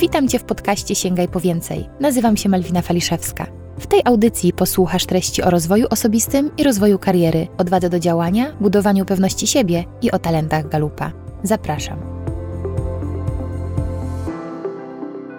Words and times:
Witam 0.00 0.28
Cię 0.28 0.38
w 0.38 0.44
podcaście 0.44 0.94
Sięgaj 0.94 1.28
po 1.28 1.40
więcej. 1.40 1.88
Nazywam 2.00 2.36
się 2.36 2.48
Malwina 2.48 2.82
Faliszewska. 2.82 3.46
W 3.78 3.86
tej 3.86 4.02
audycji 4.04 4.52
posłuchasz 4.52 5.06
treści 5.06 5.42
o 5.42 5.50
rozwoju 5.50 5.86
osobistym 5.90 6.50
i 6.56 6.64
rozwoju 6.64 6.98
kariery, 6.98 7.46
odwadze 7.58 7.90
do 7.90 7.98
działania, 7.98 8.52
budowaniu 8.60 9.04
pewności 9.04 9.46
siebie 9.46 9.84
i 10.02 10.10
o 10.10 10.18
talentach 10.18 10.68
Galupa. 10.68 11.12
Zapraszam. 11.42 11.98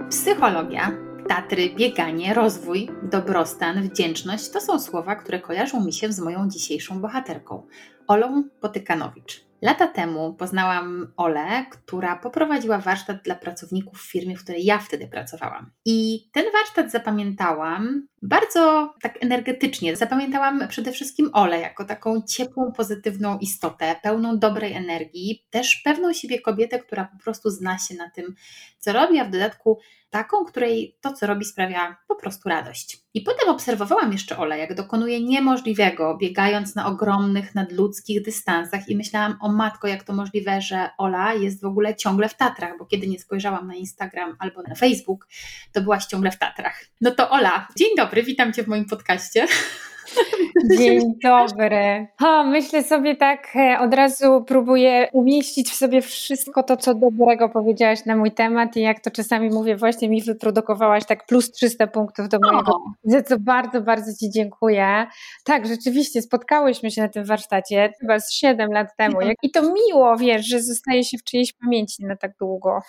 Psychologia, 0.09 0.91
Tatry, 1.27 1.69
bieganie, 1.69 2.33
rozwój, 2.33 2.89
dobrostan, 3.03 3.83
wdzięczność 3.83 4.49
to 4.49 4.61
są 4.61 4.79
słowa, 4.79 5.15
które 5.15 5.39
kojarzą 5.39 5.85
mi 5.85 5.93
się 5.93 6.11
z 6.11 6.19
moją 6.19 6.49
dzisiejszą 6.49 7.01
bohaterką, 7.01 7.63
Olą 8.07 8.43
Potykanowicz. 8.61 9.48
Lata 9.61 9.87
temu 9.87 10.33
poznałam 10.33 11.13
Olę, 11.17 11.65
która 11.71 12.15
poprowadziła 12.15 12.77
warsztat 12.77 13.23
dla 13.23 13.35
pracowników 13.35 14.01
w 14.01 14.11
firmie, 14.11 14.35
w 14.35 14.43
której 14.43 14.65
ja 14.65 14.79
wtedy 14.79 15.07
pracowałam. 15.07 15.71
I 15.85 16.29
ten 16.33 16.45
warsztat 16.53 16.91
zapamiętałam 16.91 18.07
bardzo 18.21 18.93
tak 19.01 19.23
energetycznie. 19.23 19.95
Zapamiętałam 19.95 20.67
przede 20.67 20.91
wszystkim 20.91 21.29
Olę 21.33 21.59
jako 21.59 21.85
taką 21.85 22.21
ciepłą, 22.21 22.71
pozytywną 22.71 23.37
istotę, 23.37 23.95
pełną 24.03 24.39
dobrej 24.39 24.73
energii, 24.73 25.45
też 25.49 25.75
pewną 25.75 26.13
siebie 26.13 26.41
kobietę, 26.41 26.79
która 26.79 27.05
po 27.05 27.23
prostu 27.23 27.49
zna 27.49 27.77
się 27.77 27.95
na 27.95 28.09
tym, 28.09 28.35
co 28.79 28.93
robi, 28.93 29.19
a 29.19 29.25
w 29.25 29.31
dodatku 29.31 29.79
taką, 30.09 30.45
której 30.45 30.97
to, 31.01 31.13
co 31.13 31.27
robi, 31.27 31.45
sprawia 31.45 31.97
po 32.07 32.15
prostu 32.15 32.49
radość. 32.49 32.97
I 33.13 33.21
potem 33.21 33.49
obserwowałam 33.49 34.11
jeszcze 34.11 34.37
Olę, 34.37 34.57
jak 34.57 34.75
dokonuje 34.75 35.23
niemożliwego, 35.23 36.17
biegając 36.17 36.75
na 36.75 36.87
ogromnych, 36.87 37.55
nadludzkich 37.55 38.21
dystansach 38.21 38.89
i 38.89 38.95
myślałam, 38.95 39.37
o 39.41 39.51
matko, 39.51 39.87
jak 39.87 40.03
to 40.03 40.13
możliwe, 40.13 40.61
że 40.61 40.89
Ola 40.97 41.33
jest 41.33 41.61
w 41.61 41.65
ogóle 41.65 41.95
ciągle 41.95 42.29
w 42.29 42.35
Tatrach, 42.35 42.77
bo 42.79 42.85
kiedy 42.85 43.07
nie 43.07 43.19
spojrzałam 43.19 43.67
na 43.67 43.75
Instagram 43.75 44.35
albo 44.39 44.61
na 44.61 44.75
Facebook, 44.75 45.27
to 45.73 45.81
byłaś 45.81 46.05
ciągle 46.05 46.31
w 46.31 46.39
Tatrach. 46.39 46.85
No 47.01 47.11
to 47.11 47.29
Ola, 47.29 47.67
dzień 47.77 47.89
dobry, 47.97 48.08
witam 48.15 48.53
Cię 48.53 48.63
w 48.63 48.67
moim 48.67 48.85
podcaście. 48.85 49.47
Dzień 50.77 51.13
dobry. 51.23 52.07
Ha, 52.19 52.43
myślę 52.43 52.83
sobie 52.83 53.15
tak, 53.15 53.55
e, 53.55 53.79
od 53.79 53.93
razu 53.93 54.43
próbuję 54.47 55.09
umieścić 55.13 55.69
w 55.69 55.75
sobie 55.75 56.01
wszystko 56.01 56.63
to, 56.63 56.77
co 56.77 56.95
dobrego 56.95 57.49
powiedziałaś 57.49 58.05
na 58.05 58.15
mój 58.15 58.31
temat 58.31 58.77
i 58.77 58.81
jak 58.81 58.99
to 58.99 59.11
czasami 59.11 59.49
mówię, 59.49 59.75
właśnie 59.75 60.09
mi 60.09 60.21
wyprodukowałaś 60.21 61.05
tak 61.05 61.25
plus 61.25 61.51
300 61.51 61.87
punktów 61.87 62.29
do 62.29 62.37
mojego, 62.39 62.71
o. 62.71 62.81
za 63.03 63.23
co 63.23 63.39
bardzo, 63.39 63.81
bardzo 63.81 64.11
Ci 64.19 64.31
dziękuję. 64.31 65.07
Tak, 65.43 65.67
rzeczywiście 65.67 66.21
spotkałyśmy 66.21 66.91
się 66.91 67.01
na 67.01 67.09
tym 67.09 67.25
warsztacie 67.25 67.93
chyba 67.99 68.19
z 68.19 68.31
7 68.33 68.71
lat 68.71 68.87
temu 68.97 69.17
i 69.43 69.51
to 69.51 69.61
miło, 69.61 70.17
wiesz, 70.17 70.47
że 70.47 70.61
zostaje 70.61 71.03
się 71.03 71.17
w 71.17 71.23
czyjejś 71.23 71.53
pamięci 71.53 72.05
na 72.05 72.15
tak 72.15 72.31
długo. 72.39 72.79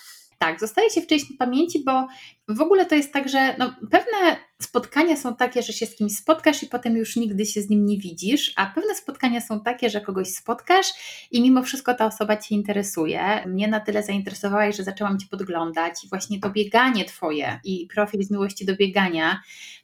Tak, 0.42 0.60
zostaje 0.60 0.90
się 0.90 1.00
w 1.00 1.06
czyjejś 1.06 1.36
pamięci, 1.38 1.84
bo 1.84 2.06
w 2.54 2.60
ogóle 2.60 2.86
to 2.86 2.94
jest 2.94 3.12
tak, 3.12 3.28
że 3.28 3.56
no, 3.58 3.74
pewne 3.90 4.36
spotkania 4.62 5.16
są 5.16 5.36
takie, 5.36 5.62
że 5.62 5.72
się 5.72 5.86
z 5.86 5.96
kimś 5.96 6.16
spotkasz 6.16 6.62
i 6.62 6.66
potem 6.66 6.96
już 6.96 7.16
nigdy 7.16 7.46
się 7.46 7.62
z 7.62 7.70
nim 7.70 7.86
nie 7.86 7.98
widzisz, 7.98 8.52
a 8.56 8.66
pewne 8.66 8.94
spotkania 8.94 9.40
są 9.40 9.60
takie, 9.60 9.90
że 9.90 10.00
kogoś 10.00 10.28
spotkasz 10.28 10.86
i 11.30 11.42
mimo 11.42 11.62
wszystko 11.62 11.94
ta 11.94 12.06
osoba 12.06 12.36
Cię 12.36 12.54
interesuje. 12.54 13.44
Mnie 13.46 13.68
na 13.68 13.80
tyle 13.80 14.02
zainteresowałaś, 14.02 14.76
że 14.76 14.84
zaczęłam 14.84 15.18
Cię 15.18 15.26
podglądać 15.30 16.04
i 16.04 16.08
właśnie 16.08 16.40
to 16.40 16.50
bieganie 16.50 17.04
Twoje 17.04 17.60
i 17.64 17.88
profil 17.94 18.22
z 18.22 18.30
miłości 18.30 18.64
do 18.66 18.76
biegania 18.76 19.40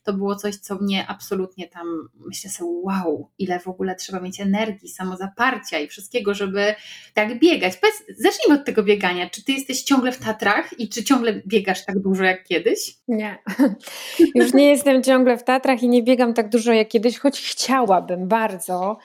to 0.07 0.13
było 0.13 0.37
coś, 0.37 0.57
co 0.57 0.75
mnie 0.75 1.07
absolutnie 1.07 1.69
tam, 1.69 2.09
myślę 2.27 2.51
sobie, 2.51 2.71
wow, 2.83 3.31
ile 3.39 3.61
w 3.61 3.69
ogóle 3.69 3.95
trzeba 3.95 4.21
mieć 4.21 4.41
energii, 4.41 4.89
samozaparcia 4.89 5.79
i 5.79 5.89
wszystkiego, 5.89 6.35
żeby 6.35 6.75
tak 7.15 7.39
biegać. 7.39 7.77
Powiedz, 7.77 8.19
zacznijmy 8.19 8.61
od 8.61 8.67
tego 8.67 8.83
biegania. 8.83 9.31
Czy 9.31 9.45
Ty 9.45 9.53
jesteś 9.53 9.83
ciągle 9.83 10.13
w 10.13 10.19
Tatrach 10.19 10.81
i 10.81 10.89
czy 10.89 11.05
ciągle 11.05 11.43
biegasz 11.47 11.85
tak 11.85 11.99
dużo 11.99 12.25
jak 12.25 12.45
kiedyś? 12.45 12.56
Kiedyś? 12.57 12.97
Nie. 13.09 13.39
Już 14.35 14.55
nie 14.55 14.71
jestem 14.71 15.03
ciągle 15.03 15.39
w 15.39 15.45
Tatrach 15.45 15.83
i 15.83 15.89
nie 15.89 16.03
biegam 16.03 16.35
tak 16.35 16.49
dużo 16.49 16.73
jak 16.73 16.89
kiedyś, 16.89 17.19
choć 17.19 17.41
chciałabym 17.41 18.29
bardzo. 18.29 18.97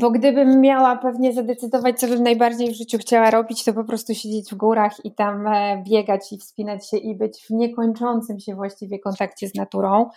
Bo 0.00 0.10
gdybym 0.10 0.60
miała 0.60 0.96
pewnie 0.96 1.32
zadecydować, 1.32 1.98
co 1.98 2.06
bym 2.06 2.22
najbardziej 2.22 2.70
w 2.70 2.76
życiu 2.76 2.98
chciała 2.98 3.30
robić, 3.30 3.64
to 3.64 3.72
po 3.72 3.84
prostu 3.84 4.14
siedzieć 4.14 4.50
w 4.50 4.54
górach 4.54 5.04
i 5.04 5.14
tam 5.14 5.46
e, 5.46 5.82
biegać 5.88 6.32
i 6.32 6.38
wspinać 6.38 6.90
się 6.90 6.96
i 6.96 7.14
być 7.14 7.42
w 7.46 7.50
niekończącym 7.50 8.40
się 8.40 8.54
właściwie 8.54 8.98
kontakcie 8.98 9.48
z 9.48 9.54
naturą. 9.54 10.10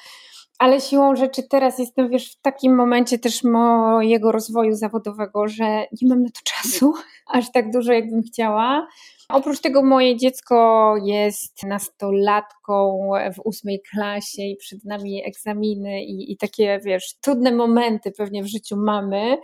Ale 0.59 0.81
siłą 0.81 1.15
rzeczy 1.15 1.43
teraz 1.43 1.79
jestem, 1.79 2.09
wiesz, 2.09 2.31
w 2.31 2.41
takim 2.41 2.75
momencie 2.75 3.19
też 3.19 3.43
mojego 3.43 4.31
rozwoju 4.31 4.75
zawodowego, 4.75 5.47
że 5.47 5.65
nie 6.01 6.09
mam 6.09 6.23
na 6.23 6.29
to 6.29 6.39
czasu 6.43 6.93
aż 7.33 7.51
tak 7.51 7.71
dużo, 7.71 7.93
jakbym 7.93 8.23
chciała. 8.23 8.87
Oprócz 9.29 9.59
tego 9.59 9.83
moje 9.83 10.17
dziecko 10.17 10.95
jest 11.03 11.63
nastolatką 11.63 13.09
w 13.35 13.39
ósmej 13.45 13.81
klasie 13.91 14.41
i 14.41 14.55
przed 14.55 14.85
nami 14.85 15.23
egzaminy 15.25 16.03
i, 16.03 16.31
i 16.31 16.37
takie, 16.37 16.79
wiesz, 16.85 17.15
trudne 17.21 17.51
momenty 17.51 18.11
pewnie 18.11 18.43
w 18.43 18.47
życiu 18.47 18.75
mamy, 18.77 19.37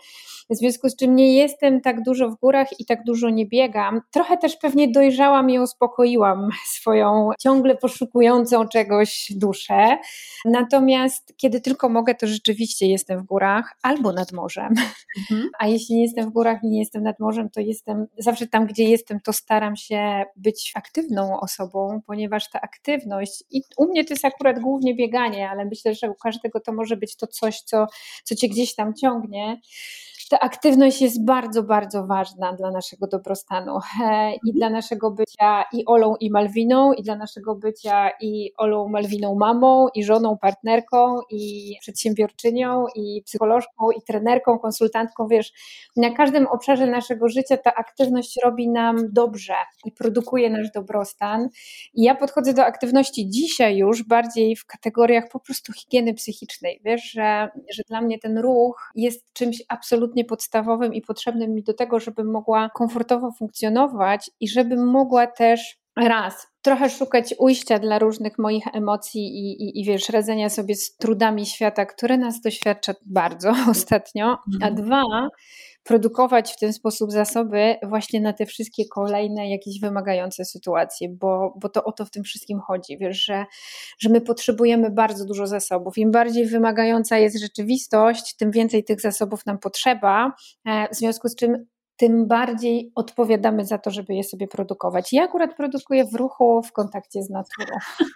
w 0.49 0.55
związku 0.55 0.89
z 0.89 0.95
czym 0.95 1.15
nie 1.15 1.35
jestem 1.35 1.81
tak 1.81 2.03
dużo 2.03 2.29
w 2.29 2.35
górach 2.35 2.79
i 2.79 2.85
tak 2.85 3.03
dużo 3.03 3.29
nie 3.29 3.45
biegam. 3.45 4.01
Trochę 4.11 4.37
też 4.37 4.55
pewnie 4.55 4.87
dojrzałam 4.87 5.49
i 5.49 5.59
uspokoiłam 5.59 6.49
swoją 6.65 7.29
ciągle 7.39 7.75
poszukującą 7.75 8.67
czegoś 8.67 9.31
duszę. 9.35 9.97
Natomiast 10.45 11.33
kiedy 11.37 11.61
tylko 11.61 11.89
mogę, 11.89 12.15
to 12.15 12.27
rzeczywiście 12.27 12.87
jestem 12.87 13.19
w 13.19 13.23
górach 13.23 13.77
albo 13.81 14.13
nad 14.13 14.31
morzem. 14.31 14.73
Mhm. 15.19 15.49
A 15.59 15.67
jeśli 15.67 15.95
nie 15.95 16.03
jestem 16.03 16.29
w 16.29 16.33
górach 16.33 16.63
i 16.63 16.67
nie 16.67 16.79
jestem 16.79 17.03
nad 17.03 17.19
morzem, 17.19 17.49
to 17.49 17.59
jestem 17.59 18.07
zawsze 18.17 18.47
tam, 18.47 18.67
gdzie 18.67 18.83
jestem, 18.83 19.19
to 19.19 19.33
staram 19.33 19.72
staram 19.73 19.75
się 19.75 20.25
być 20.35 20.71
aktywną 20.75 21.39
osobą, 21.39 22.01
ponieważ 22.07 22.49
ta 22.49 22.61
aktywność, 22.61 23.43
i 23.51 23.61
u 23.77 23.85
mnie 23.85 24.05
to 24.05 24.13
jest 24.13 24.25
akurat 24.25 24.59
głównie 24.59 24.95
bieganie, 24.95 25.49
ale 25.49 25.65
myślę, 25.65 25.95
że 25.95 26.11
u 26.11 26.15
każdego 26.15 26.59
to 26.59 26.73
może 26.73 26.97
być 26.97 27.15
to 27.15 27.27
coś, 27.27 27.61
co, 27.61 27.87
co 28.23 28.35
cię 28.35 28.49
gdzieś 28.49 28.75
tam 28.75 28.93
ciągnie 28.93 29.61
ta 30.33 30.39
aktywność 30.39 31.01
jest 31.01 31.25
bardzo, 31.25 31.63
bardzo 31.63 32.07
ważna 32.07 32.53
dla 32.53 32.71
naszego 32.71 33.07
dobrostanu 33.07 33.71
i 33.73 34.03
mhm. 34.03 34.37
dla 34.53 34.69
naszego 34.69 35.11
bycia 35.11 35.63
i 35.73 35.85
Olą 35.85 36.15
i 36.19 36.31
Malwiną, 36.31 36.93
i 36.93 37.03
dla 37.03 37.15
naszego 37.15 37.55
bycia 37.55 38.09
i 38.21 38.51
Olą, 38.57 38.89
Malwiną 38.89 39.35
mamą, 39.35 39.87
i 39.95 40.03
żoną, 40.03 40.37
partnerką, 40.37 41.19
i 41.31 41.73
przedsiębiorczynią, 41.81 42.85
i 42.95 43.21
psycholożką, 43.25 43.91
i 43.97 44.01
trenerką, 44.07 44.59
konsultantką. 44.59 45.27
Wiesz, 45.27 45.51
na 45.95 46.11
każdym 46.11 46.47
obszarze 46.47 46.87
naszego 46.87 47.29
życia 47.29 47.57
ta 47.57 47.75
aktywność 47.75 48.39
robi 48.43 48.69
nam 48.69 48.97
dobrze 49.11 49.55
i 49.85 49.91
produkuje 49.91 50.49
nasz 50.49 50.71
dobrostan. 50.71 51.49
I 51.93 52.03
ja 52.03 52.15
podchodzę 52.15 52.53
do 52.53 52.65
aktywności 52.65 53.29
dzisiaj 53.29 53.77
już 53.77 54.03
bardziej 54.03 54.55
w 54.55 54.65
kategoriach 54.65 55.23
po 55.31 55.39
prostu 55.39 55.73
higieny 55.73 56.13
psychicznej. 56.13 56.81
Wiesz, 56.85 57.11
że, 57.11 57.49
że 57.73 57.83
dla 57.89 58.01
mnie 58.01 58.19
ten 58.19 58.37
ruch 58.37 58.91
jest 58.95 59.33
czymś 59.33 59.63
absolutnie 59.69 60.22
absolutnie 60.23 60.29
podstawowym 60.29 60.93
i 60.93 61.01
potrzebnym 61.01 61.53
mi 61.53 61.63
do 61.63 61.73
tego, 61.73 61.99
żebym 61.99 62.31
mogła 62.31 62.69
komfortowo 62.69 63.31
funkcjonować 63.31 64.31
i 64.39 64.47
żebym 64.47 64.87
mogła 64.91 65.27
też 65.27 65.77
raz 65.97 66.52
trochę 66.63 66.89
szukać 66.89 67.35
ujścia 67.37 67.79
dla 67.79 67.99
różnych 67.99 68.37
moich 68.37 68.63
emocji 68.73 69.21
i, 69.21 69.63
i, 69.63 69.81
i 69.81 69.85
wiesz, 69.85 70.09
radzenia 70.09 70.49
sobie 70.49 70.75
z 70.75 70.97
trudami 70.97 71.45
świata, 71.45 71.85
które 71.85 72.17
nas 72.17 72.41
doświadcza 72.41 72.93
bardzo 73.05 73.53
ostatnio, 73.71 74.37
a 74.61 74.67
mhm. 74.67 74.75
dwa, 74.75 75.03
produkować 75.83 76.53
w 76.53 76.59
ten 76.59 76.73
sposób 76.73 77.11
zasoby 77.11 77.75
właśnie 77.83 78.21
na 78.21 78.33
te 78.33 78.45
wszystkie 78.45 78.85
kolejne 78.85 79.49
jakieś 79.49 79.79
wymagające 79.79 80.45
sytuacje, 80.45 81.09
bo, 81.09 81.53
bo 81.61 81.69
to 81.69 81.83
o 81.83 81.91
to 81.91 82.05
w 82.05 82.11
tym 82.11 82.23
wszystkim 82.23 82.59
chodzi, 82.59 82.97
wiesz, 82.97 83.25
że, 83.25 83.45
że 83.99 84.09
my 84.09 84.21
potrzebujemy 84.21 84.91
bardzo 84.91 85.25
dużo 85.25 85.47
zasobów. 85.47 85.97
Im 85.97 86.11
bardziej 86.11 86.45
wymagająca 86.45 87.17
jest 87.17 87.39
rzeczywistość, 87.39 88.35
tym 88.35 88.51
więcej 88.51 88.83
tych 88.83 89.01
zasobów 89.01 89.45
nam 89.45 89.59
potrzeba, 89.59 90.33
e, 90.65 90.87
w 90.89 90.95
związku 90.95 91.29
z 91.29 91.35
czym 91.35 91.65
tym 92.03 92.27
bardziej 92.27 92.91
odpowiadamy 92.95 93.65
za 93.65 93.77
to, 93.77 93.91
żeby 93.91 94.13
je 94.13 94.23
sobie 94.23 94.47
produkować. 94.47 95.13
Ja 95.13 95.23
akurat 95.23 95.55
produkuję 95.55 96.05
w 96.05 96.15
ruchu, 96.15 96.61
w 96.63 96.71
kontakcie 96.71 97.23
z 97.23 97.29
naturą. 97.29 97.77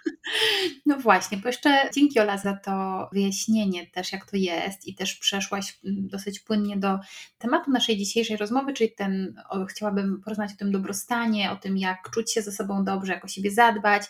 No 0.86 0.96
właśnie, 0.98 1.38
bo 1.38 1.48
jeszcze 1.48 1.90
dzięki 1.94 2.20
Ola 2.20 2.38
za 2.38 2.56
to 2.56 3.08
wyjaśnienie 3.12 3.86
też, 3.86 4.12
jak 4.12 4.30
to 4.30 4.36
jest 4.36 4.86
i 4.86 4.94
też 4.94 5.14
przeszłaś 5.14 5.78
mm, 5.84 6.08
dosyć 6.08 6.40
płynnie 6.40 6.76
do 6.76 6.98
tematu 7.38 7.70
naszej 7.70 7.96
dzisiejszej 7.96 8.36
rozmowy, 8.36 8.72
czyli 8.72 8.92
ten, 8.92 9.42
o, 9.50 9.64
chciałabym 9.64 10.20
porozmawiać 10.24 10.54
o 10.54 10.58
tym 10.58 10.72
dobrostanie, 10.72 11.50
o 11.50 11.56
tym, 11.56 11.78
jak 11.78 12.10
czuć 12.10 12.32
się 12.32 12.42
ze 12.42 12.52
sobą 12.52 12.84
dobrze, 12.84 13.12
jak 13.12 13.24
o 13.24 13.28
siebie 13.28 13.50
zadbać, 13.50 14.02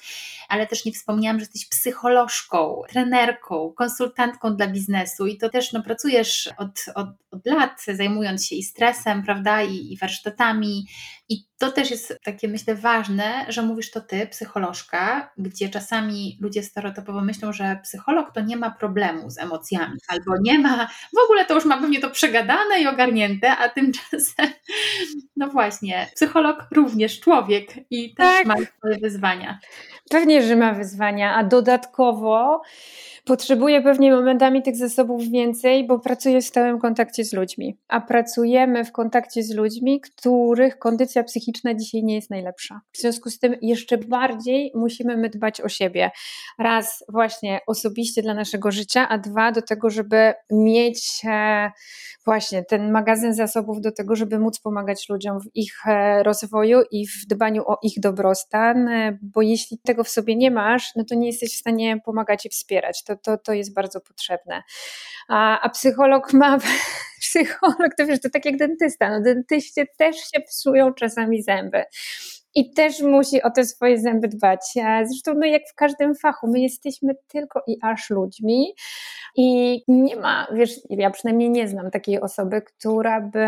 ale 0.48 0.66
też 0.66 0.84
nie 0.84 0.92
wspomniałam, 0.92 1.38
że 1.38 1.42
jesteś 1.42 1.68
psycholożką, 1.68 2.82
trenerką, 2.88 3.72
konsultantką 3.76 4.56
dla 4.56 4.66
biznesu 4.66 5.26
i 5.26 5.38
to 5.38 5.48
też 5.48 5.72
no, 5.72 5.82
pracujesz 5.82 6.48
od, 6.56 6.84
od, 6.94 7.08
od 7.30 7.46
lat, 7.46 7.84
zajmując 7.94 8.46
się 8.46 8.56
i 8.56 8.62
stresem, 8.62 9.22
prawda, 9.22 9.62
i, 9.68 9.92
i 9.92 9.96
warsztatami, 9.96 10.86
I 11.28 11.44
to 11.58 11.72
też 11.72 11.90
jest 11.90 12.18
takie, 12.24 12.48
myślę, 12.48 12.74
ważne, 12.74 13.46
że 13.48 13.62
mówisz 13.62 13.90
to 13.90 14.00
ty, 14.00 14.26
psycholożka, 14.26 15.32
gdzie 15.38 15.68
czasami 15.68 16.38
ludzie 16.40 16.62
stereotypowo 16.62 17.20
myślą, 17.20 17.52
że 17.52 17.80
psycholog 17.82 18.32
to 18.34 18.40
nie 18.40 18.56
ma 18.56 18.70
problemu 18.70 19.30
z 19.30 19.38
emocjami, 19.38 19.98
albo 20.08 20.32
nie 20.40 20.58
ma, 20.58 20.88
w 21.14 21.24
ogóle 21.24 21.44
to 21.44 21.54
już 21.54 21.64
ma 21.64 21.80
pewnie 21.80 22.00
to 22.00 22.10
przegadane 22.10 22.80
i 22.80 22.86
ogarnięte, 22.86 23.56
a 23.56 23.68
tymczasem, 23.68 24.46
no 25.36 25.48
właśnie, 25.48 26.08
psycholog 26.14 26.66
również 26.70 27.20
człowiek 27.20 27.74
i 27.90 28.14
też 28.14 28.26
tak. 28.26 28.46
ma 28.46 28.54
swoje 28.78 28.98
wyzwania. 28.98 29.58
Pewnie, 30.10 30.42
że 30.42 30.56
ma 30.56 30.72
wyzwania, 30.72 31.34
a 31.34 31.44
dodatkowo 31.44 32.62
Potrzebuję 33.28 33.82
pewnie 33.82 34.12
momentami 34.12 34.62
tych 34.62 34.76
zasobów 34.76 35.28
więcej, 35.30 35.86
bo 35.86 35.98
pracuję 35.98 36.40
w 36.40 36.44
stałym 36.44 36.78
kontakcie 36.78 37.24
z 37.24 37.32
ludźmi. 37.32 37.76
A 37.88 38.00
pracujemy 38.00 38.84
w 38.84 38.92
kontakcie 38.92 39.42
z 39.42 39.47
ludźmi, 39.54 40.00
których 40.00 40.78
kondycja 40.78 41.24
psychiczna 41.24 41.74
dzisiaj 41.74 42.04
nie 42.04 42.14
jest 42.14 42.30
najlepsza. 42.30 42.80
W 42.92 42.98
związku 42.98 43.30
z 43.30 43.38
tym 43.38 43.54
jeszcze 43.62 43.98
bardziej 43.98 44.72
musimy 44.74 45.16
my 45.16 45.28
dbać 45.30 45.60
o 45.60 45.68
siebie. 45.68 46.10
Raz 46.58 47.04
właśnie 47.08 47.60
osobiście 47.66 48.22
dla 48.22 48.34
naszego 48.34 48.70
życia, 48.70 49.08
a 49.08 49.18
dwa 49.18 49.52
do 49.52 49.62
tego, 49.62 49.90
żeby 49.90 50.34
mieć 50.50 51.22
e, 51.24 51.70
właśnie 52.24 52.64
ten 52.64 52.90
magazyn 52.92 53.34
zasobów 53.34 53.80
do 53.80 53.92
tego, 53.92 54.16
żeby 54.16 54.38
móc 54.38 54.60
pomagać 54.60 55.08
ludziom 55.08 55.40
w 55.40 55.48
ich 55.54 55.86
e, 55.86 56.22
rozwoju 56.22 56.80
i 56.90 57.06
w 57.06 57.26
dbaniu 57.26 57.62
o 57.66 57.78
ich 57.82 58.00
dobrostan, 58.00 58.88
e, 58.88 59.18
bo 59.22 59.42
jeśli 59.42 59.78
tego 59.78 60.04
w 60.04 60.08
sobie 60.08 60.36
nie 60.36 60.50
masz, 60.50 60.92
no 60.96 61.04
to 61.04 61.14
nie 61.14 61.26
jesteś 61.26 61.54
w 61.54 61.60
stanie 61.60 62.00
pomagać 62.04 62.46
i 62.46 62.48
wspierać. 62.48 63.04
To, 63.04 63.16
to, 63.16 63.38
to 63.38 63.52
jest 63.52 63.74
bardzo 63.74 64.00
potrzebne. 64.00 64.62
A, 65.28 65.60
a 65.60 65.68
psycholog 65.68 66.32
ma, 66.32 66.58
psycholog 67.28 67.94
to 67.98 68.06
wiesz, 68.06 68.20
to 68.20 68.30
tak 68.30 68.44
jak 68.44 68.56
dentysta, 68.56 69.10
no 69.10 69.20
dentyście 69.20 69.86
też 69.96 70.16
się 70.16 70.40
psują 70.40 70.94
czasami 70.94 71.42
zęby 71.42 71.84
i 72.58 72.70
też 72.70 73.02
musi 73.02 73.42
o 73.42 73.50
te 73.50 73.64
swoje 73.64 74.00
zęby 74.00 74.28
dbać. 74.28 74.60
Zresztą, 75.04 75.34
no 75.34 75.46
jak 75.46 75.62
w 75.70 75.74
każdym 75.74 76.14
fachu, 76.14 76.46
my 76.46 76.60
jesteśmy 76.60 77.14
tylko 77.28 77.62
i 77.66 77.78
aż 77.82 78.10
ludźmi 78.10 78.74
i 79.36 79.80
nie 79.88 80.16
ma, 80.16 80.46
wiesz, 80.52 80.70
ja 80.90 81.10
przynajmniej 81.10 81.50
nie 81.50 81.68
znam 81.68 81.90
takiej 81.90 82.20
osoby, 82.20 82.62
która 82.62 83.20
by 83.20 83.46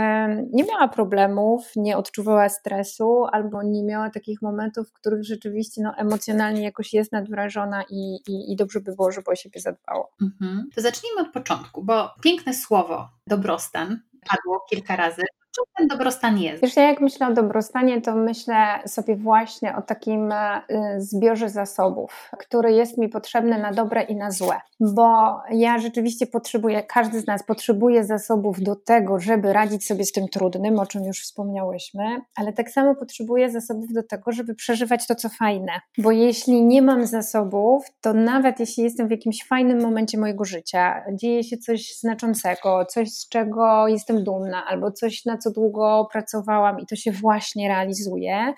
nie 0.53 0.65
miała 0.65 0.89
problemów, 0.89 1.73
nie 1.77 1.97
odczuwała 1.97 2.49
stresu 2.49 3.25
albo 3.33 3.63
nie 3.63 3.85
miała 3.85 4.11
takich 4.11 4.43
momentów, 4.43 4.89
w 4.89 4.93
których 4.93 5.25
rzeczywiście 5.25 5.83
no, 5.83 5.95
emocjonalnie 5.97 6.63
jakoś 6.63 6.93
jest 6.93 7.13
nadwrażona 7.13 7.85
i, 7.91 8.19
i, 8.29 8.53
i 8.53 8.57
dobrze 8.57 8.81
by 8.81 8.95
było, 8.97 9.13
żeby 9.13 9.31
o 9.31 9.35
siebie 9.35 9.61
zadbało. 9.61 10.11
Mhm. 10.23 10.69
To 10.75 10.81
zacznijmy 10.81 11.21
od 11.21 11.33
początku, 11.33 11.85
bo 11.85 12.11
piękne 12.23 12.55
słowo 12.55 13.09
dobrostan 13.27 14.01
padło 14.31 14.61
kilka 14.71 14.97
razy 14.97 15.23
czym 15.65 15.89
ten 15.89 15.89
dobrostan 15.89 16.39
jest? 16.39 16.63
Wiesz, 16.63 16.77
ja 16.77 16.83
jak 16.83 17.01
myślę 17.01 17.27
o 17.27 17.33
dobrostanie, 17.33 18.01
to 18.01 18.15
myślę 18.15 18.57
sobie 18.87 19.17
właśnie 19.17 19.77
o 19.77 19.83
takim 19.83 20.33
e, 20.33 20.63
zbiorze 20.99 21.49
zasobów, 21.49 22.31
który 22.39 22.73
jest 22.73 22.99
mi 22.99 23.09
potrzebny 23.09 23.59
na 23.59 23.73
dobre 23.73 24.03
i 24.03 24.17
na 24.17 24.31
złe. 24.31 24.61
Bo 24.81 25.41
ja 25.51 25.79
rzeczywiście 25.79 26.27
potrzebuję, 26.27 26.83
każdy 26.83 27.21
z 27.21 27.27
nas 27.27 27.43
potrzebuje 27.43 28.05
zasobów 28.05 28.61
do 28.61 28.77
tego, 28.77 29.19
żeby 29.19 29.53
radzić 29.53 29.87
sobie 29.87 30.05
z 30.05 30.13
tym 30.13 30.29
trudnym, 30.29 30.79
o 30.79 30.87
czym 30.87 31.05
już 31.05 31.23
wspomniałyśmy, 31.23 32.21
ale 32.37 32.53
tak 32.53 32.71
samo 32.71 32.95
potrzebuję 32.95 33.51
zasobów 33.51 33.93
do 33.93 34.03
tego, 34.03 34.33
żeby 34.33 34.55
przeżywać 34.55 35.07
to, 35.07 35.15
co 35.15 35.29
fajne. 35.29 35.73
Bo 35.99 36.11
jeśli 36.11 36.65
nie 36.65 36.83
mam 36.83 37.07
zasobów, 37.07 37.87
to 38.01 38.13
nawet 38.13 38.61
jeśli 38.61 38.85
jestem 38.85 39.09
w 39.09 39.11
jakimś 39.11 39.45
fajnym 39.45 39.83
momencie 39.83 40.19
mojego 40.19 40.45
życia, 40.45 41.05
dzieje 41.13 41.45
się 41.45 41.57
coś 41.57 41.97
znaczącego, 41.99 42.85
coś, 42.85 43.13
z 43.13 43.29
czego 43.29 43.89
jestem 43.89 44.25
dumna, 44.25 44.67
albo 44.67 44.93
coś, 44.93 45.25
na 45.25 45.39
co 45.39 45.50
długo 45.51 46.09
pracowałam 46.13 46.81
i 46.81 46.87
to 46.87 46.97
się 46.97 47.13
właśnie 47.13 47.69
realizuje, 47.69 48.55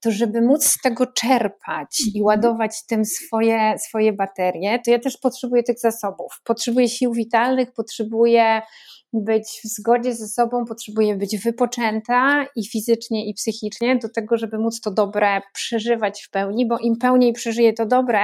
to 0.00 0.10
żeby 0.10 0.42
móc 0.42 0.64
z 0.64 0.80
tego 0.80 1.06
czerpać 1.06 2.00
i 2.00 2.08
mhm. 2.08 2.24
ładować 2.24 2.86
tym 2.86 3.04
swoje, 3.04 3.74
swoje 3.78 4.12
baterie, 4.12 4.78
to 4.84 4.90
ja 4.90 4.98
też 4.98 5.16
potrzebuję 5.16 5.62
tych 5.62 5.78
zasobów. 5.78 6.40
Potrzebuję 6.44 6.88
sił 6.88 7.12
witalnych, 7.12 7.72
potrzebuję 7.72 8.62
być 9.12 9.60
w 9.64 9.68
zgodzie 9.68 10.14
ze 10.14 10.28
sobą, 10.28 10.64
potrzebuję 10.64 11.16
być 11.16 11.38
wypoczęta 11.38 12.46
i 12.56 12.68
fizycznie, 12.68 13.28
i 13.28 13.34
psychicznie, 13.34 13.96
do 13.96 14.08
tego, 14.08 14.36
żeby 14.36 14.58
móc 14.58 14.80
to 14.80 14.90
dobre 14.90 15.40
przeżywać 15.52 16.22
w 16.22 16.30
pełni, 16.30 16.66
bo 16.66 16.78
im 16.78 16.96
pełniej 16.96 17.32
przeżyję 17.32 17.72
to 17.72 17.86
dobre, 17.86 18.20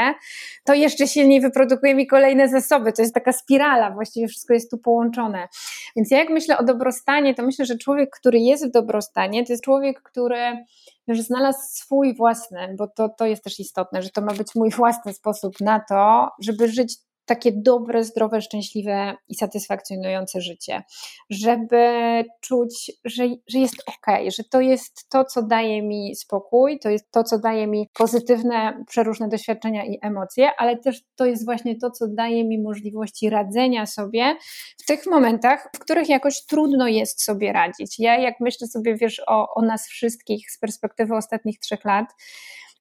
to 0.64 0.74
jeszcze 0.74 1.08
silniej 1.08 1.40
wyprodukuje 1.40 1.94
mi 1.94 2.06
kolejne 2.06 2.48
zasoby. 2.48 2.92
To 2.92 3.02
jest 3.02 3.14
taka 3.14 3.32
spirala, 3.32 3.90
właściwie 3.90 4.28
wszystko 4.28 4.54
jest 4.54 4.70
tu 4.70 4.78
połączone. 4.78 5.48
Więc 5.96 6.10
ja 6.10 6.19
jak 6.19 6.30
myślę 6.30 6.58
o 6.58 6.64
dobrostanie, 6.64 7.34
to 7.34 7.42
myślę, 7.42 7.64
że 7.64 7.78
człowiek, 7.78 8.10
który 8.10 8.38
jest 8.38 8.69
w 8.69 8.70
dobrostanie, 8.70 9.46
to 9.46 9.52
jest 9.52 9.64
człowiek, 9.64 10.02
który 10.02 10.64
już 11.06 11.20
znalazł 11.20 11.58
swój 11.72 12.14
własny, 12.16 12.74
bo 12.78 12.88
to, 12.88 13.08
to 13.08 13.26
jest 13.26 13.44
też 13.44 13.60
istotne, 13.60 14.02
że 14.02 14.10
to 14.10 14.20
ma 14.20 14.32
być 14.34 14.54
mój 14.54 14.70
własny 14.70 15.12
sposób 15.12 15.60
na 15.60 15.80
to, 15.88 16.30
żeby 16.40 16.69
żyć 16.69 16.96
takie 17.24 17.52
dobre, 17.52 18.04
zdrowe, 18.04 18.40
szczęśliwe 18.40 19.14
i 19.28 19.34
satysfakcjonujące 19.34 20.40
życie, 20.40 20.82
żeby 21.30 21.84
czuć, 22.40 22.92
że, 23.04 23.24
że 23.48 23.58
jest 23.58 23.74
ok, 23.86 24.06
że 24.36 24.44
to 24.44 24.60
jest 24.60 25.08
to, 25.08 25.24
co 25.24 25.42
daje 25.42 25.82
mi 25.82 26.16
spokój, 26.16 26.78
to 26.78 26.90
jest 26.90 27.10
to, 27.10 27.24
co 27.24 27.38
daje 27.38 27.66
mi 27.66 27.88
pozytywne, 27.94 28.84
przeróżne 28.88 29.28
doświadczenia 29.28 29.84
i 29.84 29.98
emocje, 30.02 30.50
ale 30.58 30.76
też 30.76 31.00
to 31.16 31.26
jest 31.26 31.44
właśnie 31.44 31.78
to, 31.78 31.90
co 31.90 32.08
daje 32.08 32.44
mi 32.44 32.62
możliwości 32.62 33.30
radzenia 33.30 33.86
sobie 33.86 34.36
w 34.82 34.86
tych 34.86 35.06
momentach, 35.06 35.69
w 35.76 35.78
których 35.78 36.08
jakoś 36.08 36.46
trudno 36.46 36.88
jest 36.88 37.24
sobie 37.24 37.52
radzić. 37.52 37.98
Ja, 37.98 38.19
jak 38.19 38.34
myślę 38.40 38.66
sobie, 38.66 38.96
wiesz, 38.96 39.22
o, 39.26 39.54
o 39.54 39.62
nas 39.62 39.86
wszystkich 39.86 40.50
z 40.50 40.58
perspektywy 40.58 41.16
ostatnich 41.16 41.58
trzech 41.58 41.84
lat, 41.84 42.06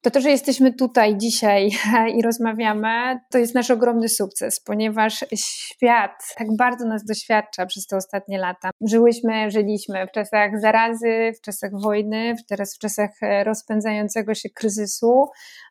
to 0.02 0.10
to, 0.10 0.20
że 0.20 0.30
jesteśmy 0.30 0.72
tutaj 0.72 1.16
dzisiaj 1.18 1.70
i 2.16 2.22
rozmawiamy, 2.22 3.20
to 3.30 3.38
jest 3.38 3.54
nasz 3.54 3.70
ogromny 3.70 4.08
sukces, 4.08 4.60
ponieważ 4.60 5.24
świat 5.36 6.34
tak 6.36 6.46
bardzo 6.56 6.86
nas 6.86 7.04
doświadcza 7.04 7.66
przez 7.66 7.86
te 7.86 7.96
ostatnie 7.96 8.38
lata. 8.38 8.70
Żyłyśmy, 8.80 9.50
żyliśmy 9.50 10.06
w 10.06 10.10
czasach 10.10 10.60
zarazy, 10.60 11.32
w 11.38 11.40
czasach 11.40 11.70
wojny, 11.82 12.34
teraz 12.48 12.74
w 12.76 12.78
czasach 12.78 13.10
e, 13.22 13.44
rozpędzającego 13.44 14.34
się 14.34 14.50
kryzysu, 14.50 15.26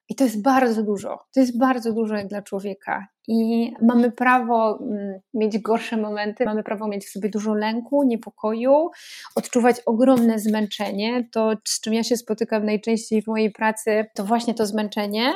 i 0.10 0.16
to 0.16 0.24
jest 0.24 0.42
bardzo 0.42 0.84
dużo. 0.84 1.20
To 1.34 1.40
jest 1.40 1.58
bardzo 1.58 1.94
dużo 1.94 2.16
jak 2.16 2.28
dla 2.28 2.42
człowieka. 2.42 3.08
I 3.28 3.74
mamy 3.82 4.12
prawo 4.12 4.80
mm, 4.82 5.20
mieć 5.34 5.60
gorsze 5.60 5.98
momenty, 5.98 6.46
mamy 6.46 6.64
prawo 6.64 6.88
mieć 6.88 7.06
w 7.06 7.12
sobie 7.12 7.30
dużo 7.30 7.54
lęku, 7.54 8.04
niepokoju, 8.04 8.90
odczuwać 9.36 9.76
ogromne 9.86 10.40
zmęczenie. 10.40 11.28
To, 11.32 11.52
z 11.68 11.82
czym 11.82 11.94
ja 11.94 12.04
się 12.04 12.18
spotykam 12.18 12.66
najczęściej 12.66 13.22
w 13.22 13.28
mojej 13.28 13.52
pracy, 13.52 14.06
to 14.16 14.24
właśnie 14.24 14.54
to 14.54 14.66
zmęczenie. 14.66 15.34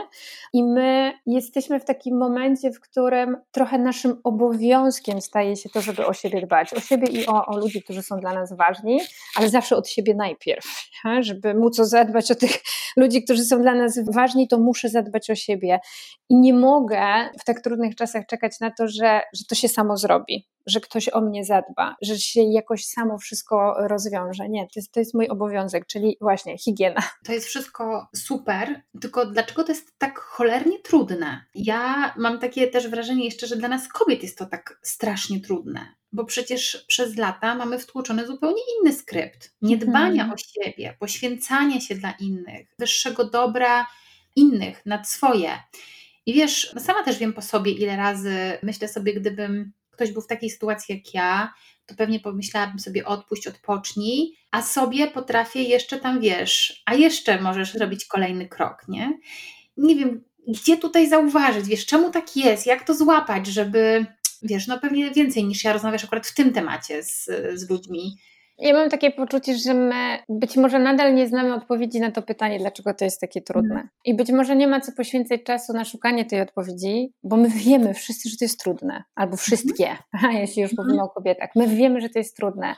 I 0.53 0.63
my 0.63 1.13
jesteśmy 1.25 1.79
w 1.79 1.85
takim 1.85 2.17
momencie, 2.17 2.71
w 2.71 2.79
którym 2.79 3.37
trochę 3.51 3.77
naszym 3.77 4.19
obowiązkiem 4.23 5.21
staje 5.21 5.55
się 5.55 5.69
to, 5.69 5.81
żeby 5.81 6.05
o 6.05 6.13
siebie 6.13 6.41
dbać. 6.41 6.73
O 6.73 6.79
siebie 6.79 7.07
i 7.07 7.25
o, 7.25 7.45
o 7.45 7.57
ludzi, 7.57 7.83
którzy 7.83 8.03
są 8.03 8.19
dla 8.19 8.33
nas 8.33 8.57
ważni, 8.57 8.99
ale 9.35 9.49
zawsze 9.49 9.75
od 9.75 9.89
siebie 9.89 10.15
najpierw. 10.15 10.65
Żeby 11.19 11.53
móc 11.53 11.75
zadbać 11.75 12.31
o 12.31 12.35
tych 12.35 12.51
ludzi, 12.97 13.23
którzy 13.23 13.43
są 13.43 13.61
dla 13.61 13.75
nas 13.75 13.99
ważni, 14.13 14.47
to 14.47 14.57
muszę 14.65 14.89
zadbać 14.89 15.29
o 15.29 15.35
siebie. 15.35 15.79
I 16.29 16.35
nie 16.35 16.53
mogę 16.53 17.29
w 17.39 17.43
tak 17.43 17.61
trudnych 17.61 17.95
czasach 17.95 18.25
czekać 18.25 18.59
na 18.59 18.71
to, 18.71 18.87
że, 18.87 19.21
że 19.33 19.45
to 19.49 19.55
się 19.55 19.67
samo 19.67 19.97
zrobi, 19.97 20.47
że 20.65 20.79
ktoś 20.79 21.09
o 21.09 21.21
mnie 21.21 21.45
zadba, 21.45 21.95
że 22.01 22.19
się 22.19 22.41
jakoś 22.41 22.85
samo 22.85 23.17
wszystko 23.17 23.75
rozwiąże. 23.87 24.49
Nie, 24.49 24.63
to 24.63 24.71
jest, 24.75 24.91
to 24.91 24.99
jest 24.99 25.13
mój 25.13 25.27
obowiązek, 25.27 25.85
czyli 25.87 26.17
właśnie 26.21 26.57
higiena. 26.57 27.01
To 27.25 27.33
jest 27.33 27.47
wszystko 27.47 28.07
super, 28.15 28.81
tylko 29.01 29.25
dlaczego 29.25 29.63
to 29.63 29.71
jest 29.71 29.97
tak 29.97 30.19
cholernie 30.19 30.79
trudne? 30.79 31.45
Ja 31.55 32.13
mam 32.17 32.39
takie 32.39 32.67
też 32.67 32.87
wrażenie 32.87 33.25
jeszcze, 33.25 33.47
że 33.47 33.55
dla 33.55 33.67
nas 33.67 33.87
kobiet 33.87 34.23
jest 34.23 34.37
to 34.37 34.45
tak 34.45 34.79
strasznie 34.81 35.39
trudne 35.39 35.95
bo 36.15 36.25
przecież 36.25 36.85
przez 36.87 37.17
lata 37.17 37.55
mamy 37.55 37.79
wtłoczony 37.79 38.27
zupełnie 38.27 38.61
inny 38.79 38.93
skrypt 38.93 39.55
niedbania 39.61 40.23
mhm. 40.23 40.31
o 40.31 40.35
siebie, 40.37 40.95
poświęcania 40.99 41.81
się 41.81 41.95
dla 41.95 42.11
innych, 42.11 42.67
wyższego 42.79 43.25
dobra 43.25 43.85
innych 44.35 44.85
nad 44.85 45.09
swoje. 45.09 45.51
I 46.25 46.33
wiesz, 46.33 46.71
no 46.75 46.81
sama 46.81 47.03
też 47.03 47.17
wiem 47.17 47.33
po 47.33 47.41
sobie, 47.41 47.71
ile 47.71 47.97
razy 47.97 48.57
myślę 48.63 48.87
sobie, 48.87 49.13
gdybym 49.13 49.71
ktoś 49.91 50.11
był 50.11 50.21
w 50.21 50.27
takiej 50.27 50.49
sytuacji 50.49 50.95
jak 50.95 51.13
ja, 51.13 51.53
to 51.85 51.95
pewnie 51.95 52.19
pomyślałabym 52.19 52.79
sobie 52.79 53.05
odpuść, 53.05 53.47
odpocznij, 53.47 54.37
a 54.51 54.61
sobie 54.61 55.07
potrafię 55.07 55.63
jeszcze 55.63 55.97
tam, 55.97 56.21
wiesz, 56.21 56.83
a 56.85 56.93
jeszcze 56.93 57.41
możesz 57.41 57.73
zrobić 57.73 58.05
kolejny 58.05 58.47
krok, 58.47 58.87
nie? 58.87 59.19
Nie 59.77 59.95
wiem, 59.95 60.23
gdzie 60.47 60.77
tutaj 60.77 61.09
zauważyć, 61.09 61.65
wiesz, 61.65 61.85
czemu 61.85 62.11
tak 62.11 62.35
jest, 62.35 62.65
jak 62.65 62.87
to 62.87 62.95
złapać, 62.95 63.47
żeby, 63.47 64.05
wiesz, 64.41 64.67
no 64.67 64.79
pewnie 64.79 65.11
więcej 65.11 65.43
niż 65.43 65.63
ja 65.63 65.73
rozmawiasz 65.73 66.03
akurat 66.03 66.27
w 66.27 66.33
tym 66.33 66.53
temacie 66.53 67.03
z, 67.03 67.25
z 67.53 67.69
ludźmi, 67.69 68.17
ja 68.57 68.73
mam 68.73 68.89
takie 68.89 69.11
poczucie, 69.11 69.57
że 69.57 69.73
my 69.73 70.19
być 70.29 70.57
może 70.57 70.79
nadal 70.79 71.15
nie 71.15 71.27
znamy 71.27 71.53
odpowiedzi 71.53 71.99
na 71.99 72.11
to 72.11 72.21
pytanie, 72.21 72.59
dlaczego 72.59 72.93
to 72.93 73.05
jest 73.05 73.21
takie 73.21 73.41
trudne. 73.41 73.75
Mm. 73.75 73.89
I 74.05 74.13
być 74.13 74.31
może 74.31 74.55
nie 74.55 74.67
ma 74.67 74.81
co 74.81 74.91
poświęcać 74.91 75.43
czasu 75.43 75.73
na 75.73 75.85
szukanie 75.85 76.25
tej 76.25 76.41
odpowiedzi, 76.41 77.13
bo 77.23 77.37
my 77.37 77.49
wiemy 77.49 77.93
wszyscy, 77.93 78.29
że 78.29 78.37
to 78.37 78.45
jest 78.45 78.59
trudne, 78.59 79.03
albo 79.15 79.37
wszystkie, 79.37 79.87
mm. 80.23 80.35
jeśli 80.35 80.61
już 80.61 80.77
mówimy 80.77 80.93
mm. 80.93 81.05
o 81.05 81.09
kobietach. 81.09 81.49
My 81.55 81.67
wiemy, 81.67 82.01
że 82.01 82.09
to 82.09 82.19
jest 82.19 82.35
trudne. 82.35 82.75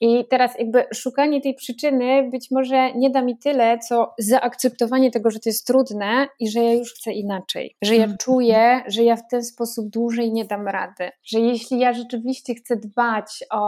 I 0.00 0.24
teraz 0.28 0.58
jakby 0.58 0.84
szukanie 0.94 1.40
tej 1.40 1.54
przyczyny 1.54 2.30
być 2.30 2.50
może 2.50 2.92
nie 2.92 3.10
da 3.10 3.22
mi 3.22 3.38
tyle, 3.38 3.78
co 3.78 4.14
zaakceptowanie 4.18 5.10
tego, 5.10 5.30
że 5.30 5.38
to 5.38 5.48
jest 5.48 5.66
trudne 5.66 6.28
i 6.38 6.50
że 6.50 6.60
ja 6.60 6.74
już 6.74 6.94
chcę 6.94 7.12
inaczej. 7.12 7.76
Że 7.82 7.96
ja 7.96 8.02
mhm. 8.02 8.18
czuję, 8.18 8.82
że 8.86 9.02
ja 9.02 9.16
w 9.16 9.28
ten 9.30 9.44
sposób 9.44 9.88
dłużej 9.88 10.32
nie 10.32 10.44
dam 10.44 10.68
rady. 10.68 11.10
Że 11.24 11.40
jeśli 11.40 11.78
ja 11.78 11.92
rzeczywiście 11.92 12.54
chcę 12.54 12.76
dbać 12.76 13.44
o, 13.50 13.60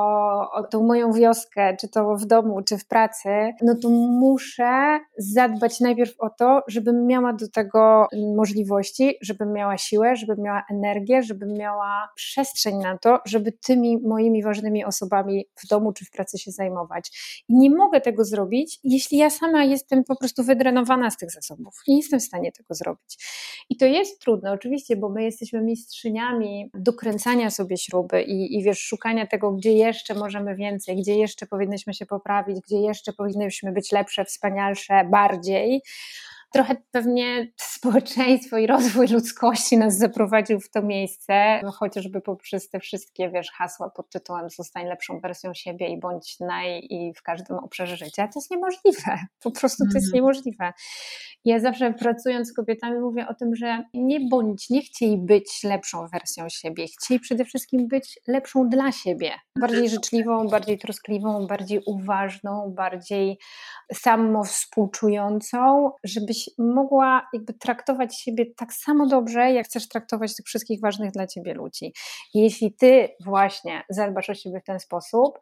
o 0.50 0.62
tą 0.62 0.82
moją 0.82 1.12
wioskę, 1.12 1.76
czy 1.80 1.88
to 1.88 2.16
w 2.16 2.26
domu, 2.26 2.62
czy 2.62 2.78
w 2.78 2.86
pracy, 2.86 3.28
no 3.62 3.74
to 3.82 3.90
muszę 3.90 5.00
zadbać 5.18 5.80
najpierw 5.80 6.14
o 6.18 6.30
to, 6.30 6.62
żebym 6.68 7.06
miała 7.06 7.32
do 7.32 7.48
tego 7.48 8.06
możliwości, 8.36 9.14
żebym 9.20 9.52
miała 9.52 9.78
siłę, 9.78 10.16
żebym 10.16 10.42
miała 10.42 10.62
energię, 10.70 11.22
żebym 11.22 11.52
miała 11.52 12.08
przestrzeń 12.16 12.76
na 12.76 12.98
to, 12.98 13.18
żeby 13.24 13.52
tymi 13.52 13.98
moimi 13.98 14.42
ważnymi 14.42 14.84
osobami 14.84 15.46
w 15.64 15.68
domu 15.68 15.92
czy 15.92 16.04
w 16.04 16.10
pracy 16.10 16.21
się 16.38 16.50
zajmować. 16.50 17.10
I 17.48 17.54
nie 17.54 17.70
mogę 17.70 18.00
tego 18.00 18.24
zrobić, 18.24 18.78
jeśli 18.84 19.18
ja 19.18 19.30
sama 19.30 19.64
jestem 19.64 20.04
po 20.04 20.16
prostu 20.16 20.42
wydrenowana 20.44 21.10
z 21.10 21.16
tych 21.16 21.30
zasobów. 21.30 21.74
Nie 21.88 21.96
jestem 21.96 22.20
w 22.20 22.22
stanie 22.22 22.52
tego 22.52 22.74
zrobić. 22.74 23.18
I 23.70 23.76
to 23.76 23.86
jest 23.86 24.20
trudne, 24.20 24.52
oczywiście, 24.52 24.96
bo 24.96 25.08
my 25.08 25.24
jesteśmy 25.24 25.62
mistrzyniami 25.62 26.70
dokręcania 26.74 27.50
sobie 27.50 27.76
śruby 27.76 28.22
i, 28.22 28.58
i 28.58 28.62
wiesz, 28.62 28.78
szukania 28.78 29.26
tego, 29.26 29.52
gdzie 29.52 29.72
jeszcze 29.72 30.14
możemy 30.14 30.56
więcej, 30.56 30.96
gdzie 30.96 31.14
jeszcze 31.14 31.46
powinnyśmy 31.46 31.94
się 31.94 32.06
poprawić, 32.06 32.60
gdzie 32.66 32.76
jeszcze 32.76 33.12
powinnyśmy 33.12 33.72
być 33.72 33.92
lepsze, 33.92 34.24
wspanialsze, 34.24 35.04
bardziej 35.10 35.82
trochę 36.52 36.76
pewnie 36.90 37.52
społeczeństwo 37.60 38.58
i 38.58 38.66
rozwój 38.66 39.06
ludzkości 39.06 39.78
nas 39.78 39.98
zaprowadził 39.98 40.60
w 40.60 40.70
to 40.70 40.82
miejsce, 40.82 41.60
no 41.62 41.72
chociażby 41.72 42.20
poprzez 42.20 42.70
te 42.70 42.80
wszystkie, 42.80 43.30
wiesz, 43.30 43.50
hasła 43.50 43.90
pod 43.90 44.10
tytułem 44.10 44.50
zostań 44.50 44.86
lepszą 44.86 45.20
wersją 45.20 45.54
siebie 45.54 45.88
i 45.88 46.00
bądź 46.00 46.40
naj 46.40 46.86
i 46.90 47.14
w 47.14 47.22
każdym 47.22 47.56
obszarze 47.56 47.96
życia. 47.96 48.28
To 48.28 48.38
jest 48.38 48.50
niemożliwe. 48.50 49.18
Po 49.42 49.50
prostu 49.50 49.84
to 49.84 49.94
jest 49.94 50.06
mhm. 50.06 50.14
niemożliwe. 50.14 50.72
Ja 51.44 51.60
zawsze 51.60 51.92
pracując 51.92 52.48
z 52.48 52.54
kobietami 52.54 53.00
mówię 53.00 53.28
o 53.28 53.34
tym, 53.34 53.54
że 53.54 53.84
nie 53.94 54.20
bądź, 54.20 54.70
nie 54.70 54.82
chciej 54.82 55.18
być 55.18 55.62
lepszą 55.64 56.06
wersją 56.06 56.48
siebie, 56.48 56.86
chciej 56.86 57.20
przede 57.20 57.44
wszystkim 57.44 57.88
być 57.88 58.18
lepszą 58.28 58.68
dla 58.68 58.92
siebie. 58.92 59.30
Bardziej 59.60 59.88
życzliwą, 59.88 60.48
bardziej 60.48 60.78
troskliwą, 60.78 61.46
bardziej 61.46 61.80
uważną, 61.86 62.74
bardziej 62.76 63.38
samowspółczującą, 63.92 65.90
żebyś 66.04 66.41
mogła 66.58 67.28
jakby 67.32 67.54
traktować 67.54 68.20
siebie 68.20 68.46
tak 68.56 68.72
samo 68.72 69.06
dobrze, 69.06 69.52
jak 69.52 69.66
chcesz 69.66 69.88
traktować 69.88 70.36
tych 70.36 70.46
wszystkich 70.46 70.80
ważnych 70.80 71.12
dla 71.12 71.26
ciebie 71.26 71.54
ludzi. 71.54 71.92
Jeśli 72.34 72.74
ty 72.74 73.08
właśnie 73.24 73.82
zadbasz 73.90 74.30
o 74.30 74.34
siebie 74.34 74.60
w 74.60 74.66
ten 74.66 74.80
sposób, 74.80 75.38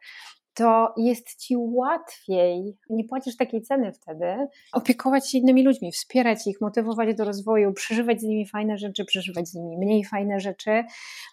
to 0.53 0.93
jest 0.97 1.35
ci 1.35 1.55
łatwiej, 1.57 2.77
nie 2.89 3.03
płacisz 3.03 3.37
takiej 3.37 3.61
ceny 3.61 3.93
wtedy, 3.93 4.47
opiekować 4.73 5.31
się 5.31 5.37
innymi 5.37 5.63
ludźmi, 5.63 5.91
wspierać 5.91 6.47
ich, 6.47 6.61
motywować 6.61 7.15
do 7.15 7.25
rozwoju, 7.25 7.73
przeżywać 7.73 8.21
z 8.21 8.23
nimi 8.23 8.47
fajne 8.47 8.77
rzeczy, 8.77 9.05
przeżywać 9.05 9.47
z 9.47 9.55
nimi 9.55 9.77
mniej 9.77 10.05
fajne 10.05 10.39
rzeczy. 10.39 10.83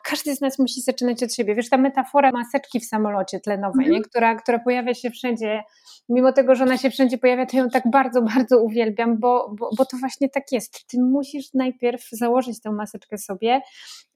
Każdy 0.04 0.36
z 0.36 0.40
nas 0.40 0.58
musi 0.58 0.80
zaczynać 0.80 1.22
od 1.22 1.34
siebie. 1.34 1.54
Wiesz, 1.54 1.68
ta 1.68 1.76
metafora 1.76 2.30
maseczki 2.30 2.80
w 2.80 2.84
samolocie 2.84 3.40
tlenowej, 3.40 3.86
mm. 3.86 3.98
nie? 3.98 4.02
Która, 4.02 4.34
która 4.34 4.58
pojawia 4.58 4.94
się 4.94 5.10
wszędzie, 5.10 5.62
mimo 6.08 6.32
tego, 6.32 6.54
że 6.54 6.64
ona 6.64 6.78
się 6.78 6.90
wszędzie 6.90 7.18
pojawia, 7.18 7.46
to 7.46 7.56
ją 7.56 7.68
tak 7.68 7.90
bardzo, 7.90 8.22
bardzo 8.22 8.62
uwielbiam, 8.62 9.18
bo, 9.18 9.54
bo, 9.58 9.70
bo 9.78 9.84
to 9.84 9.96
właśnie 9.96 10.28
tak 10.28 10.52
jest. 10.52 10.86
Ty 10.86 11.02
musisz 11.02 11.54
najpierw 11.54 12.08
założyć 12.12 12.60
tę 12.60 12.70
maseczkę 12.70 13.18
sobie, 13.18 13.60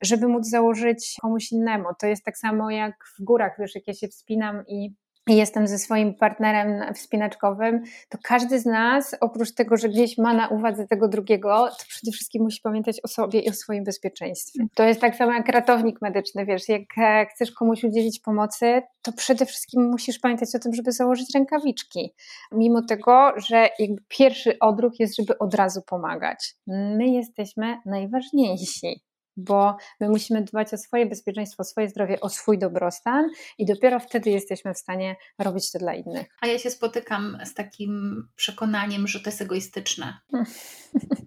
żeby 0.02 0.28
móc 0.28 0.48
założyć 0.48 1.16
komuś 1.22 1.52
innemu. 1.52 1.84
To 2.00 2.06
jest 2.06 2.24
tak 2.24 2.38
samo 2.38 2.70
jak 2.70 2.94
w 3.18 3.24
górach, 3.24 3.52
wiesz, 3.58 3.74
jak 3.74 3.86
ja 3.86 3.94
się 3.94 4.08
wspinam 4.08 4.64
i 4.68 4.92
jestem 5.28 5.66
ze 5.66 5.78
swoim 5.78 6.14
partnerem 6.14 6.94
wspinaczkowym, 6.94 7.82
to 8.08 8.18
każdy 8.22 8.60
z 8.60 8.66
nas, 8.66 9.16
oprócz 9.20 9.54
tego, 9.54 9.76
że 9.76 9.88
gdzieś 9.88 10.18
ma 10.18 10.34
na 10.34 10.48
uwadze 10.48 10.86
tego 10.86 11.08
drugiego, 11.08 11.68
to 11.78 11.84
przede 11.88 12.12
wszystkim 12.12 12.42
musi 12.42 12.60
pamiętać 12.60 13.00
o 13.04 13.08
sobie 13.08 13.40
i 13.40 13.50
o 13.50 13.52
swoim 13.52 13.84
bezpieczeństwie. 13.84 14.64
To 14.74 14.84
jest 14.84 15.00
tak 15.00 15.16
samo 15.16 15.32
jak 15.32 15.48
ratownik 15.48 16.02
medyczny, 16.02 16.46
wiesz, 16.46 16.68
jak 16.68 16.82
e, 16.98 17.26
chcesz 17.26 17.52
komuś 17.52 17.84
udzielić 17.84 18.20
pomocy, 18.20 18.82
to 19.02 19.12
przede 19.12 19.46
wszystkim 19.46 19.90
musisz 19.90 20.18
pamiętać 20.18 20.48
o 20.54 20.58
tym, 20.58 20.74
żeby 20.74 20.92
założyć 20.92 21.34
rękawiczki. 21.34 22.14
Mimo 22.52 22.82
tego, 22.82 23.32
że 23.36 23.68
jakby 23.78 24.02
pierwszy 24.08 24.58
odruch 24.58 24.92
jest, 25.00 25.16
żeby 25.16 25.38
od 25.38 25.54
razu 25.54 25.82
pomagać. 25.86 26.54
My 26.66 27.08
jesteśmy 27.08 27.76
najważniejsi 27.86 29.02
bo 29.36 29.76
my 30.00 30.08
musimy 30.08 30.42
dbać 30.42 30.74
o 30.74 30.78
swoje 30.78 31.06
bezpieczeństwo, 31.06 31.60
o 31.60 31.64
swoje 31.64 31.88
zdrowie, 31.88 32.20
o 32.20 32.28
swój 32.28 32.58
dobrostan 32.58 33.28
i 33.58 33.66
dopiero 33.66 34.00
wtedy 34.00 34.30
jesteśmy 34.30 34.74
w 34.74 34.78
stanie 34.78 35.16
robić 35.38 35.72
to 35.72 35.78
dla 35.78 35.94
innych. 35.94 36.26
A 36.40 36.46
ja 36.46 36.58
się 36.58 36.70
spotykam 36.70 37.38
z 37.44 37.54
takim 37.54 38.24
przekonaniem, 38.36 39.08
że 39.08 39.20
to 39.20 39.30
jest 39.30 39.40
egoistyczne. 39.40 40.18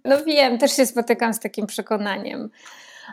No 0.05 0.23
wiem, 0.25 0.57
też 0.57 0.75
się 0.75 0.85
spotykam 0.85 1.33
z 1.33 1.39
takim 1.39 1.65
przekonaniem. 1.67 2.49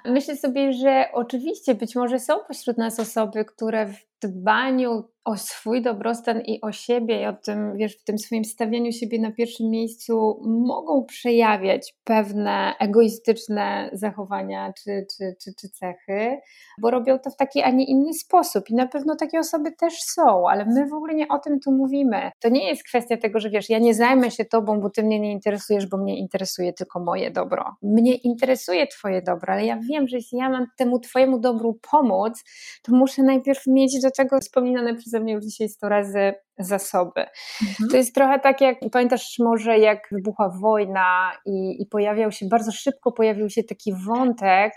Myślę 0.04 0.37
sobie, 0.37 0.72
że 0.72 1.08
oczywiście 1.12 1.75
być 1.75 1.94
może 1.94 2.20
są 2.20 2.34
pośród 2.49 2.78
nas 2.78 3.00
osoby, 3.00 3.44
które 3.44 3.87
w 3.87 3.96
dbaniu 4.22 5.12
o 5.25 5.37
swój 5.37 5.83
dobrostan 5.83 6.41
i 6.41 6.61
o 6.61 6.73
siebie, 6.73 7.23
i 7.23 7.26
o 7.26 7.33
tym, 7.33 7.76
wiesz, 7.76 7.97
w 7.97 8.05
tym 8.05 8.19
swoim 8.19 8.45
stawianiu 8.45 8.93
siebie 8.93 9.21
na 9.21 9.33
pierwszym 9.33 9.71
miejscu 9.71 10.41
mogą 10.45 11.05
przejawiać 11.05 11.95
pewne 12.05 12.75
egoistyczne 12.81 13.91
zachowania 13.93 14.73
czy, 14.85 15.07
czy, 15.17 15.35
czy, 15.45 15.55
czy 15.61 15.69
cechy, 15.69 16.41
bo 16.81 16.91
robią 16.91 17.19
to 17.19 17.31
w 17.31 17.37
taki, 17.37 17.62
a 17.62 17.71
nie 17.71 17.85
inny 17.85 18.14
sposób. 18.14 18.71
I 18.71 18.75
na 18.75 18.87
pewno 18.87 19.17
takie 19.17 19.38
osoby 19.38 19.73
też 19.73 19.95
są, 20.02 20.49
ale 20.49 20.64
my 20.64 20.88
w 20.88 20.93
ogóle 20.93 21.14
nie 21.14 21.29
o 21.29 21.38
tym 21.38 21.61
tu 21.61 21.73
mówimy. 21.73 22.31
To 22.41 22.49
nie 22.49 22.69
jest 22.69 22.83
kwestia 22.85 23.17
tego, 23.17 23.41
że 23.41 23.50
wiesz, 23.50 23.71
ja 23.71 23.79
nie 23.79 23.95
zajmę 23.95 24.31
się 24.31 24.45
tobą, 24.45 24.81
bo 24.81 24.91
ty 24.91 25.02
mnie 25.02 25.21
nie 25.21 25.33
interesujesz, 25.33 25.87
bo 25.87 25.97
mnie 25.97 26.19
interesuje 26.19 26.73
tylko 26.73 27.00
moje 27.00 27.31
dobro. 27.31 27.76
Mnie 27.83 28.14
interesuje 28.14 28.87
twoje 28.87 29.23
dobro, 29.23 29.52
ale 29.52 29.64
ja 29.64 29.79
wiem, 29.91 30.09
że 30.09 30.17
jeśli 30.17 30.38
ja 30.38 30.50
mam 30.50 30.67
temu 30.76 30.99
twojemu 30.99 31.38
dobru 31.38 31.79
pomóc, 31.91 32.45
to 32.83 32.93
muszę 32.97 33.23
najpierw 33.23 33.67
mieć 33.67 34.00
do 34.00 34.11
tego 34.11 34.41
wspominane 34.41 34.95
przeze 35.12 35.25
mnie 35.25 35.33
już 35.33 35.45
dzisiaj 35.45 35.69
100 35.69 35.88
razy 35.88 36.35
zasoby. 36.59 37.21
Mhm. 37.62 37.90
To 37.90 37.97
jest 37.97 38.14
trochę 38.14 38.40
tak 38.40 38.61
jak, 38.61 38.78
pamiętasz 38.92 39.38
może 39.38 39.78
jak 39.78 40.09
wybuchła 40.12 40.49
wojna 40.61 41.33
i, 41.47 41.83
i 41.83 41.87
pojawiał 41.87 42.33
się, 42.33 42.47
bardzo 42.49 42.73
szybko 42.73 43.12
pojawił 43.12 43.50
się 43.50 43.64
taki 43.64 43.95
wątek, 44.07 44.73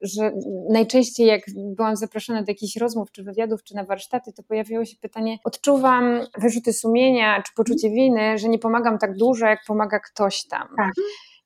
że 0.00 0.32
najczęściej 0.70 1.26
jak 1.26 1.40
byłam 1.76 1.96
zaproszona 1.96 2.42
do 2.42 2.50
jakichś 2.50 2.76
rozmów, 2.76 3.12
czy 3.12 3.22
wywiadów, 3.22 3.62
czy 3.64 3.74
na 3.74 3.84
warsztaty, 3.84 4.32
to 4.32 4.42
pojawiło 4.42 4.84
się 4.84 4.96
pytanie, 5.00 5.38
odczuwam 5.44 6.20
wyrzuty 6.38 6.72
sumienia, 6.72 7.42
czy 7.46 7.52
poczucie 7.56 7.90
winy, 7.90 8.38
że 8.38 8.48
nie 8.48 8.58
pomagam 8.58 8.98
tak 8.98 9.16
dużo, 9.16 9.46
jak 9.46 9.58
pomaga 9.66 10.00
ktoś 10.00 10.46
tam. 10.46 10.68
Tak. 10.76 10.92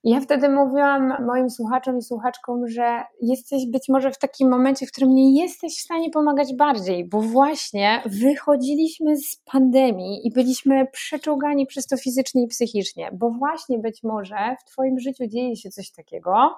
Ja 0.07 0.21
wtedy 0.21 0.49
mówiłam 0.49 1.27
moim 1.27 1.51
słuchaczom 1.51 1.99
i 1.99 2.03
słuchaczkom, 2.03 2.69
że 2.69 3.03
jesteś 3.21 3.67
być 3.67 3.89
może 3.89 4.11
w 4.11 4.19
takim 4.19 4.51
momencie, 4.51 4.87
w 4.87 4.93
którym 4.93 5.15
nie 5.15 5.43
jesteś 5.43 5.79
w 5.79 5.81
stanie 5.81 6.11
pomagać 6.11 6.55
bardziej, 6.55 7.09
bo 7.09 7.21
właśnie 7.21 8.03
wychodziliśmy 8.07 9.17
z 9.17 9.37
pandemii 9.37 10.27
i 10.27 10.31
byliśmy 10.31 10.87
przeczołgani 10.93 11.67
przez 11.67 11.87
to 11.87 11.97
fizycznie 11.97 12.43
i 12.43 12.49
psychicznie, 12.49 13.11
bo 13.13 13.31
właśnie 13.31 13.79
być 13.79 14.03
może 14.03 14.57
w 14.61 14.71
Twoim 14.71 14.99
życiu 14.99 15.27
dzieje 15.27 15.57
się 15.57 15.71
coś 15.71 15.91
takiego, 15.91 16.55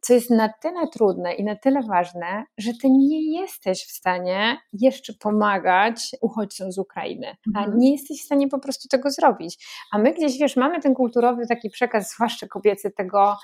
co 0.00 0.14
jest 0.14 0.30
na 0.30 0.48
tyle 0.62 0.88
trudne 0.88 1.34
i 1.34 1.44
na 1.44 1.56
tyle 1.56 1.82
ważne, 1.82 2.44
że 2.58 2.72
ty 2.82 2.90
nie 2.90 3.40
jesteś 3.40 3.84
w 3.84 3.90
stanie 3.90 4.58
jeszcze 4.72 5.12
pomagać 5.20 6.10
uchodźcom 6.20 6.72
z 6.72 6.78
Ukrainy, 6.78 7.36
a 7.54 7.58
mhm. 7.58 7.78
nie 7.78 7.92
jesteś 7.92 8.22
w 8.22 8.24
stanie 8.24 8.48
po 8.48 8.58
prostu 8.58 8.88
tego 8.88 9.10
zrobić. 9.10 9.66
A 9.92 9.98
my 9.98 10.12
gdzieś, 10.12 10.38
wiesz, 10.38 10.56
mamy 10.56 10.80
ten 10.80 10.94
kulturowy 10.94 11.46
taki 11.46 11.70
przekaz, 11.70 12.10
zwłaszcza 12.14 12.46
kobiecy, 12.46 12.90
tego, 12.90 13.36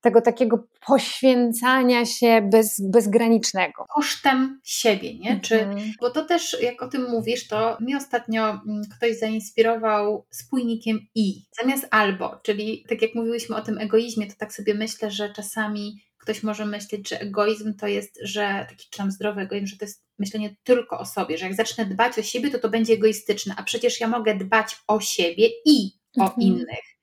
tego 0.00 0.20
takiego 0.20 0.66
poświęcania 0.86 2.06
się 2.06 2.48
bez, 2.52 2.80
bezgranicznego. 2.80 3.84
Kosztem 3.94 4.60
siebie, 4.64 5.18
nie? 5.18 5.40
Czy, 5.40 5.60
mhm. 5.62 5.92
bo 6.00 6.10
to 6.10 6.24
też, 6.24 6.56
jak 6.62 6.82
o 6.82 6.88
tym 6.88 7.10
mówisz, 7.10 7.48
to 7.48 7.76
mnie 7.80 7.96
ostatnio 7.96 8.48
mm, 8.48 8.82
ktoś 8.96 9.18
zainspirował 9.18 10.26
spójnikiem 10.30 11.00
i 11.14 11.42
zamiast 11.60 11.86
albo, 11.90 12.40
czyli 12.42 12.84
tak 12.88 13.02
jak 13.02 13.14
mówiłyśmy 13.14 13.56
o 13.56 13.60
tym 13.60 13.78
egoizmie, 13.78 14.26
to 14.26 14.34
tak 14.38 14.52
sobie 14.52 14.74
myślę, 14.74 15.10
że 15.10 15.32
czasami 15.32 16.06
ktoś 16.18 16.42
może 16.42 16.66
myśleć, 16.66 17.08
że 17.08 17.20
egoizm 17.20 17.74
to 17.74 17.86
jest, 17.86 18.18
że 18.22 18.66
taki 18.68 18.86
czy 18.90 18.98
tam 18.98 19.10
zdrowy 19.10 19.40
egoizm, 19.40 19.66
że 19.66 19.76
to 19.76 19.84
jest 19.84 20.04
myślenie 20.18 20.56
tylko 20.64 20.98
o 20.98 21.06
sobie, 21.06 21.38
że 21.38 21.46
jak 21.46 21.54
zacznę 21.54 21.84
dbać 21.84 22.18
o 22.18 22.22
siebie, 22.22 22.50
to 22.50 22.58
to 22.58 22.68
będzie 22.68 22.92
egoistyczne, 22.92 23.54
a 23.56 23.62
przecież 23.62 24.00
ja 24.00 24.08
mogę 24.08 24.34
dbać 24.34 24.76
o 24.86 25.00
siebie 25.00 25.48
i 25.64 25.90
o 26.18 26.22
mhm. 26.22 26.40
innych 26.40 26.95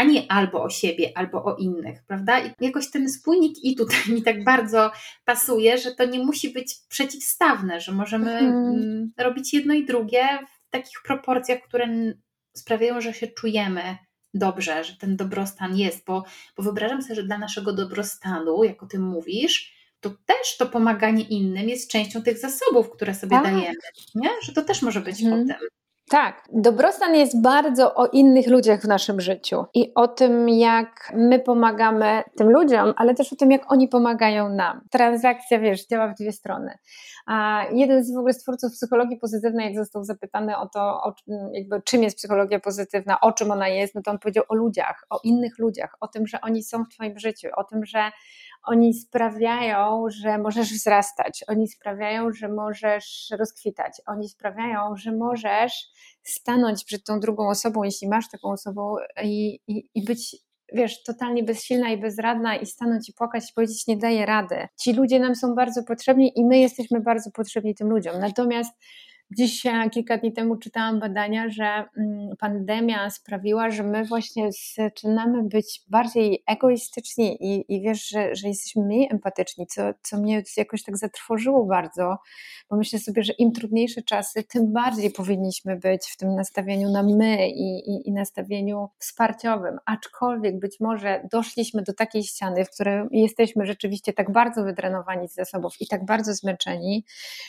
a 0.00 0.04
nie 0.04 0.32
albo 0.32 0.62
o 0.62 0.70
siebie, 0.70 1.12
albo 1.14 1.44
o 1.44 1.56
innych, 1.56 2.02
prawda? 2.06 2.40
I 2.40 2.52
jakoś 2.60 2.90
ten 2.90 3.08
spójnik 3.08 3.64
i 3.64 3.76
tutaj 3.76 3.98
mi 4.08 4.22
tak 4.22 4.44
bardzo 4.44 4.92
pasuje, 5.24 5.78
że 5.78 5.94
to 5.94 6.04
nie 6.04 6.18
musi 6.18 6.50
być 6.50 6.74
przeciwstawne, 6.88 7.80
że 7.80 7.92
możemy 7.92 8.38
mhm. 8.38 9.12
robić 9.18 9.54
jedno 9.54 9.74
i 9.74 9.84
drugie 9.84 10.22
w 10.68 10.70
takich 10.70 11.02
proporcjach, 11.04 11.60
które 11.62 11.86
sprawiają, 12.56 13.00
że 13.00 13.14
się 13.14 13.26
czujemy 13.26 13.82
dobrze, 14.34 14.84
że 14.84 14.96
ten 14.96 15.16
dobrostan 15.16 15.76
jest, 15.76 16.04
bo, 16.04 16.24
bo 16.56 16.62
wyobrażam 16.62 17.02
sobie, 17.02 17.14
że 17.14 17.22
dla 17.22 17.38
naszego 17.38 17.72
dobrostanu, 17.72 18.64
jak 18.64 18.82
o 18.82 18.86
tym 18.86 19.02
mówisz, 19.02 19.74
to 20.00 20.10
też 20.10 20.56
to 20.58 20.66
pomaganie 20.66 21.22
innym 21.22 21.68
jest 21.68 21.90
częścią 21.90 22.22
tych 22.22 22.38
zasobów, 22.38 22.90
które 22.90 23.14
sobie 23.14 23.36
tak. 23.36 23.44
dajemy, 23.44 23.74
nie? 24.14 24.30
że 24.42 24.52
to 24.52 24.62
też 24.62 24.82
może 24.82 25.00
być 25.00 25.22
mhm. 25.22 25.48
potem. 25.48 25.68
Tak, 26.10 26.42
dobrostan 26.52 27.14
jest 27.14 27.42
bardzo 27.42 27.94
o 27.94 28.06
innych 28.06 28.46
ludziach 28.46 28.80
w 28.80 28.88
naszym 28.88 29.20
życiu 29.20 29.64
i 29.74 29.92
o 29.94 30.08
tym, 30.08 30.48
jak 30.48 31.12
my 31.14 31.38
pomagamy 31.38 32.22
tym 32.36 32.50
ludziom, 32.50 32.94
ale 32.96 33.14
też 33.14 33.32
o 33.32 33.36
tym, 33.36 33.50
jak 33.50 33.72
oni 33.72 33.88
pomagają 33.88 34.48
nam. 34.48 34.80
Transakcja, 34.90 35.58
wiesz, 35.58 35.86
działa 35.86 36.08
w 36.08 36.14
dwie 36.14 36.32
strony. 36.32 36.78
A 37.26 37.64
jeden 37.72 38.04
z 38.04 38.14
w 38.14 38.18
ogóle 38.18 38.34
twórców 38.34 38.72
psychologii 38.72 39.16
pozytywnej, 39.18 39.66
jak 39.66 39.76
został 39.76 40.04
zapytany 40.04 40.56
o 40.56 40.68
to, 40.68 40.80
o, 40.80 41.14
jakby 41.52 41.82
czym 41.82 42.02
jest 42.02 42.16
psychologia 42.16 42.60
pozytywna, 42.60 43.20
o 43.20 43.32
czym 43.32 43.50
ona 43.50 43.68
jest, 43.68 43.94
no 43.94 44.02
to 44.02 44.10
on 44.10 44.18
powiedział 44.18 44.44
o 44.48 44.54
ludziach, 44.54 45.06
o 45.10 45.20
innych 45.24 45.58
ludziach, 45.58 45.96
o 46.00 46.08
tym, 46.08 46.26
że 46.26 46.40
oni 46.40 46.62
są 46.62 46.84
w 46.84 46.88
Twoim 46.88 47.18
życiu, 47.18 47.48
o 47.56 47.64
tym, 47.64 47.84
że 47.84 48.10
oni 48.62 48.94
sprawiają, 48.94 50.04
że 50.08 50.38
możesz 50.38 50.72
wzrastać, 50.72 51.44
oni 51.48 51.68
sprawiają, 51.68 52.32
że 52.32 52.48
możesz 52.48 53.28
rozkwitać, 53.38 53.92
oni 54.06 54.28
sprawiają, 54.28 54.96
że 54.96 55.12
możesz 55.12 55.86
stanąć 56.22 56.84
przed 56.84 57.04
tą 57.04 57.20
drugą 57.20 57.48
osobą, 57.48 57.82
jeśli 57.82 58.08
masz 58.08 58.30
taką 58.30 58.50
osobą 58.50 58.96
i, 59.22 59.60
i, 59.68 59.90
i 59.94 60.04
być 60.04 60.36
wiesz, 60.72 61.02
totalnie 61.02 61.42
bezsilna 61.42 61.90
i 61.90 62.00
bezradna 62.00 62.56
i 62.56 62.66
stanąć 62.66 63.08
i 63.08 63.12
płakać 63.12 63.50
i 63.50 63.54
powiedzieć, 63.54 63.86
nie 63.86 63.96
daję 63.96 64.26
rady. 64.26 64.68
Ci 64.80 64.92
ludzie 64.92 65.18
nam 65.18 65.34
są 65.36 65.54
bardzo 65.54 65.82
potrzebni 65.84 66.32
i 66.36 66.44
my 66.44 66.58
jesteśmy 66.58 67.00
bardzo 67.00 67.30
potrzebni 67.30 67.74
tym 67.74 67.88
ludziom. 67.88 68.18
Natomiast 68.20 68.72
Dziś 69.36 69.62
kilka 69.92 70.18
dni 70.18 70.32
temu 70.32 70.56
czytałam 70.56 71.00
badania, 71.00 71.48
że 71.48 71.64
mm, 71.64 72.36
pandemia 72.38 73.10
sprawiła, 73.10 73.70
że 73.70 73.82
my 73.82 74.04
właśnie 74.04 74.50
zaczynamy 74.76 75.42
być 75.42 75.82
bardziej 75.88 76.42
egoistyczni 76.46 77.36
i, 77.40 77.74
i 77.74 77.82
wiesz, 77.82 78.08
że, 78.08 78.34
że 78.34 78.48
jesteśmy 78.48 78.82
mniej 78.82 79.08
empatyczni, 79.10 79.66
co, 79.66 79.82
co 80.02 80.18
mnie 80.18 80.42
jakoś 80.56 80.82
tak 80.82 80.96
zatrwożyło 80.96 81.64
bardzo, 81.64 82.16
bo 82.70 82.76
myślę 82.76 82.98
sobie, 82.98 83.22
że 83.22 83.32
im 83.32 83.52
trudniejsze 83.52 84.02
czasy, 84.02 84.42
tym 84.42 84.72
bardziej 84.72 85.10
powinniśmy 85.10 85.76
być 85.76 86.06
w 86.06 86.16
tym 86.16 86.34
nastawieniu 86.34 86.90
na 86.90 87.02
my 87.02 87.48
i, 87.48 87.90
i, 87.90 88.08
i 88.08 88.12
nastawieniu 88.12 88.88
wsparciowym. 88.98 89.78
Aczkolwiek 89.84 90.58
być 90.58 90.80
może 90.80 91.28
doszliśmy 91.32 91.82
do 91.82 91.92
takiej 91.94 92.24
ściany, 92.24 92.64
w 92.64 92.70
której 92.70 93.04
jesteśmy 93.10 93.66
rzeczywiście 93.66 94.12
tak 94.12 94.32
bardzo 94.32 94.64
wydrenowani 94.64 95.28
z 95.28 95.34
zasobów 95.34 95.80
i 95.80 95.86
tak 95.86 96.04
bardzo 96.04 96.34
zmęczeni, 96.34 97.04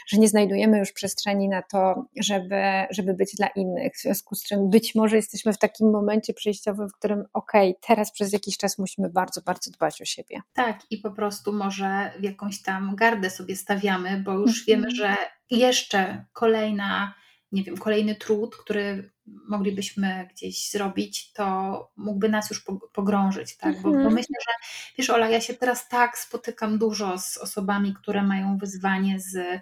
że 0.08 0.18
nie 0.18 0.28
znajdujemy 0.28 0.80
już 0.80 0.92
przestrzeni 0.92 1.50
na 1.50 1.62
to, 1.72 2.06
żeby, 2.22 2.62
żeby 2.90 3.14
być 3.14 3.36
dla 3.38 3.48
innych. 3.48 3.94
W 3.96 4.02
związku 4.02 4.36
z 4.36 4.44
czym 4.44 4.70
być 4.70 4.96
może 4.96 5.16
jesteśmy 5.16 5.54
w 5.54 5.58
takim 5.58 5.92
momencie 5.92 6.34
przejściowym, 6.34 6.90
w 6.90 6.94
którym 6.94 7.24
okej, 7.34 7.70
okay, 7.70 7.82
teraz 7.88 8.12
przez 8.12 8.34
jakiś 8.34 8.58
czas 8.58 8.78
musimy 8.78 9.10
bardzo, 9.10 9.42
bardzo 9.42 9.72
dbać 9.72 10.02
o 10.02 10.06
siebie. 10.06 10.42
Tak, 10.54 10.80
i 10.90 10.98
po 10.98 11.12
prostu 11.12 11.54
może 11.54 12.12
w 12.20 12.24
jakąś 12.24 12.62
tam 12.62 12.96
gardę 12.96 13.30
sobie 13.30 13.56
stawiamy, 13.56 14.24
bo 14.26 14.34
już 14.34 14.66
wiemy, 14.66 14.88
mhm. 14.88 14.96
że 14.96 15.16
jeszcze 15.50 16.26
kolejna 16.34 17.14
nie 17.52 17.64
wiem, 17.64 17.78
kolejny 17.78 18.16
trud, 18.16 18.56
który 18.56 19.12
moglibyśmy 19.26 20.28
gdzieś 20.32 20.70
zrobić, 20.70 21.34
to 21.34 21.92
mógłby 21.98 22.30
nas 22.30 22.50
już 22.50 22.66
pogrążyć, 22.94 23.58
tak? 23.58 23.82
Bo, 23.82 23.90
bo, 23.90 23.96
mhm. 23.96 24.14
myślę, 24.14 24.36
że 24.48 24.54
wiesz, 24.98 25.10
Ola, 25.10 25.30
ja 25.30 25.42
się 25.42 25.54
teraz 25.54 25.90
tak 25.90 26.18
spotykam 26.18 26.78
dużo 26.78 27.18
z 27.18 27.38
osobami, 27.38 27.94
które 27.94 28.24
mają 28.24 28.58
wyzwanie 28.58 29.20
z, 29.20 29.62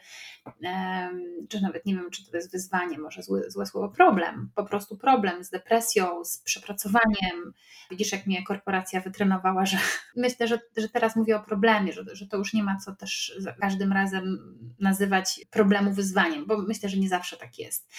czy 1.50 1.62
nawet 1.62 1.86
nie 1.86 1.96
wiem, 1.96 2.12
czy 2.12 2.32
to 2.32 2.38
jest 2.38 2.52
wyzwanie, 2.52 2.98
może 2.98 3.24
złe, 3.24 3.52
złe 3.52 3.66
słowo, 3.66 3.90
problem, 3.90 4.52
po 4.56 4.66
prostu 4.66 4.98
problem 4.98 5.44
z 5.44 5.50
depresją, 5.50 6.26
z 6.26 6.38
przepracowaniem. 6.38 7.54
Widzisz, 7.92 8.12
jak 8.12 8.28
mnie 8.28 8.44
korporacja 8.44 9.02
wytrenowała, 9.02 9.66
że 9.66 9.78
myślę, 10.16 10.48
że, 10.48 10.60
że 10.78 10.90
teraz 10.90 11.16
mówię 11.16 11.36
o 11.36 11.44
problemie, 11.44 11.94
że, 11.94 12.04
że 12.12 12.28
to 12.28 12.38
już 12.38 12.54
nie 12.54 12.64
ma 12.64 12.78
co 12.86 12.96
też 12.96 13.36
za 13.38 13.54
każdym 13.54 13.94
razem 13.94 14.38
nazywać 14.80 15.46
problemu 15.50 15.94
wyzwaniem, 15.94 16.46
bo 16.46 16.58
myślę, 16.58 16.90
że 16.90 16.98
nie 16.98 17.10
zawsze 17.10 17.38
tak 17.38 17.60
jest. 17.60 17.90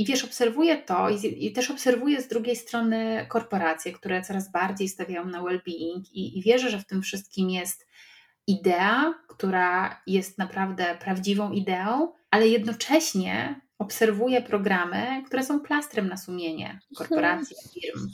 I 0.00 0.04
wiesz, 0.04 0.24
obserwuję 0.24 0.76
to 0.76 1.08
i, 1.10 1.46
i, 1.46 1.52
też 1.52 1.70
obserwuję 1.70 2.22
z 2.22 2.28
drugiej 2.28 2.56
strony 2.56 3.26
korporacje, 3.28 3.92
które 3.92 4.22
coraz 4.22 4.52
bardziej 4.52 4.88
stawiają 4.88 5.24
na 5.24 5.42
well-being 5.42 6.02
i, 6.12 6.38
i 6.38 6.42
wierzę, 6.42 6.70
że 6.70 6.78
w 6.78 6.86
tym 6.86 7.02
wszystkim 7.02 7.50
jest 7.50 7.86
idea, 8.46 9.14
która 9.28 10.02
jest 10.06 10.38
naprawdę 10.38 10.96
prawdziwą 11.00 11.52
ideą, 11.52 12.12
ale 12.30 12.48
jednocześnie 12.48 13.60
obserwuję 13.78 14.42
programy, 14.42 15.22
które 15.26 15.44
są 15.44 15.60
plastrem 15.60 16.08
na 16.08 16.16
sumienie 16.16 16.80
korporacji, 16.96 17.56
firm. 17.74 18.08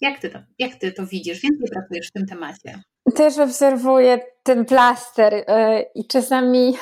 Jak 0.00 0.18
ty, 0.18 0.30
to, 0.30 0.38
jak 0.58 0.74
ty 0.74 0.92
to 0.92 1.06
widzisz? 1.06 1.40
Więcej 1.40 1.68
pracujesz 1.70 2.08
w 2.08 2.12
tym 2.12 2.26
temacie. 2.26 2.82
Też 3.14 3.38
obserwuję 3.38 4.20
ten 4.42 4.64
plaster 4.64 5.32
yy, 5.32 5.44
i 5.94 6.06
czasami 6.06 6.74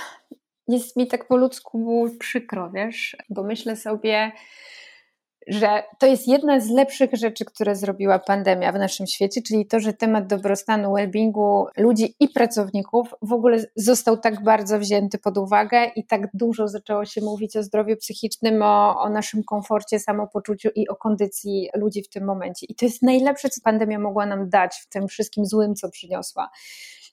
jest 0.76 0.96
mi 0.96 1.06
tak 1.06 1.28
po 1.28 1.36
ludzku 1.36 2.08
przykro, 2.18 2.70
wiesz, 2.70 3.16
bo 3.30 3.42
myślę 3.42 3.76
sobie, 3.76 4.32
że 5.48 5.82
to 5.98 6.06
jest 6.06 6.28
jedna 6.28 6.60
z 6.60 6.70
lepszych 6.70 7.10
rzeczy, 7.12 7.44
które 7.44 7.76
zrobiła 7.76 8.18
pandemia 8.18 8.72
w 8.72 8.78
naszym 8.78 9.06
świecie, 9.06 9.42
czyli 9.42 9.66
to, 9.66 9.80
że 9.80 9.92
temat 9.92 10.26
dobrostanu, 10.26 10.92
well-beingu 10.92 11.64
ludzi 11.76 12.14
i 12.20 12.28
pracowników 12.28 13.14
w 13.22 13.32
ogóle 13.32 13.64
został 13.76 14.16
tak 14.16 14.42
bardzo 14.42 14.78
wzięty 14.78 15.18
pod 15.18 15.38
uwagę 15.38 15.84
i 15.96 16.06
tak 16.06 16.28
dużo 16.34 16.68
zaczęło 16.68 17.04
się 17.04 17.20
mówić 17.20 17.56
o 17.56 17.62
zdrowiu 17.62 17.96
psychicznym, 17.96 18.62
o, 18.62 19.00
o 19.00 19.08
naszym 19.08 19.44
komforcie, 19.44 20.00
samopoczuciu 20.00 20.68
i 20.74 20.88
o 20.88 20.96
kondycji 20.96 21.68
ludzi 21.74 22.02
w 22.02 22.08
tym 22.08 22.24
momencie. 22.24 22.66
I 22.68 22.74
to 22.74 22.84
jest 22.84 23.02
najlepsze, 23.02 23.48
co 23.48 23.60
pandemia 23.64 23.98
mogła 23.98 24.26
nam 24.26 24.50
dać 24.50 24.76
w 24.82 24.88
tym 24.88 25.08
wszystkim 25.08 25.46
złym, 25.46 25.74
co 25.74 25.90
przyniosła. 25.90 26.50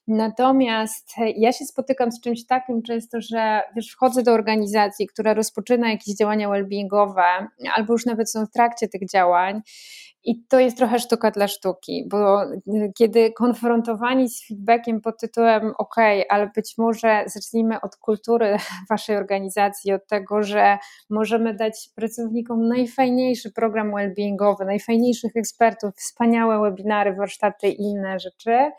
Natomiast 0.08 1.12
ja 1.36 1.52
się 1.52 1.64
spotykam 1.64 2.12
z 2.12 2.20
czymś 2.20 2.46
takim 2.46 2.82
często, 2.82 3.18
że 3.20 3.62
wiesz, 3.76 3.90
wchodzę 3.90 4.22
do 4.22 4.32
organizacji, 4.32 5.06
która 5.06 5.34
rozpoczyna 5.34 5.90
jakieś 5.90 6.16
działania 6.16 6.48
well-beingowe, 6.48 7.46
albo 7.74 7.92
już 7.92 8.06
nawet 8.06 8.30
są 8.30 8.46
w 8.46 8.50
trakcie 8.50 8.88
tych 8.88 9.08
działań. 9.08 9.62
I 10.24 10.44
to 10.48 10.60
jest 10.60 10.76
trochę 10.76 10.98
sztuka 10.98 11.30
dla 11.30 11.48
sztuki, 11.48 12.04
bo 12.10 12.40
kiedy 12.98 13.32
konfrontowani 13.32 14.28
z 14.28 14.48
feedbackiem 14.48 15.00
pod 15.00 15.20
tytułem 15.20 15.72
OK, 15.78 15.94
ale 16.28 16.50
być 16.54 16.74
może 16.78 17.24
zacznijmy 17.26 17.80
od 17.80 17.96
kultury 17.96 18.56
waszej 18.90 19.16
organizacji, 19.16 19.92
od 19.92 20.06
tego, 20.06 20.42
że 20.42 20.78
możemy 21.10 21.54
dać 21.54 21.90
pracownikom 21.94 22.68
najfajniejszy 22.68 23.52
program 23.52 23.92
well-beingowy, 23.92 24.66
najfajniejszych 24.66 25.36
ekspertów, 25.36 25.94
wspaniałe 25.96 26.60
webinary, 26.60 27.14
warsztaty 27.14 27.68
i 27.68 27.82
inne 27.82 28.18
rzeczy 28.18 28.70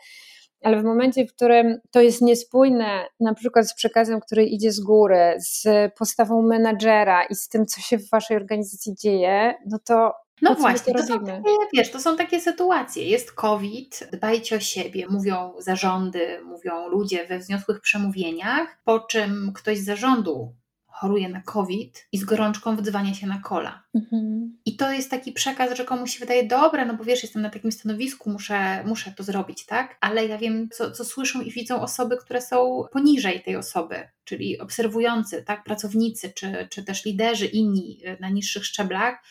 ale 0.62 0.80
w 0.80 0.84
momencie, 0.84 1.26
w 1.26 1.34
którym 1.34 1.80
to 1.90 2.00
jest 2.00 2.22
niespójne, 2.22 3.06
na 3.20 3.34
przykład 3.34 3.68
z 3.68 3.74
przekazem, 3.74 4.20
który 4.20 4.44
idzie 4.44 4.72
z 4.72 4.80
góry, 4.80 5.34
z 5.38 5.64
postawą 5.98 6.42
menadżera 6.42 7.24
i 7.24 7.34
z 7.34 7.48
tym, 7.48 7.66
co 7.66 7.80
się 7.80 7.98
w 7.98 8.10
waszej 8.10 8.36
organizacji 8.36 8.94
dzieje, 8.94 9.54
no 9.66 9.78
to 9.84 10.12
no 10.42 10.54
właśnie, 10.54 10.92
to, 10.92 11.00
to 11.00 11.06
są 11.06 11.24
takie, 11.24 11.42
wiesz, 11.74 11.90
to 11.90 12.00
są 12.00 12.16
takie 12.16 12.40
sytuacje. 12.40 13.04
Jest 13.04 13.32
COVID, 13.32 14.08
dbajcie 14.12 14.56
o 14.56 14.60
siebie, 14.60 15.06
mówią 15.10 15.52
zarządy, 15.58 16.40
mówią 16.44 16.88
ludzie 16.88 17.26
we 17.26 17.38
wzniosłych 17.38 17.80
przemówieniach, 17.80 18.78
po 18.84 19.00
czym 19.00 19.52
ktoś 19.54 19.78
z 19.78 19.84
zarządu 19.84 20.54
choruje 21.00 21.28
na 21.28 21.42
COVID 21.42 22.06
i 22.12 22.18
z 22.18 22.24
gorączką 22.24 22.76
wdzwania 22.76 23.14
się 23.14 23.26
na 23.26 23.40
kola. 23.40 23.82
Mhm. 23.94 24.58
I 24.64 24.76
to 24.76 24.92
jest 24.92 25.10
taki 25.10 25.32
przekaz, 25.32 25.76
że 25.76 25.84
komuś 25.84 26.14
się 26.14 26.20
wydaje, 26.20 26.46
dobra, 26.46 26.84
no 26.84 26.94
bo 26.94 27.04
wiesz, 27.04 27.22
jestem 27.22 27.42
na 27.42 27.50
takim 27.50 27.72
stanowisku, 27.72 28.30
muszę, 28.30 28.84
muszę 28.84 29.12
to 29.16 29.22
zrobić, 29.22 29.66
tak? 29.66 29.96
Ale 30.00 30.26
ja 30.26 30.38
wiem, 30.38 30.68
co, 30.72 30.90
co 30.90 31.04
słyszą 31.04 31.40
i 31.40 31.50
widzą 31.50 31.80
osoby, 31.80 32.16
które 32.16 32.40
są 32.40 32.84
poniżej 32.92 33.42
tej 33.42 33.56
osoby, 33.56 34.08
czyli 34.24 34.58
obserwujący, 34.58 35.42
tak? 35.42 35.64
Pracownicy, 35.64 36.32
czy, 36.32 36.68
czy 36.70 36.84
też 36.84 37.04
liderzy 37.04 37.46
inni 37.46 38.00
y, 38.06 38.16
na 38.20 38.28
niższych 38.28 38.64
szczeblach, 38.64 39.22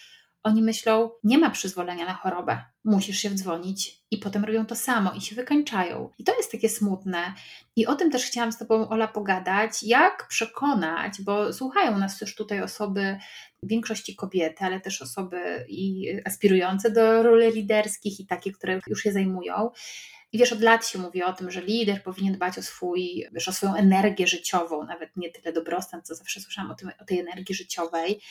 oni 0.44 0.62
myślą, 0.62 1.10
nie 1.24 1.38
ma 1.38 1.50
przyzwolenia 1.50 2.06
na 2.06 2.14
chorobę, 2.14 2.62
musisz 2.84 3.18
się 3.18 3.30
wdzwonić 3.30 4.00
i 4.12 4.18
potem 4.18 4.46
robią 4.46 4.66
to 4.66 4.76
samo 4.76 5.12
i 5.12 5.22
się 5.22 5.36
wykańczają. 5.36 6.10
I 6.18 6.24
to 6.24 6.38
jest 6.38 6.52
takie 6.52 6.70
smutne. 6.70 7.34
I 7.76 7.88
o 7.88 7.96
tym 7.96 8.12
też 8.12 8.26
chciałam 8.26 8.52
z 8.52 8.58
Tobą, 8.58 8.90
Ola, 8.90 9.08
pogadać, 9.08 9.84
jak 9.84 10.28
przekonać, 10.28 11.22
bo 11.22 11.54
słuchają 11.54 11.98
nas 11.98 12.20
też 12.20 12.36
tutaj 12.36 12.62
osoby, 12.62 13.18
w 13.64 13.68
większości 13.68 14.16
kobiety, 14.16 14.66
ale 14.66 14.80
też 14.80 15.02
osoby 15.02 15.66
i 15.70 16.08
aspirujące 16.26 16.92
do 16.92 17.24
ról 17.24 17.52
liderskich 17.54 18.20
i 18.20 18.26
takie, 18.26 18.52
które 18.52 18.80
już 18.88 19.06
je 19.06 19.12
zajmują. 19.12 19.70
I 20.32 20.38
wiesz, 20.38 20.54
od 20.54 20.62
lat 20.62 20.88
się 20.88 21.00
mówi 21.00 21.24
o 21.24 21.34
tym, 21.34 21.52
że 21.52 21.62
lider 21.62 22.04
powinien 22.04 22.34
dbać 22.34 22.58
o 22.58 22.62
swój, 22.62 23.28
wiesz, 23.32 23.48
o 23.48 23.54
swoją 23.54 23.76
energię 23.76 24.28
życiową, 24.28 24.84
nawet 24.84 25.18
nie 25.18 25.32
tyle 25.32 25.54
dobrostan, 25.54 26.02
co 26.04 26.16
zawsze 26.16 26.40
słyszałam 26.42 26.72
o, 26.72 26.76
tym, 26.76 26.92
o 27.02 27.06
tej 27.06 27.20
energii 27.20 27.56
życiowej. 27.56 28.22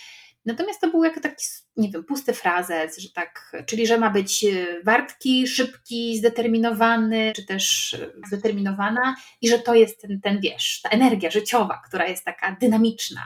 Natomiast 0.47 0.81
to 0.81 0.91
był 0.91 1.05
jak 1.05 1.21
taki, 1.21 1.45
nie 1.77 1.91
wiem, 1.91 2.05
pusty 2.05 2.33
frazes, 2.33 2.99
że 2.99 3.09
tak, 3.15 3.57
czyli 3.67 3.87
że 3.87 3.99
ma 3.99 4.11
być 4.11 4.45
e, 4.45 4.83
wartki, 4.85 5.47
szybki, 5.47 6.19
zdeterminowany, 6.19 7.33
czy 7.37 7.47
też 7.47 7.95
e, 7.95 8.27
zdeterminowana 8.27 9.17
i 9.41 9.49
że 9.49 9.59
to 9.59 9.75
jest 9.75 10.01
ten, 10.01 10.21
ten 10.21 10.41
wiesz, 10.41 10.81
ta 10.83 10.89
energia 10.89 11.31
życiowa, 11.31 11.83
która 11.89 12.07
jest 12.07 12.25
taka 12.25 12.57
dynamiczna. 12.61 13.21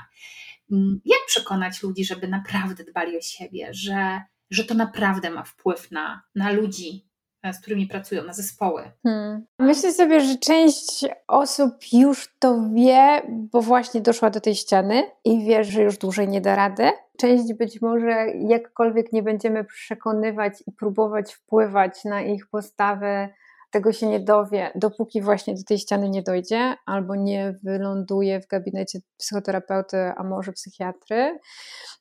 Mm, 0.72 1.00
jak 1.04 1.20
przekonać 1.26 1.83
ludzi, 1.83 2.04
żeby 2.04 2.28
naprawdę 2.28 2.85
dbali 2.85 3.18
o 3.18 3.20
siebie, 3.20 3.68
że, 3.70 4.20
że 4.50 4.64
to 4.64 4.74
naprawdę 4.74 5.30
ma 5.30 5.42
wpływ 5.42 5.90
na, 5.90 6.22
na 6.35 6.52
ludzi 6.52 7.06
e, 7.42 7.52
z 7.52 7.61
którymi 7.61 7.87
pracują, 7.87 8.24
na 8.24 8.33
zespoły? 8.33 8.92
Hmm. 9.02 9.46
Myślę 9.59 9.92
sobie, 9.92 10.20
że 10.20 10.38
część 10.38 11.04
osób 11.28 11.74
już 11.92 12.28
to 12.38 12.68
wie, 12.74 13.22
bo 13.28 13.62
właśnie 13.62 14.00
doszła 14.00 14.30
do 14.30 14.40
tej 14.40 14.54
ściany 14.54 15.02
i 15.24 15.44
wie, 15.44 15.64
że 15.64 15.83
już 15.83 15.98
dłużej 15.98 16.28
nie 16.28 16.40
da 16.40 16.56
rady. 16.56 16.90
Część 17.20 17.54
być 17.54 17.83
może 17.83 18.26
jakkolwiek 18.48 19.12
nie 19.12 19.22
będziemy 19.22 19.64
przekonywać 19.64 20.52
i 20.66 20.72
próbować 20.72 21.35
wpływać 21.35 22.04
na 22.04 22.22
ich 22.22 22.48
postawę, 22.48 23.28
tego 23.70 23.92
się 23.92 24.06
nie 24.06 24.20
dowie, 24.20 24.70
dopóki 24.74 25.22
właśnie 25.22 25.54
do 25.54 25.62
tej 25.68 25.78
ściany 25.78 26.11
nie 26.11 26.22
dojdzie, 26.22 26.74
albo 26.87 27.16
nie 27.16 27.54
wyląduje 27.62 28.40
w 28.40 28.46
gabinecie 28.46 28.98
psychoterapeuty, 29.16 29.96
a 30.16 30.24
może 30.24 30.52
psychiatry. 30.52 31.38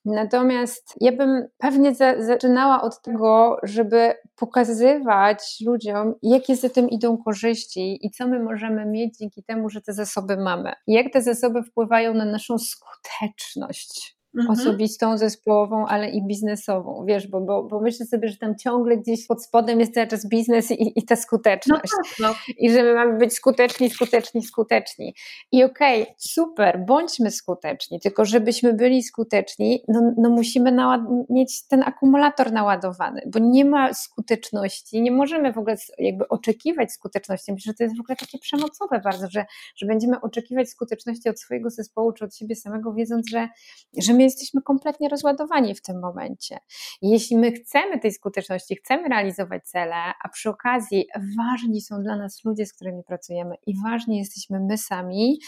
Natomiast 0.05 0.93
ja 1.01 1.11
bym 1.11 1.47
pewnie 1.57 1.95
za, 1.95 2.23
zaczynała 2.23 2.81
od 2.81 3.01
tego, 3.01 3.57
żeby 3.63 4.13
pokazywać 4.35 5.57
ludziom, 5.65 6.13
jakie 6.23 6.55
za 6.55 6.69
tym 6.69 6.89
idą 6.89 7.17
korzyści 7.17 8.05
i 8.05 8.11
co 8.11 8.27
my 8.27 8.39
możemy 8.39 8.85
mieć 8.85 9.17
dzięki 9.17 9.43
temu, 9.43 9.69
że 9.69 9.81
te 9.81 9.93
zasoby 9.93 10.37
mamy. 10.37 10.73
Jak 10.87 11.13
te 11.13 11.21
zasoby 11.21 11.63
wpływają 11.63 12.13
na 12.13 12.25
naszą 12.25 12.55
skuteczność 12.57 14.18
mhm. 14.37 14.59
osobistą, 14.59 15.17
zespołową, 15.17 15.87
ale 15.87 16.09
i 16.09 16.27
biznesową, 16.27 17.05
wiesz, 17.07 17.27
bo, 17.27 17.41
bo, 17.41 17.63
bo 17.63 17.81
myślę 17.81 18.05
sobie, 18.05 18.27
że 18.27 18.37
tam 18.37 18.55
ciągle 18.55 18.97
gdzieś 18.97 19.27
pod 19.27 19.43
spodem 19.43 19.79
jest 19.79 19.93
cały 19.93 20.07
czas 20.07 20.29
biznes 20.29 20.71
i, 20.71 20.99
i 20.99 21.05
ta 21.05 21.15
skuteczność. 21.15 21.91
No 21.97 22.03
tak, 22.03 22.13
no. 22.19 22.53
I 22.57 22.71
że 22.71 22.83
my 22.83 22.93
mamy 22.93 23.17
być 23.17 23.33
skuteczni, 23.33 23.89
skuteczni, 23.89 24.43
skuteczni. 24.43 25.15
I 25.51 25.63
okej, 25.63 26.01
okay, 26.01 26.13
super, 26.17 26.85
bądźmy 26.87 27.31
skuteczni, 27.31 27.99
tylko 27.99 28.25
żebyśmy 28.25 28.73
byli 28.73 29.03
skuteczni, 29.03 29.83
no, 29.87 30.13
no 30.17 30.29
musimy 30.29 30.77
mieć 31.29 31.67
ten 31.67 31.83
akumulator 31.83 32.51
naładowany, 32.51 33.21
bo 33.27 33.39
nie 33.39 33.65
ma 33.65 33.93
skuteczności, 33.93 35.01
nie 35.01 35.11
możemy 35.11 35.53
w 35.53 35.57
ogóle 35.57 35.75
jakby 35.97 36.27
oczekiwać 36.27 36.91
skuteczności. 36.91 37.53
Myślę, 37.53 37.69
że 37.69 37.77
to 37.77 37.83
jest 37.83 37.97
w 37.97 37.99
ogóle 37.99 38.15
takie 38.15 38.37
przemocowe 38.37 39.01
bardzo, 39.03 39.27
że, 39.29 39.45
że 39.75 39.85
będziemy 39.85 40.21
oczekiwać 40.21 40.69
skuteczności 40.69 41.29
od 41.29 41.39
swojego 41.39 41.69
zespołu 41.69 42.11
czy 42.11 42.25
od 42.25 42.35
siebie 42.35 42.55
samego, 42.55 42.93
wiedząc, 42.93 43.29
że, 43.29 43.49
że 43.97 44.13
my 44.19 44.23
jesteśmy 44.23 44.61
kompletnie 44.61 45.09
rozładowani 45.09 45.75
w 45.75 45.81
tym 45.81 45.99
momencie. 45.99 46.57
Jeśli 47.01 47.37
my 47.37 47.51
chcemy 47.51 47.99
tej 47.99 48.11
skuteczności, 48.11 48.75
chcemy 48.75 49.09
realizować 49.09 49.63
cele, 49.63 49.95
a 50.23 50.29
przy 50.29 50.49
okazji 50.49 51.07
ważni 51.37 51.81
są 51.81 52.03
dla 52.03 52.15
nas 52.15 52.43
ludzie, 52.45 52.65
z 52.65 52.73
którymi 52.73 53.03
pracujemy 53.03 53.55
i 53.67 53.73
ważni 53.83 54.17
jesteśmy 54.17 54.59
my 54.59 54.77
sami, 54.77 55.39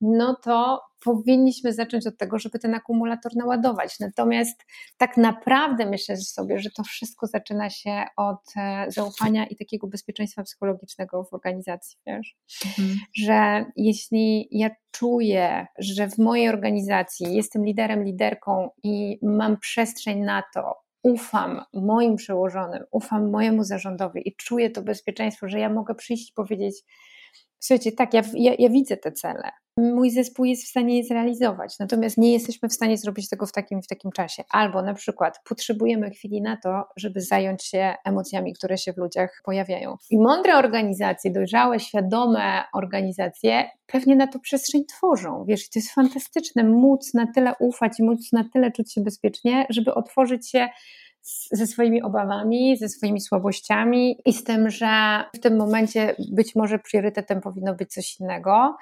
no 0.00 0.36
to 0.42 0.80
powinniśmy 1.04 1.72
zacząć 1.72 2.06
od 2.06 2.18
tego, 2.18 2.38
żeby 2.38 2.58
ten 2.58 2.74
akumulator 2.74 3.36
naładować. 3.36 4.00
Natomiast 4.00 4.64
tak 4.96 5.16
naprawdę 5.16 5.86
myślę 5.86 6.16
sobie, 6.16 6.58
że 6.58 6.70
to 6.70 6.82
wszystko 6.84 7.26
zaczyna 7.26 7.70
się 7.70 8.04
od 8.16 8.52
e, 8.56 8.86
zaufania 8.88 9.46
i 9.46 9.56
takiego 9.56 9.86
bezpieczeństwa 9.86 10.42
psychologicznego 10.42 11.24
w 11.24 11.34
organizacji, 11.34 11.98
wiesz? 12.06 12.36
Mhm. 12.66 12.98
Że 13.16 13.64
jeśli 13.76 14.48
ja 14.50 14.70
czuję, 14.90 15.66
że 15.78 16.08
w 16.08 16.18
mojej 16.18 16.48
organizacji 16.48 17.34
jestem 17.34 17.64
liderem, 17.64 18.04
liderką 18.04 18.70
i 18.82 19.18
mam 19.22 19.56
przestrzeń 19.56 20.20
na 20.20 20.42
to, 20.54 20.82
ufam 21.02 21.64
moim 21.72 22.16
przełożonym, 22.16 22.84
ufam 22.90 23.30
mojemu 23.30 23.64
zarządowi 23.64 24.28
i 24.28 24.36
czuję 24.36 24.70
to 24.70 24.82
bezpieczeństwo, 24.82 25.48
że 25.48 25.58
ja 25.58 25.68
mogę 25.68 25.94
przyjść 25.94 26.30
i 26.30 26.34
powiedzieć, 26.34 26.74
Słuchajcie, 27.64 27.92
tak, 27.92 28.14
ja, 28.14 28.22
ja, 28.34 28.52
ja, 28.58 28.68
widzę 28.68 28.96
te 28.96 29.12
cele. 29.12 29.50
Mój 29.76 30.10
zespół 30.10 30.44
jest 30.44 30.64
w 30.64 30.68
stanie 30.68 30.98
je 30.98 31.04
zrealizować, 31.04 31.78
natomiast 31.78 32.18
nie 32.18 32.32
jesteśmy 32.32 32.68
w 32.68 32.72
stanie 32.72 32.98
zrobić 32.98 33.28
tego 33.28 33.46
w 33.46 33.52
takim, 33.52 33.82
w 33.82 33.86
takim 33.86 34.12
czasie. 34.12 34.44
Albo 34.50 34.82
na 34.82 34.94
przykład 34.94 35.40
potrzebujemy 35.48 36.10
chwili 36.10 36.42
na 36.42 36.56
to, 36.56 36.84
żeby 36.96 37.20
zająć 37.20 37.64
się 37.64 37.94
emocjami, 38.04 38.52
które 38.52 38.78
się 38.78 38.92
w 38.92 38.96
ludziach 38.96 39.42
pojawiają. 39.44 39.96
I 40.10 40.18
mądre 40.18 40.56
organizacje, 40.56 41.30
dojrzałe, 41.30 41.80
świadome 41.80 42.64
organizacje 42.74 43.70
pewnie 43.86 44.16
na 44.16 44.26
to 44.26 44.38
przestrzeń 44.38 44.84
tworzą. 44.84 45.44
Wiesz, 45.48 45.70
to 45.70 45.78
jest 45.78 45.92
fantastyczne 45.92 46.64
móc 46.64 47.14
na 47.14 47.26
tyle 47.34 47.52
ufać 47.60 47.92
i 47.98 48.02
móc 48.02 48.32
na 48.32 48.44
tyle 48.52 48.72
czuć 48.72 48.92
się 48.92 49.00
bezpiecznie, 49.00 49.66
żeby 49.70 49.94
otworzyć 49.94 50.50
się 50.50 50.68
ze 51.52 51.66
swoimi 51.66 52.02
obawami, 52.02 52.76
ze 52.76 52.88
swoimi 52.88 53.20
słabościami 53.20 54.16
i 54.24 54.32
z 54.32 54.44
tym, 54.44 54.70
że 54.70 55.24
w 55.34 55.38
tym 55.38 55.56
momencie 55.56 56.16
być 56.32 56.54
może 56.54 56.78
priorytetem 56.78 57.40
powinno 57.40 57.74
być 57.74 57.92
coś 57.92 58.20
innego. 58.20 58.76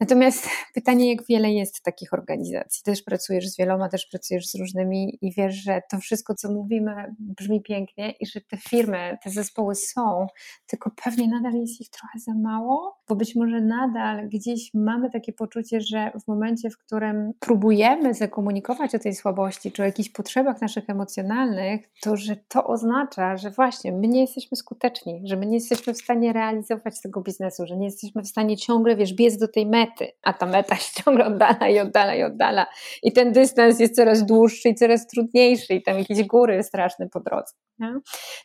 Natomiast 0.00 0.48
pytanie, 0.74 1.10
jak 1.14 1.26
wiele 1.26 1.50
jest 1.50 1.82
takich 1.82 2.12
organizacji? 2.12 2.82
Też 2.84 3.02
pracujesz 3.02 3.48
z 3.48 3.58
wieloma, 3.58 3.88
też 3.88 4.06
pracujesz 4.06 4.46
z 4.46 4.54
różnymi 4.54 5.18
i 5.22 5.32
wiesz, 5.32 5.54
że 5.54 5.82
to 5.90 5.98
wszystko, 5.98 6.34
co 6.34 6.52
mówimy, 6.52 7.14
brzmi 7.18 7.62
pięknie 7.62 8.10
i 8.10 8.26
że 8.26 8.40
te 8.40 8.56
firmy, 8.56 9.18
te 9.24 9.30
zespoły 9.30 9.74
są, 9.74 10.26
tylko 10.66 10.90
pewnie 11.04 11.28
nadal 11.28 11.60
jest 11.60 11.80
ich 11.80 11.90
trochę 11.90 12.18
za 12.18 12.34
mało, 12.34 12.98
bo 13.08 13.16
być 13.16 13.36
może 13.36 13.60
nadal 13.60 14.28
gdzieś 14.28 14.74
mamy 14.74 15.10
takie 15.10 15.32
poczucie, 15.32 15.80
że 15.80 16.12
w 16.24 16.28
momencie, 16.28 16.70
w 16.70 16.78
którym 16.78 17.32
próbujemy 17.40 18.14
zakomunikować 18.14 18.94
o 18.94 18.98
tej 18.98 19.14
słabości 19.14 19.72
czy 19.72 19.82
o 19.82 19.84
jakichś 19.84 20.08
potrzebach 20.08 20.60
naszych 20.60 20.90
emocjonalnych, 20.90 21.90
to 22.00 22.16
że 22.16 22.36
to 22.36 22.66
oznacza, 22.66 23.36
że 23.36 23.50
właśnie 23.50 23.92
my 23.92 24.08
nie 24.08 24.20
jesteśmy 24.20 24.56
skuteczni, 24.56 25.22
że 25.24 25.36
my 25.36 25.46
nie 25.46 25.54
jesteśmy 25.54 25.94
w 25.94 25.98
stanie 25.98 26.32
realizować 26.32 27.00
tego 27.00 27.20
biznesu, 27.20 27.66
że 27.66 27.76
nie 27.76 27.86
jesteśmy 27.86 28.22
w 28.22 28.28
stanie 28.28 28.56
ciągle, 28.56 28.96
wiesz, 28.96 29.14
biec 29.14 29.38
do 29.38 29.48
tej 29.48 29.66
mety, 29.66 29.87
mety, 29.88 30.12
a 30.22 30.32
ta 30.32 30.46
meta 30.46 30.76
się 30.76 30.92
ciągle 31.04 31.26
oddala 31.26 31.68
i 31.68 31.78
oddala 31.78 32.14
i 32.14 32.22
oddala. 32.22 32.66
I 33.02 33.12
ten 33.12 33.32
dystans 33.32 33.80
jest 33.80 33.96
coraz 33.96 34.26
dłuższy 34.26 34.68
i 34.68 34.74
coraz 34.74 35.06
trudniejszy 35.06 35.74
i 35.74 35.82
tam 35.82 35.98
jakieś 35.98 36.26
góry 36.26 36.62
straszne 36.62 37.08
po 37.08 37.20
drodze. 37.20 37.52
Nie? 37.78 37.94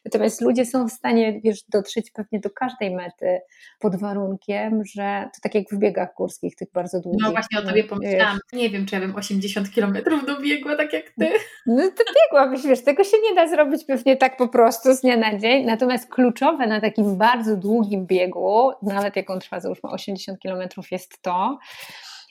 Natomiast 0.05 0.41
ludzie 0.41 0.65
są 0.65 0.87
w 0.87 0.91
stanie, 0.91 1.41
wiesz, 1.43 1.63
dotrzeć 1.69 2.11
pewnie 2.11 2.39
do 2.39 2.49
każdej 2.49 2.95
mety 2.95 3.39
pod 3.79 3.95
warunkiem, 3.95 4.81
że 4.85 5.29
to 5.33 5.39
tak 5.43 5.55
jak 5.55 5.63
w 5.71 5.77
biegach 5.77 6.09
górskich, 6.17 6.55
tych 6.55 6.67
bardzo 6.73 6.99
długich. 6.99 7.21
No 7.23 7.31
właśnie 7.31 7.59
o 7.59 7.61
tobie 7.61 7.83
pomyślałam. 7.83 8.39
Nie 8.53 8.69
wiem, 8.69 8.85
czy 8.85 8.95
ja 8.95 9.01
bym 9.01 9.15
80 9.15 9.71
kilometrów 9.71 10.25
dobiegła, 10.25 10.75
tak 10.75 10.93
jak 10.93 11.05
ty. 11.19 11.29
No 11.65 11.83
to 11.83 12.03
biegłabyś, 12.13 12.67
wiesz, 12.67 12.83
tego 12.83 13.03
się 13.03 13.17
nie 13.29 13.35
da 13.35 13.47
zrobić 13.47 13.85
pewnie 13.85 14.17
tak 14.17 14.37
po 14.37 14.47
prostu 14.47 14.93
z 14.93 15.01
dnia 15.01 15.17
na 15.17 15.39
dzień. 15.39 15.65
Natomiast 15.65 16.09
kluczowe 16.09 16.67
na 16.67 16.81
takim 16.81 17.17
bardzo 17.17 17.57
długim 17.57 18.05
biegu, 18.05 18.71
nawet 18.81 19.15
jak 19.15 19.29
on 19.29 19.39
trwa 19.39 19.59
załóżmy 19.59 19.89
80 19.89 20.39
kilometrów, 20.39 20.91
jest 20.91 21.21
to, 21.21 21.32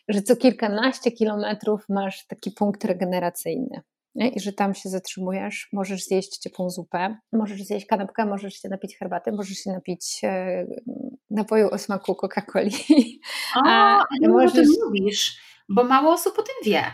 że 0.08 0.22
co 0.22 0.36
kilkanaście 0.36 1.10
kilometrów 1.12 1.84
masz 1.88 2.26
taki 2.26 2.50
punkt 2.50 2.84
regeneracyjny. 2.84 3.80
Nie? 4.14 4.28
I 4.28 4.40
że 4.40 4.52
tam 4.52 4.74
się 4.74 4.88
zatrzymujesz, 4.88 5.68
możesz 5.72 6.04
zjeść 6.04 6.38
ciepłą 6.38 6.70
zupę, 6.70 7.16
możesz 7.32 7.62
zjeść 7.62 7.86
kanapkę, 7.86 8.26
możesz 8.26 8.54
się 8.54 8.68
napić 8.68 8.98
herbaty, 8.98 9.32
możesz 9.32 9.58
się 9.58 9.70
napić 9.70 10.20
e, 10.24 10.66
napoju 11.30 11.68
o 11.70 11.78
smaku 11.78 12.12
Coca-Coli. 12.12 12.72
A, 13.66 13.98
a 13.98 14.28
możesz... 14.28 14.50
o 14.50 14.54
tym 14.54 14.66
mówisz, 14.84 15.40
bo 15.68 15.84
mało 15.84 16.12
osób 16.12 16.38
o 16.38 16.42
tym 16.42 16.54
wie. 16.64 16.84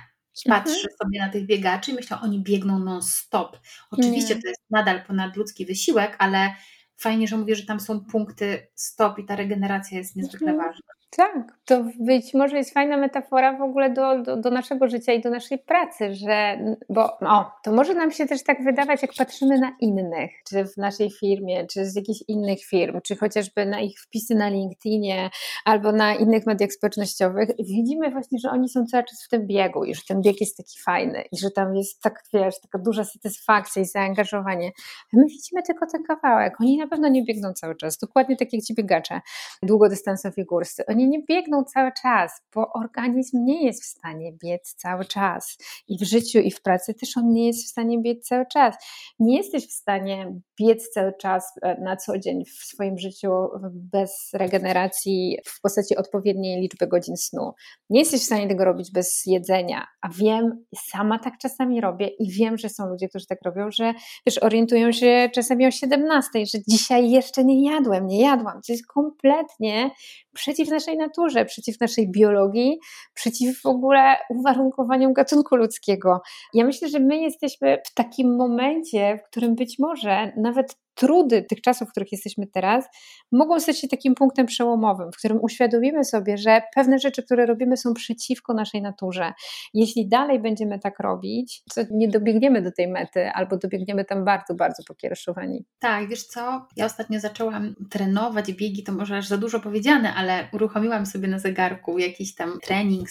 Patrzę 0.49 0.71
mhm. 0.71 0.97
sobie 1.03 1.18
na 1.18 1.29
tych 1.29 1.47
biegaczy 1.47 1.90
i 1.90 1.94
myślę, 1.94 2.18
oni 2.23 2.42
biegną 2.42 2.79
non-stop. 2.79 3.59
Oczywiście 3.90 4.35
Nie. 4.35 4.42
to 4.42 4.49
jest 4.49 4.61
nadal 4.71 5.05
ponadludzki 5.05 5.66
wysiłek, 5.66 6.16
ale 6.18 6.55
fajnie, 6.97 7.29
że 7.29 7.37
mówię, 7.37 7.55
że 7.55 7.66
tam 7.66 7.81
są 7.81 8.05
punkty 8.05 8.68
stop 8.75 9.18
i 9.18 9.25
ta 9.25 9.37
regeneracja 9.37 9.99
jest 9.99 10.16
niezwykle 10.16 10.51
mhm. 10.51 10.68
ważna. 10.68 10.97
Tak, 11.11 11.59
to 11.64 11.85
być 12.01 12.35
może 12.35 12.57
jest 12.57 12.75
fajna 12.75 12.97
metafora 12.97 13.59
w 13.59 13.62
ogóle 13.62 13.90
do, 13.90 14.23
do, 14.23 14.37
do, 14.37 14.51
naszego 14.51 14.88
życia 14.88 15.12
i 15.12 15.21
do 15.21 15.31
naszej 15.31 15.59
pracy, 15.59 16.14
że, 16.14 16.59
bo 16.88 17.18
o, 17.18 17.51
to 17.64 17.73
może 17.73 17.94
nam 17.94 18.11
się 18.11 18.27
też 18.27 18.44
tak 18.44 18.64
wydawać, 18.64 19.03
jak 19.03 19.11
patrzymy 19.18 19.59
na 19.59 19.77
innych, 19.81 20.31
czy 20.49 20.64
w 20.64 20.77
naszej 20.77 21.11
firmie, 21.11 21.66
czy 21.66 21.85
z 21.85 21.97
jakichś 21.97 22.23
innych 22.29 22.64
firm, 22.64 23.01
czy 23.05 23.16
chociażby 23.16 23.66
na 23.66 23.81
ich 23.81 24.01
wpisy 24.01 24.35
na 24.35 24.49
LinkedInie 24.49 25.31
albo 25.64 25.92
na 25.92 26.14
innych 26.14 26.47
mediach 26.47 26.73
społecznościowych, 26.73 27.49
widzimy 27.59 28.11
właśnie, 28.11 28.38
że 28.38 28.51
oni 28.51 28.68
są 28.68 28.87
cały 28.87 29.05
czas 29.05 29.25
w 29.25 29.29
tym 29.29 29.47
biegu 29.47 29.85
i 29.85 29.94
że 29.94 30.03
ten 30.09 30.23
bieg 30.23 30.40
jest 30.40 30.57
taki 30.57 30.81
fajny 30.85 31.23
i 31.33 31.38
że 31.38 31.51
tam 31.51 31.77
jest 31.77 32.03
tak, 32.03 32.23
wiesz, 32.35 32.61
taka 32.61 32.79
duża 32.79 33.05
satysfakcja 33.05 33.83
i 33.83 33.85
zaangażowanie. 33.85 34.71
My 35.12 35.25
widzimy 35.25 35.62
tylko 35.62 35.87
ten 35.92 36.03
kawałek, 36.03 36.61
oni 36.61 36.79
na 36.79 36.87
pewno 36.87 37.09
nie 37.09 37.25
biegną 37.25 37.53
cały 37.53 37.77
czas, 37.77 37.99
dokładnie 37.99 38.37
tak 38.37 38.53
jak 38.53 38.62
ci 38.62 38.75
biegacze. 38.75 39.21
Długodystansowi 39.62 40.44
górscy. 40.44 40.87
Oni 40.87 40.97
nie 41.06 41.22
biegną 41.22 41.64
cały 41.64 41.90
czas, 42.02 42.32
bo 42.54 42.72
organizm 42.72 43.44
nie 43.44 43.64
jest 43.64 43.82
w 43.82 43.87
stanie 43.87 44.32
biec 44.44 44.74
cały 44.74 45.04
czas. 45.04 45.58
I 45.88 45.98
w 45.98 46.02
życiu, 46.08 46.38
i 46.38 46.50
w 46.50 46.62
pracy 46.62 46.94
też 46.94 47.16
on 47.16 47.32
nie 47.32 47.46
jest 47.46 47.64
w 47.64 47.68
stanie 47.68 48.02
biec 48.02 48.28
cały 48.28 48.46
czas. 48.52 48.76
Nie 49.18 49.37
jesteś 49.37 49.68
w 49.68 49.72
stanie 49.72 50.40
biec 50.61 50.88
cały 50.88 51.12
czas 51.20 51.52
e, 51.62 51.80
na 51.80 51.96
co 51.96 52.18
dzień 52.18 52.44
w 52.44 52.64
swoim 52.64 52.98
życiu 52.98 53.30
bez 53.72 54.30
regeneracji 54.34 55.38
w 55.44 55.61
postaci 55.61 55.96
odpowiedniej 55.96 56.61
liczby 56.61 56.87
godzin 56.87 57.16
snu. 57.16 57.52
Nie 57.90 58.00
jesteś 58.00 58.20
w 58.20 58.24
stanie 58.24 58.48
tego 58.48 58.64
robić 58.64 58.92
bez 58.92 59.22
jedzenia. 59.26 59.87
A 60.02 60.08
wiem, 60.08 60.64
sama 60.90 61.18
tak 61.18 61.34
czasami 61.38 61.80
robię 61.80 62.08
i 62.08 62.30
wiem, 62.30 62.58
że 62.58 62.68
są 62.68 62.88
ludzie, 62.88 63.08
którzy 63.08 63.26
tak 63.26 63.38
robią, 63.44 63.70
że 63.70 63.94
wiesz, 64.26 64.38
orientują 64.38 64.92
się 64.92 65.30
czasami 65.34 65.66
o 65.66 65.70
17, 65.70 66.46
że 66.46 66.58
dzisiaj 66.68 67.11
jeszcze 67.11 67.44
nie 67.44 67.70
jadłem, 67.72 68.06
nie 68.06 68.20
jadłam. 68.20 68.61
To 68.66 68.72
jest 68.72 68.87
kompletnie 68.87 69.90
przeciw 70.34 70.68
naszej 70.68 70.88
naturze, 70.96 71.44
przeciw 71.44 71.81
naszej 71.81 72.11
biologii, 72.11 72.79
przeciw 73.14 73.61
w 73.62 73.66
ogóle 73.66 74.16
uwarunkowaniom 74.31 75.12
gatunku 75.12 75.57
ludzkiego. 75.57 76.20
Ja 76.55 76.64
myślę, 76.64 76.88
że 76.88 76.98
my 77.01 77.18
jesteśmy 77.18 77.79
w 77.87 77.94
takim 77.94 78.37
momencie, 78.37 79.18
w 79.18 79.31
którym 79.31 79.55
być 79.55 79.79
może 79.79 80.33
nawet 80.37 80.77
trudy 80.98 81.42
tych 81.42 81.61
czasów, 81.61 81.88
w 81.88 81.90
których 81.90 82.12
jesteśmy 82.12 82.46
teraz, 82.46 82.84
mogą 83.32 83.61
stać 83.61 83.78
się 83.78 83.88
takim 83.88 84.14
punktem 84.14 84.46
przełomowym, 84.46 85.12
w 85.12 85.16
którym 85.16 85.38
uświadomimy 85.42 86.04
sobie, 86.04 86.38
że 86.38 86.62
pewne 86.74 86.98
rzeczy, 86.98 87.22
które 87.22 87.46
robimy, 87.46 87.76
są 87.76 87.94
przeciwko 87.94 88.54
naszej 88.54 88.82
naturze. 88.82 89.32
Jeśli 89.74 90.08
dalej 90.08 90.40
będziemy 90.40 90.78
tak 90.78 91.00
robić, 91.00 91.62
to 91.74 91.80
nie 91.90 92.08
dobiegniemy 92.08 92.62
do 92.62 92.72
tej 92.72 92.88
mety, 92.88 93.30
albo 93.30 93.56
dobiegniemy 93.56 94.04
tam 94.04 94.24
bardzo, 94.24 94.54
bardzo 94.54 94.82
pokiereszowani. 94.84 95.64
Tak, 95.78 96.08
wiesz 96.08 96.24
co? 96.24 96.66
Ja 96.76 96.87
ostatnio 96.87 97.20
zaczęłam 97.20 97.74
trenować 97.90 98.52
biegi, 98.52 98.82
to 98.82 98.92
może 98.92 99.16
aż 99.16 99.26
za 99.26 99.38
dużo 99.38 99.61
powiedziane, 99.61 100.14
ale 100.14 100.48
uruchomiłam 100.52 101.06
sobie 101.06 101.28
na 101.28 101.38
zegarku 101.38 101.98
jakiś 101.98 102.34
tam 102.34 102.58
trening, 102.62 103.08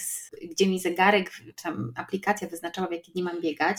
gdzie 0.51 0.67
mi 0.67 0.79
zegarek, 0.79 1.31
tam 1.63 1.93
aplikacja 1.95 2.47
wyznaczała, 2.47 2.87
w 2.87 2.91
jakie 2.91 3.11
dni 3.11 3.23
mam 3.23 3.41
biegać 3.41 3.77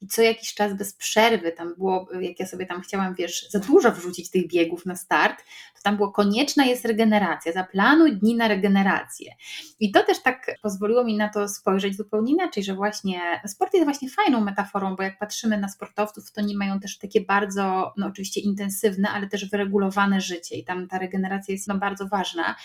i 0.00 0.06
co 0.06 0.22
jakiś 0.22 0.54
czas 0.54 0.74
bez 0.74 0.94
przerwy 0.94 1.52
tam 1.52 1.74
było, 1.74 2.08
jak 2.20 2.40
ja 2.40 2.46
sobie 2.46 2.66
tam 2.66 2.80
chciałam, 2.80 3.14
wiesz, 3.14 3.43
za 3.50 3.58
dużo 3.58 3.92
wrzucić 3.92 4.30
tych 4.30 4.48
biegów 4.48 4.86
na 4.86 4.96
start, 4.96 5.38
to 5.74 5.80
tam 5.82 5.96
było 5.96 6.12
konieczna 6.12 6.64
jest 6.64 6.84
regeneracja, 6.84 7.52
zaplanuj 7.52 8.16
dni 8.16 8.34
na 8.36 8.48
regenerację. 8.48 9.32
I 9.80 9.92
to 9.92 10.02
też 10.02 10.22
tak 10.22 10.50
pozwoliło 10.62 11.04
mi 11.04 11.16
na 11.16 11.28
to 11.28 11.48
spojrzeć 11.48 11.96
zupełnie 11.96 12.32
inaczej, 12.32 12.64
że 12.64 12.74
właśnie 12.74 13.20
sport 13.46 13.74
jest 13.74 13.84
właśnie 13.84 14.08
fajną 14.10 14.40
metaforą, 14.40 14.96
bo 14.96 15.02
jak 15.02 15.18
patrzymy 15.18 15.58
na 15.58 15.68
sportowców, 15.68 16.32
to 16.32 16.40
oni 16.40 16.56
mają 16.56 16.80
też 16.80 16.98
takie 16.98 17.20
bardzo, 17.20 17.92
no 17.96 18.06
oczywiście 18.06 18.40
intensywne, 18.40 19.08
ale 19.10 19.26
też 19.26 19.50
wyregulowane 19.50 20.20
życie 20.20 20.56
i 20.56 20.64
tam 20.64 20.88
ta 20.88 20.98
regeneracja 20.98 21.52
jest 21.52 21.68
no 21.68 21.78
bardzo 21.78 22.08
ważna. 22.08 22.56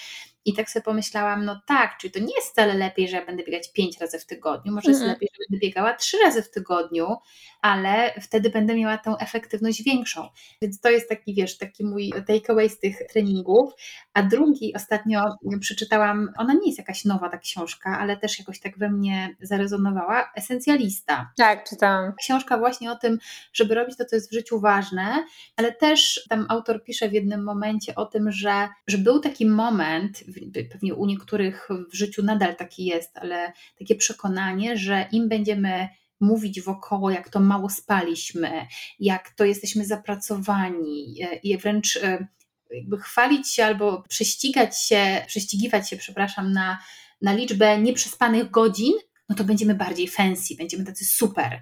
I 0.46 0.54
tak 0.54 0.70
sobie 0.70 0.84
pomyślałam, 0.84 1.46
no 1.46 1.62
tak, 1.68 1.98
czyli 1.98 2.14
to 2.14 2.20
nie 2.20 2.36
jest 2.36 2.52
wcale 2.52 2.74
lepiej, 2.74 3.08
że 3.08 3.18
ja 3.18 3.26
będę 3.26 3.44
biegać 3.44 3.72
pięć 3.74 4.00
razy 4.00 4.20
w 4.20 4.26
tygodniu, 4.26 4.74
może 4.74 4.90
jest 4.92 5.04
lepiej, 5.04 5.30
że 5.34 5.46
będę 5.50 5.68
biegała 5.68 5.94
trzy 5.94 6.18
razy 6.18 6.44
w 6.44 6.52
tygodniu, 6.52 7.16
ale 7.62 8.14
wtedy 8.22 8.50
będę 8.50 8.76
miała 8.76 8.98
tą 8.98 9.18
efektywność 9.18 9.84
większą. 9.84 10.30
Więc 10.62 10.80
to 10.82 10.90
jest 10.90 11.10
taki, 11.10 11.34
wiesz, 11.34 11.58
taki 11.58 11.86
mój 11.86 12.14
takeaway 12.28 12.70
z 12.70 12.80
tych 12.80 12.98
treningów. 13.14 13.74
A 14.14 14.24
drugi 14.24 14.74
ostatnio 14.76 15.38
przeczytałam, 15.60 16.30
ona 16.38 16.54
nie 16.54 16.68
jest 16.68 16.78
jakaś 16.78 17.06
nowa 17.06 17.30
ta 17.30 17.38
książka, 17.38 17.98
ale 18.00 18.18
też 18.18 18.40
jakoś 18.40 18.60
tak 18.60 18.78
we 18.78 18.90
mnie 18.90 19.36
zarezonowała, 19.42 20.32
Esencjalista. 20.36 21.32
Tak, 21.38 21.70
czytałam. 21.70 22.14
Książka 22.20 22.58
właśnie 22.58 22.92
o 22.92 22.96
tym, 22.96 23.18
żeby 23.54 23.76
robić 23.76 23.98
to, 23.98 24.06
co 24.06 24.16
jest 24.16 24.30
w 24.30 24.34
życiu 24.34 24.60
ważne, 24.60 25.26
ale 25.56 25.72
też 25.72 26.26
tam 26.30 26.46
autor 26.50 26.84
pisze 26.84 27.10
w 27.10 27.14
jednym 27.14 27.44
momencie 27.44 27.96
o 27.96 28.06
tym, 28.06 28.32
że, 28.32 28.70
że 28.88 28.98
był 28.98 29.20
taki 29.20 29.46
moment, 29.46 30.24
pewnie 30.72 30.96
u 30.96 31.06
niektórych 31.06 31.70
w 31.92 31.96
życiu 31.96 32.24
nadal 32.24 32.56
taki 32.56 32.86
jest, 32.86 33.18
ale 33.18 33.54
takie 33.80 33.96
przekonanie, 33.96 34.78
że 34.78 35.08
im 35.12 35.30
będziemy 35.30 35.90
mówić 36.20 36.62
wokoło, 36.62 37.12
jak 37.12 37.30
to 37.30 37.40
mało 37.40 37.70
spaliśmy, 37.70 38.68
jak 39.00 39.30
to 39.30 39.46
jesteśmy 39.46 39.86
zapracowani 39.86 41.16
e, 41.22 41.36
i 41.36 41.58
wręcz 41.58 41.96
e, 41.96 42.28
jakby 42.72 42.98
chwalić 42.98 43.54
się 43.54 43.66
albo 43.66 44.04
prześcigać 44.10 44.82
się, 44.82 45.26
prześcigiwać 45.28 45.90
się, 45.90 45.98
przepraszam, 45.98 46.52
na, 46.54 46.80
na 47.22 47.34
liczbę 47.34 47.82
nieprzespanych 47.82 48.52
godzin, 48.52 48.94
no 49.30 49.36
to 49.36 49.44
będziemy 49.44 49.76
bardziej 49.76 50.08
fancy, 50.08 50.56
będziemy 50.56 50.86
tacy 50.86 51.06
super. 51.06 51.62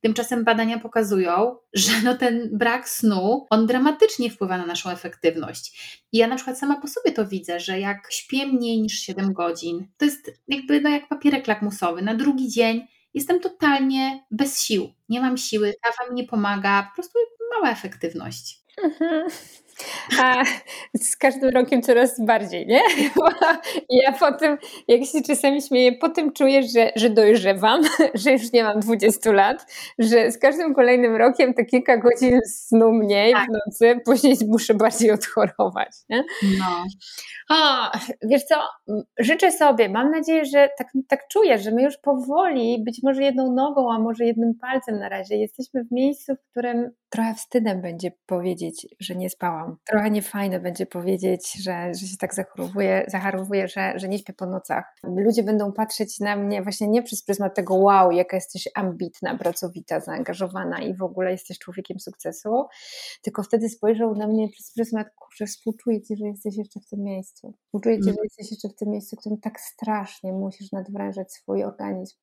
Tymczasem 0.00 0.44
badania 0.44 0.78
pokazują, 0.78 1.56
że 1.74 1.92
no 2.04 2.16
ten 2.16 2.50
brak 2.52 2.88
snu, 2.88 3.46
on 3.50 3.66
dramatycznie 3.66 4.30
wpływa 4.30 4.58
na 4.58 4.66
naszą 4.66 4.90
efektywność. 4.90 5.98
I 6.12 6.18
ja 6.18 6.26
na 6.26 6.36
przykład 6.36 6.58
sama 6.58 6.80
po 6.80 6.88
sobie 6.88 7.12
to 7.12 7.26
widzę, 7.26 7.60
że 7.60 7.80
jak 7.80 8.12
śpię 8.12 8.46
mniej 8.46 8.80
niż 8.80 8.92
7 8.92 9.32
godzin, 9.32 9.88
to 9.96 10.04
jest 10.04 10.30
jakby 10.48 10.80
no 10.80 10.90
jak 10.90 11.08
papierek 11.08 11.46
lakmusowy. 11.46 12.02
Na 12.02 12.14
drugi 12.14 12.48
dzień 12.48 12.86
jestem 13.14 13.40
totalnie 13.40 14.26
bez 14.30 14.60
sił. 14.60 14.92
Nie 15.08 15.20
mam 15.20 15.36
siły, 15.36 15.74
kawa 15.82 16.10
mi 16.10 16.16
nie 16.16 16.28
pomaga, 16.28 16.82
po 16.82 16.94
prostu 16.94 17.18
mała 17.54 17.72
efektywność. 17.72 18.60
Mhm. 18.82 19.28
A 20.20 20.44
z 20.98 21.16
każdym 21.16 21.50
rokiem 21.50 21.82
coraz 21.82 22.24
bardziej, 22.24 22.66
nie? 22.66 22.80
Ja 23.90 24.12
po 24.12 24.32
tym, 24.32 24.58
jak 24.88 25.04
się 25.04 25.22
czasami 25.22 25.62
śmieję, 25.62 25.92
po 25.92 26.08
tym 26.08 26.32
czuję, 26.32 26.62
że, 26.62 26.90
że 26.96 27.10
dojrzewam, 27.10 27.82
że 28.14 28.32
już 28.32 28.52
nie 28.52 28.64
mam 28.64 28.80
20 28.80 29.32
lat, 29.32 29.66
że 29.98 30.32
z 30.32 30.38
każdym 30.38 30.74
kolejnym 30.74 31.16
rokiem 31.16 31.54
to 31.54 31.64
kilka 31.64 31.96
godzin 31.96 32.40
snu 32.46 32.92
mniej 32.92 33.32
tak. 33.32 33.48
w 33.48 33.52
nocy, 33.52 34.00
później 34.04 34.36
muszę 34.48 34.74
bardziej 34.74 35.10
odchorować. 35.10 35.90
Nie? 36.08 36.24
No. 36.42 36.84
O, 37.50 37.90
wiesz 38.22 38.44
co, 38.44 38.54
życzę 39.18 39.52
sobie, 39.52 39.88
mam 39.88 40.10
nadzieję, 40.10 40.44
że 40.44 40.68
tak, 40.78 40.88
tak 41.08 41.28
czuję, 41.28 41.58
że 41.58 41.70
my 41.70 41.82
już 41.82 41.96
powoli, 41.96 42.84
być 42.84 43.00
może 43.02 43.22
jedną 43.22 43.52
nogą, 43.52 43.92
a 43.92 43.98
może 43.98 44.24
jednym 44.24 44.54
palcem 44.60 44.98
na 44.98 45.08
razie, 45.08 45.36
jesteśmy 45.36 45.84
w 45.84 45.92
miejscu, 45.92 46.34
w 46.34 46.50
którym 46.50 46.90
trochę 47.08 47.34
wstydem 47.34 47.80
będzie 47.82 48.12
powiedzieć, 48.26 48.86
że 49.00 49.14
nie 49.14 49.30
spałam. 49.30 49.67
Trochę 49.90 50.10
niefajne 50.10 50.60
będzie 50.60 50.86
powiedzieć, 50.86 51.62
że, 51.62 51.94
że 51.94 52.06
się 52.06 52.16
tak 52.16 52.34
zachorowuję, 52.34 53.04
zacharowuję, 53.08 53.68
że, 53.68 53.92
że 53.96 54.08
nie 54.08 54.18
śpię 54.18 54.32
po 54.32 54.46
nocach. 54.46 54.84
Ludzie 55.04 55.42
będą 55.42 55.72
patrzeć 55.72 56.20
na 56.20 56.36
mnie 56.36 56.62
właśnie 56.62 56.88
nie 56.88 57.02
przez 57.02 57.24
pryzmat 57.24 57.54
tego 57.54 57.74
wow, 57.74 58.12
jaka 58.12 58.36
jesteś 58.36 58.68
ambitna, 58.74 59.38
pracowita, 59.38 60.00
zaangażowana 60.00 60.78
i 60.78 60.94
w 60.94 61.02
ogóle 61.02 61.32
jesteś 61.32 61.58
człowiekiem 61.58 62.00
sukcesu, 62.00 62.64
tylko 63.22 63.42
wtedy 63.42 63.68
spojrzą 63.68 64.14
na 64.14 64.26
mnie 64.26 64.48
przez 64.48 64.72
pryzmat, 64.74 65.06
kurczę, 65.16 65.46
współczuję 65.46 66.02
Ci, 66.02 66.16
że 66.16 66.26
jesteś 66.26 66.56
jeszcze 66.56 66.80
w 66.80 66.86
tym 66.86 67.02
miejscu. 67.02 67.54
Współczuję 67.64 67.96
Ci, 67.96 68.02
mm. 68.02 68.14
że 68.14 68.22
jesteś 68.22 68.50
jeszcze 68.50 68.68
w 68.68 68.74
tym 68.74 68.90
miejscu, 68.90 69.16
w 69.16 69.18
którym 69.18 69.40
tak 69.40 69.60
strasznie 69.60 70.32
musisz 70.32 70.72
nadwrężać 70.72 71.32
swój 71.32 71.64
organizm. 71.64 72.16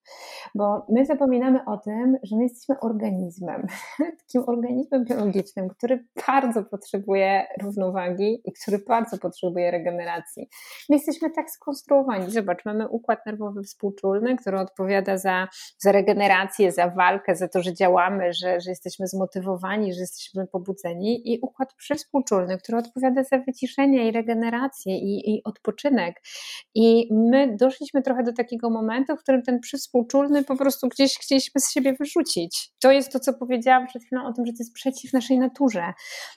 Bo 0.56 0.86
my 0.90 1.06
zapominamy 1.06 1.60
o 1.66 1.78
tym, 1.78 2.18
że 2.24 2.36
my 2.36 2.44
jesteśmy 2.44 2.80
organizmem. 2.80 3.68
Takim 4.20 4.44
organizmem 4.48 5.06
biologicznym, 5.06 5.70
który 5.70 6.08
bardzo 6.28 6.64
potrzebuje 6.64 7.35
równowagi 7.62 8.42
i 8.46 8.54
który 8.54 8.80
bardzo 8.80 9.18
potrzebuje 9.18 9.72
regeneracji. 9.72 10.50
My 10.90 10.96
jesteśmy 10.96 11.32
tak 11.32 11.50
skonstruowani. 11.50 12.32
Zobacz, 12.32 12.66
mamy 12.66 12.88
układ 12.88 13.26
nerwowy 13.26 13.64
współczulny, 13.64 14.36
który 14.36 14.60
odpowiada 14.60 15.18
za, 15.18 15.48
za 15.78 15.92
regenerację, 15.92 16.72
za 16.72 16.90
walkę, 16.90 17.36
za 17.36 17.48
to, 17.48 17.62
że 17.62 17.74
działamy, 17.74 18.34
że, 18.34 18.62
że 18.62 18.70
jesteśmy 18.70 19.08
zmotywowani, 19.08 19.94
że 19.94 20.00
jesteśmy 20.00 20.48
pobudzeni 20.48 21.34
i 21.34 21.40
układ 21.42 21.74
przywspółczulny, 21.74 22.58
który 22.58 22.78
odpowiada 22.78 23.24
za 23.24 23.38
wyciszenie 23.38 24.08
i 24.08 24.12
regenerację 24.12 24.98
i, 24.98 25.36
i 25.36 25.44
odpoczynek. 25.44 26.22
I 26.76 27.10
my 27.12 27.56
doszliśmy 27.58 28.02
trochę 28.02 28.24
do 28.24 28.34
takiego 28.34 28.70
momentu, 28.70 29.16
w 29.16 29.20
którym 29.20 29.42
ten 29.44 29.60
przywspółczulny 29.60 30.44
po 30.44 30.56
prostu 30.56 30.88
gdzieś 30.88 31.20
chcieliśmy 31.20 31.62
z 31.62 31.72
siebie 31.72 31.94
wyrzucić. 31.94 32.72
To 32.82 32.92
jest 32.92 33.12
to, 33.12 33.20
co 33.20 33.34
powiedziałam 33.34 33.88
przed 33.88 34.04
chwilą 34.04 34.26
o 34.26 34.34
tym, 34.34 34.46
że 34.46 34.52
to 34.52 34.58
jest 34.60 34.74
przeciw 34.74 35.14
naszej 35.14 35.40
naturze. 35.40 35.94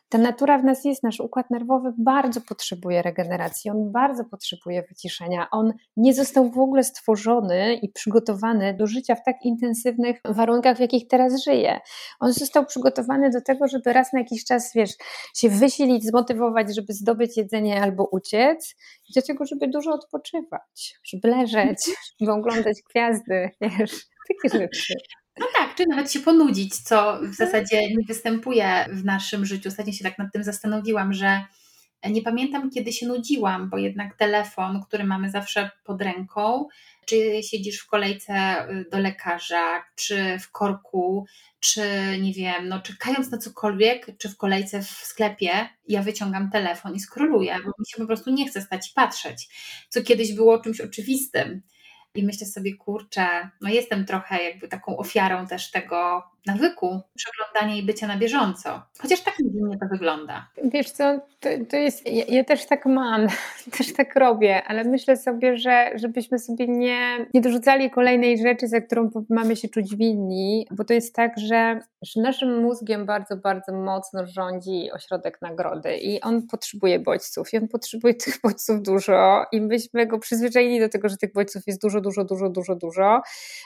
Ta 0.09 0.19
natura 0.19 0.59
w 0.59 0.65
nas 0.65 0.85
jest, 0.89 1.03
nasz 1.03 1.21
układ 1.21 1.51
nerwowy 1.51 1.93
bardzo 1.99 2.41
potrzebuje 2.41 3.03
regeneracji, 3.03 3.71
on 3.71 3.93
bardzo 3.93 4.25
potrzebuje 4.25 4.83
wyciszenia. 4.83 5.51
On 5.51 5.73
nie 5.97 6.15
został 6.15 6.51
w 6.51 6.59
ogóle 6.59 6.85
stworzony 6.85 7.75
i 7.75 7.93
przygotowany 7.93 8.75
do 8.75 8.87
życia 8.87 9.15
w 9.15 9.25
tak 9.25 9.37
intensywnych 9.45 10.21
warunkach, 10.25 10.77
w 10.77 10.81
jakich 10.81 11.09
teraz 11.09 11.45
żyje. 11.45 11.81
On 12.21 12.33
został 12.33 12.67
przygotowany 12.67 13.31
do 13.31 13.41
tego, 13.41 13.69
żeby 13.69 13.93
raz 13.93 14.13
na 14.13 14.19
jakiś 14.19 14.45
czas, 14.45 14.73
wiesz, 14.75 14.91
się 15.35 15.49
wysilić, 15.49 16.05
zmotywować, 16.05 16.75
żeby 16.75 16.93
zdobyć 16.93 17.37
jedzenie 17.37 17.83
albo 17.83 18.05
uciec, 18.05 18.75
i 19.09 19.13
do 19.13 19.23
tego, 19.23 19.45
żeby 19.45 19.69
dużo 19.69 19.93
odpoczywać, 19.93 21.01
żeby 21.05 21.29
leżeć, 21.29 21.79
żeby 22.21 22.33
oglądać 22.33 22.79
gwiazdy, 22.91 23.51
wiesz, 23.61 24.07
takie 24.29 24.59
rzeczy. 24.59 24.95
No 25.41 25.47
tak, 25.57 25.75
czy 25.75 25.85
nawet 25.87 26.13
się 26.13 26.21
ponudzić, 26.21 26.77
co 26.77 27.21
w 27.23 27.35
zasadzie 27.35 27.89
nie 27.89 28.05
występuje 28.07 28.87
w 28.93 29.05
naszym 29.05 29.47
życiu. 29.47 29.69
Ostatnio 29.69 29.93
się 29.93 30.05
tak 30.05 30.19
nad 30.19 30.33
tym 30.33 30.45
zastanowiłam, 30.45 31.13
że 31.13 31.45
nie 32.11 32.23
pamiętam, 32.23 32.71
kiedy 32.71 32.93
się 32.93 33.07
nudziłam, 33.07 33.71
bo 33.71 33.79
jednak 33.79 34.17
telefon, 34.17 34.83
który 34.83 35.05
mamy 35.05 35.31
zawsze 35.31 35.71
pod 35.85 36.03
ręką, 36.03 36.69
czy 37.05 37.43
siedzisz 37.43 37.81
w 37.81 37.87
kolejce 37.87 38.67
y, 38.71 38.87
do 38.91 38.99
lekarza, 38.99 39.85
czy 39.95 40.39
w 40.39 40.51
korku, 40.51 41.27
czy 41.61 41.83
nie 42.21 42.33
wiem, 42.33 42.69
no 42.69 42.83
czekając 42.83 43.31
na 43.31 43.39
cokolwiek, 43.39 44.07
czy 44.19 44.29
w 44.29 44.37
kolejce 44.37 44.83
w 44.83 44.87
sklepie, 44.87 45.69
ja 45.89 46.03
wyciągam 46.03 46.51
telefon 46.51 46.95
i 46.95 47.01
skroluję, 47.01 47.57
bo 47.65 47.73
mi 47.79 47.87
się 47.89 47.99
po 47.99 48.07
prostu 48.07 48.31
nie 48.31 48.49
chce 48.49 48.63
stać 48.63 48.91
i 48.91 48.95
patrzeć, 48.95 49.49
co 49.89 50.03
kiedyś 50.03 50.35
było 50.35 50.61
czymś 50.61 50.81
oczywistym. 50.81 51.63
I 52.19 52.25
myślę 52.25 52.47
sobie, 52.47 52.77
kurczę, 52.77 53.51
no 53.61 53.71
jestem 53.71 54.05
trochę 54.05 54.43
jakby 54.43 54.69
taką 54.69 54.97
ofiarą 54.97 55.47
też 55.47 55.71
tego 55.71 56.23
nawyku 56.47 57.01
przeglądania 57.15 57.77
i 57.77 57.83
bycia 57.83 58.07
na 58.07 58.17
bieżąco. 58.17 58.83
Chociaż 58.99 59.21
tak 59.21 59.35
mnie 59.39 59.79
to 59.79 59.87
wygląda. 59.87 60.49
Wiesz 60.65 60.91
co, 60.91 61.21
to, 61.41 61.49
to 61.71 61.77
jest, 61.77 62.07
ja, 62.07 62.25
ja, 62.29 62.45
też 62.45 62.67
tak 62.67 62.87
mam, 62.87 63.27
też 63.79 63.93
tak 63.93 64.17
robię, 64.17 64.65
ale 64.65 64.85
myślę 64.85 65.17
sobie, 65.17 65.59
że 65.59 65.91
żebyśmy 65.95 66.39
sobie 66.39 66.69
nie, 66.69 67.27
nie 67.35 67.41
dorzucali 67.41 67.91
kolejnej 67.91 68.39
rzeczy, 68.39 68.69
za 68.69 68.81
którą 68.81 69.11
mamy 69.29 69.57
się 69.57 69.69
czuć 69.69 69.97
winni, 69.97 70.67
bo 70.71 70.85
to 70.85 70.95
jest 70.95 71.15
tak, 71.15 71.39
że, 71.39 71.81
że 72.03 72.21
naszym 72.21 72.63
mózgiem 72.63 73.07
bardzo, 73.07 73.37
bardzo 73.37 73.73
mocno 73.73 74.27
rządzi 74.27 74.91
ośrodek 74.93 75.43
nagrody 75.43 75.97
i 75.97 76.21
on 76.21 76.47
potrzebuje 76.47 76.99
bodźców 76.99 77.53
i 77.53 77.59
on 77.59 77.69
potrzebuje 77.69 78.15
tych 78.15 78.41
bodźców 78.45 78.83
dużo 78.83 79.47
i 79.53 79.61
myśmy 79.61 80.07
go 80.07 80.19
przyzwyczaili 80.19 80.81
do 80.81 80.89
tego, 80.89 81.09
że 81.09 81.17
tych 81.17 81.33
bodźców 81.33 81.63
jest 81.67 81.83
dużo, 81.83 82.01
dużo, 82.01 82.25
dużo, 82.25 82.49
dużo, 82.49 82.75
dużo. 82.75 83.23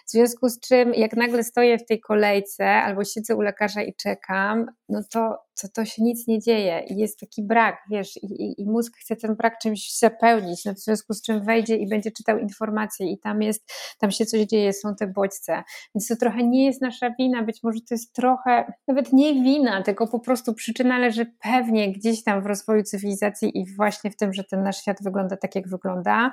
W 0.07 0.11
związku 0.11 0.49
z 0.49 0.61
czym 0.61 0.95
jak 0.95 1.17
nagle 1.17 1.45
stoję 1.45 1.79
w 1.79 1.87
tej 1.87 2.01
kolejce 2.01 2.72
albo 2.75 3.05
siedzę 3.05 3.37
u 3.37 3.41
lekarza 3.41 3.83
i 3.83 3.95
czekam, 3.95 4.67
no 4.89 5.03
to 5.11 5.39
co 5.63 5.69
to 5.69 5.85
się 5.85 6.03
nic 6.03 6.27
nie 6.27 6.41
dzieje 6.41 6.85
i 6.89 6.97
jest 6.97 7.21
taki 7.21 7.43
brak, 7.43 7.77
wiesz, 7.91 8.17
i, 8.17 8.27
i, 8.27 8.61
i 8.61 8.67
mózg 8.67 8.97
chce 8.97 9.17
ten 9.17 9.35
brak 9.35 9.59
czymś 9.59 9.99
zapełnić, 9.99 10.65
no 10.65 10.75
w 10.75 10.79
związku 10.79 11.15
z 11.15 11.23
czym 11.23 11.45
wejdzie 11.45 11.77
i 11.77 11.89
będzie 11.89 12.11
czytał 12.11 12.39
informacje 12.39 13.13
i 13.13 13.19
tam 13.19 13.43
jest, 13.43 13.73
tam 13.99 14.11
się 14.11 14.27
coś 14.27 14.41
dzieje, 14.41 14.73
są 14.73 14.95
te 14.95 15.07
bodźce. 15.07 15.63
Więc 15.95 16.09
to 16.09 16.17
trochę 16.17 16.43
nie 16.43 16.67
jest 16.67 16.83
nasza 16.83 17.11
wina, 17.19 17.43
być 17.43 17.63
może 17.63 17.81
to 17.81 17.95
jest 17.95 18.13
trochę, 18.13 18.73
nawet 18.89 19.13
nie 19.13 19.35
wina, 19.35 19.83
tylko 19.83 20.07
po 20.07 20.21
prostu 20.21 20.55
przyczyna 20.55 20.99
leży 20.99 21.27
pewnie 21.43 21.93
gdzieś 21.93 22.25
tam 22.25 22.43
w 22.43 22.47
rozwoju 22.47 22.83
cywilizacji 22.83 23.59
i 23.59 23.75
właśnie 23.75 24.11
w 24.11 24.17
tym, 24.17 24.33
że 24.33 24.45
ten 24.45 24.63
nasz 24.63 24.81
świat 24.81 25.03
wygląda 25.03 25.37
tak, 25.37 25.55
jak 25.55 25.69
wygląda, 25.69 26.33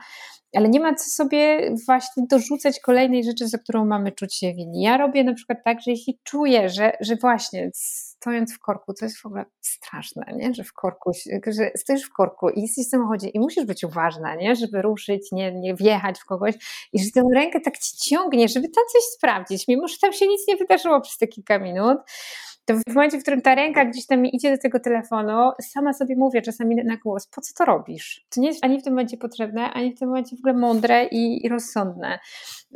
ale 0.56 0.70
nie 0.70 0.80
ma 0.80 0.96
co 0.96 1.10
sobie 1.10 1.72
właśnie 1.86 2.24
dorzucać 2.30 2.80
kolejnej 2.80 3.24
rzeczy, 3.24 3.48
za 3.48 3.58
którą 3.58 3.86
mamy 3.86 4.12
czuć 4.12 4.36
się 4.36 4.54
winni. 4.54 4.82
Ja 4.82 4.98
robię 4.98 5.24
na 5.24 5.34
przykład 5.34 5.60
tak, 5.66 5.82
że 5.82 5.92
jeśli 5.92 6.20
czuję, 6.24 6.70
że, 6.70 6.92
że 7.02 7.16
właśnie 7.16 7.72
stojąc 8.20 8.54
w 8.56 8.60
korku, 8.60 8.94
to 8.94 9.06
jest 9.06 9.18
w 9.18 9.26
ogóle 9.26 9.46
straszne, 9.62 10.26
nie? 10.36 10.54
że 10.54 10.64
w 10.64 10.74
korku, 10.74 11.12
że 11.48 11.72
stoisz 11.76 12.04
w 12.04 12.14
korku 12.14 12.50
i 12.50 12.62
jesteś 12.62 12.88
w 12.88 12.90
samochodzie 12.90 13.28
i 13.28 13.40
musisz 13.40 13.66
być 13.66 13.84
uważna, 13.84 14.36
nie? 14.36 14.56
żeby 14.56 14.82
ruszyć, 14.82 15.32
nie, 15.32 15.52
nie 15.52 15.76
wjechać 15.76 16.20
w 16.20 16.26
kogoś 16.26 16.56
i 16.94 17.04
że 17.04 17.12
tę 17.12 17.24
rękę 17.36 17.60
tak 17.62 17.78
ci 17.78 17.98
ciągnie, 17.98 18.48
żeby 18.48 18.70
tam 18.70 18.84
coś 18.94 19.02
sprawdzić, 19.04 19.68
mimo 19.68 19.88
że 19.88 19.96
tam 20.02 20.14
się 20.14 20.28
nic 20.28 20.48
nie 20.48 20.58
wydarzyło 20.58 21.02
przez 21.02 21.18
te 21.18 21.28
kilka 21.28 21.60
minut, 21.60 21.98
to 22.70 22.92
w 22.92 22.96
momencie, 22.96 23.20
w 23.20 23.22
którym 23.22 23.42
ta 23.42 23.56
ręka 23.56 23.86
gdzieś 23.86 24.06
tam 24.06 24.26
idzie 24.26 24.56
do 24.56 24.62
tego 24.62 24.80
telefonu, 24.80 25.52
sama 25.62 25.94
sobie 25.94 26.16
mówię 26.16 26.42
czasami 26.42 26.76
na 26.76 26.98
głos, 26.98 27.28
po 27.28 27.42
co 27.42 27.54
to 27.58 27.66
robisz? 27.66 28.26
To 28.30 28.42
nie 28.42 28.48
jest 28.48 28.66
ani 28.66 28.80
w 28.80 28.84
tym 28.84 28.94
momencie 28.94 29.18
potrzebne, 29.18 29.74
ani 29.74 29.96
w 29.96 30.00
tym 30.00 30.08
momencie 30.08 30.36
w 30.36 30.40
ogóle 30.40 30.54
mądre 30.54 31.06
i, 31.06 31.46
i 31.46 31.50
rozsądne. 31.50 32.20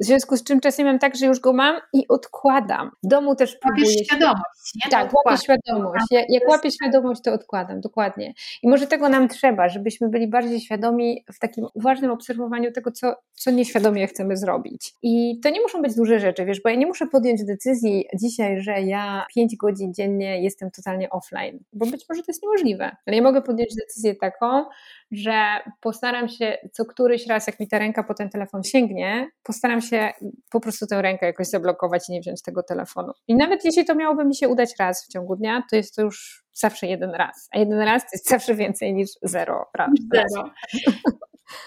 W 0.02 0.06
związku 0.06 0.38
z 0.38 0.44
czym 0.44 0.60
czasem 0.60 0.86
mam 0.86 1.00
tak, 1.00 1.16
że 1.16 1.26
już 1.26 1.40
go 1.40 1.54
mam 1.54 1.76
i 1.94 2.08
odkładam. 2.08 2.92
W 3.04 3.08
domu 3.08 3.36
też 3.36 3.58
próbuję. 3.62 3.86
Łapiesz 3.86 4.06
świadomość, 4.06 4.74
nie? 4.86 4.92
Tak, 4.92 5.12
łapię 5.14 5.38
świadomość. 5.38 6.06
Ja, 6.12 6.22
jak 6.30 6.50
łapię 6.50 6.72
świadomość, 6.72 7.22
to 7.22 7.34
odkładam, 7.34 7.82
dokładnie. 7.82 8.34
I 8.64 8.70
może 8.70 8.88
tego 8.88 9.10
nam 9.10 9.28
trzeba, 9.28 9.70
żebyśmy 9.70 10.10
byli 10.10 10.28
bardziej 10.28 10.60
świadomi 10.60 11.24
w 11.34 11.40
takim 11.40 11.66
uważnym 11.74 12.12
obserwowaniu 12.12 12.72
tego, 12.72 12.92
co, 12.92 13.16
co 13.34 13.52
nieświadomie 13.52 14.08
chcemy 14.08 14.38
zrobić. 14.38 14.94
I 15.02 15.40
to 15.44 15.50
nie 15.50 15.62
muszą 15.62 15.82
być 15.82 15.96
duże 15.96 16.20
rzeczy, 16.20 16.46
wiesz, 16.46 16.62
bo 16.62 16.70
ja 16.70 16.76
nie 16.76 16.88
muszę 16.88 17.08
podjąć 17.08 17.46
decyzji 17.46 18.06
dzisiaj, 18.22 18.62
że 18.62 18.82
ja 18.82 19.26
5 19.36 19.56
godzin 19.56 19.83
dziennie 19.92 20.42
jestem 20.42 20.72
totalnie 20.72 21.10
offline, 21.10 21.60
bo 21.74 21.86
być 21.86 22.06
może 22.10 22.22
to 22.22 22.26
jest 22.28 22.44
niemożliwe. 22.44 22.96
Ale 23.06 23.18
ja 23.18 23.24
mogę 23.24 23.42
podjąć 23.42 23.76
decyzję 23.76 24.16
taką, 24.16 24.66
że 25.12 25.34
postaram 25.82 26.30
się 26.30 26.58
co 26.72 26.86
któryś 26.86 27.28
raz, 27.28 27.48
jak 27.48 27.60
mi 27.60 27.68
ta 27.68 27.80
ręka 27.80 28.04
po 28.04 28.14
ten 28.14 28.30
telefon 28.30 28.64
sięgnie, 28.64 29.30
postaram 29.44 29.82
się 29.82 30.14
po 30.52 30.60
prostu 30.60 30.88
tę 30.88 31.02
rękę 31.02 31.26
jakoś 31.26 31.48
zablokować 31.48 32.10
i 32.10 32.12
nie 32.12 32.22
wziąć 32.22 32.42
tego 32.42 32.64
telefonu. 32.64 33.14
I 33.28 33.36
nawet 33.36 33.66
jeśli 33.66 33.86
to 33.86 33.96
miałoby 33.96 34.26
mi 34.26 34.36
się 34.36 34.50
udać 34.50 34.70
raz 34.80 35.06
w 35.06 35.08
ciągu 35.08 35.36
dnia, 35.36 35.64
to 35.70 35.76
jest 35.76 35.96
to 35.96 36.02
już 36.02 36.44
zawsze 36.54 36.88
jeden 36.88 37.10
raz. 37.10 37.48
A 37.52 37.60
jeden 37.60 37.80
raz 37.80 38.02
to 38.04 38.10
jest 38.14 38.30
zawsze 38.30 38.56
więcej 38.56 38.94
niż 38.94 39.10
zero 39.22 39.66
raz. 39.74 39.90
Zero. 40.14 40.50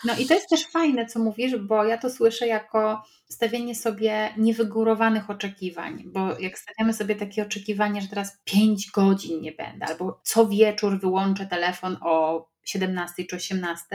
No 0.04 0.16
i 0.18 0.26
to 0.26 0.34
jest 0.34 0.48
też 0.48 0.66
fajne, 0.66 1.06
co 1.06 1.18
mówisz, 1.18 1.56
bo 1.56 1.84
ja 1.84 1.98
to 1.98 2.10
słyszę 2.10 2.46
jako 2.46 3.02
stawianie 3.28 3.74
sobie 3.74 4.34
niewygórowanych 4.36 5.30
oczekiwań, 5.30 6.04
bo 6.06 6.38
jak 6.38 6.58
stawiamy 6.58 6.92
sobie 6.92 7.14
takie 7.14 7.42
oczekiwanie, 7.42 8.02
że 8.02 8.08
teraz 8.08 8.40
5 8.44 8.90
godzin 8.90 9.40
nie 9.40 9.52
będę, 9.52 9.86
albo 9.86 10.20
co 10.24 10.46
wieczór 10.48 11.00
wyłączę 11.00 11.46
telefon 11.46 11.96
o 12.00 12.46
17 12.64 13.24
czy 13.24 13.36
18, 13.36 13.86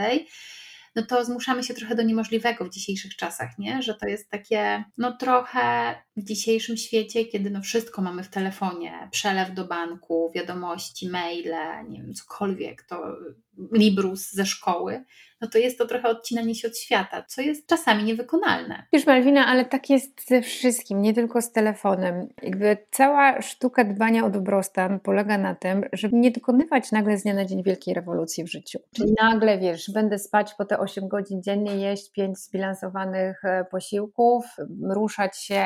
no 0.94 1.02
to 1.02 1.24
zmuszamy 1.24 1.62
się 1.62 1.74
trochę 1.74 1.94
do 1.94 2.02
niemożliwego 2.02 2.64
w 2.64 2.70
dzisiejszych 2.70 3.16
czasach, 3.16 3.58
nie? 3.58 3.82
Że 3.82 3.94
to 3.94 4.06
jest 4.06 4.30
takie, 4.30 4.84
no 4.98 5.16
trochę 5.16 5.94
w 6.16 6.24
dzisiejszym 6.24 6.76
świecie, 6.76 7.24
kiedy 7.24 7.50
no 7.50 7.60
wszystko 7.62 8.02
mamy 8.02 8.22
w 8.22 8.28
telefonie, 8.28 9.08
przelew 9.10 9.54
do 9.54 9.64
banku, 9.64 10.32
wiadomości, 10.34 11.08
maile, 11.08 11.54
nie 11.88 12.02
wiem, 12.02 12.14
cokolwiek, 12.14 12.82
to 12.82 13.16
Librus 13.72 14.32
ze 14.32 14.46
szkoły, 14.46 15.04
no 15.42 15.48
to 15.48 15.58
jest 15.58 15.78
to 15.78 15.86
trochę 15.86 16.08
odcinanie 16.08 16.54
się 16.54 16.68
od 16.68 16.78
świata, 16.78 17.24
co 17.28 17.40
jest 17.40 17.66
czasami 17.66 18.04
niewykonalne. 18.04 18.86
Wiesz 18.92 19.06
Malwina, 19.06 19.46
ale 19.46 19.64
tak 19.64 19.90
jest 19.90 20.28
ze 20.28 20.42
wszystkim, 20.42 21.02
nie 21.02 21.14
tylko 21.14 21.42
z 21.42 21.52
telefonem. 21.52 22.28
Jakby 22.42 22.76
cała 22.90 23.42
sztuka 23.42 23.84
dbania 23.84 24.24
o 24.24 24.30
dobrostan 24.30 25.00
polega 25.00 25.38
na 25.38 25.54
tym, 25.54 25.84
żeby 25.92 26.16
nie 26.16 26.30
dokonywać 26.30 26.92
nagle 26.92 27.18
z 27.18 27.22
dnia 27.22 27.34
na 27.34 27.44
dzień 27.44 27.62
wielkiej 27.62 27.94
rewolucji 27.94 28.44
w 28.44 28.50
życiu. 28.50 28.78
Czyli 28.96 29.14
nagle, 29.22 29.58
wiesz, 29.58 29.90
będę 29.94 30.18
spać 30.18 30.54
po 30.54 30.64
te 30.64 30.78
8 30.78 31.08
godzin 31.08 31.42
dziennie, 31.42 31.76
jeść 31.76 32.12
5 32.12 32.38
zbilansowanych 32.38 33.44
e, 33.44 33.64
posiłków, 33.64 34.44
ruszać 34.90 35.38
się 35.38 35.62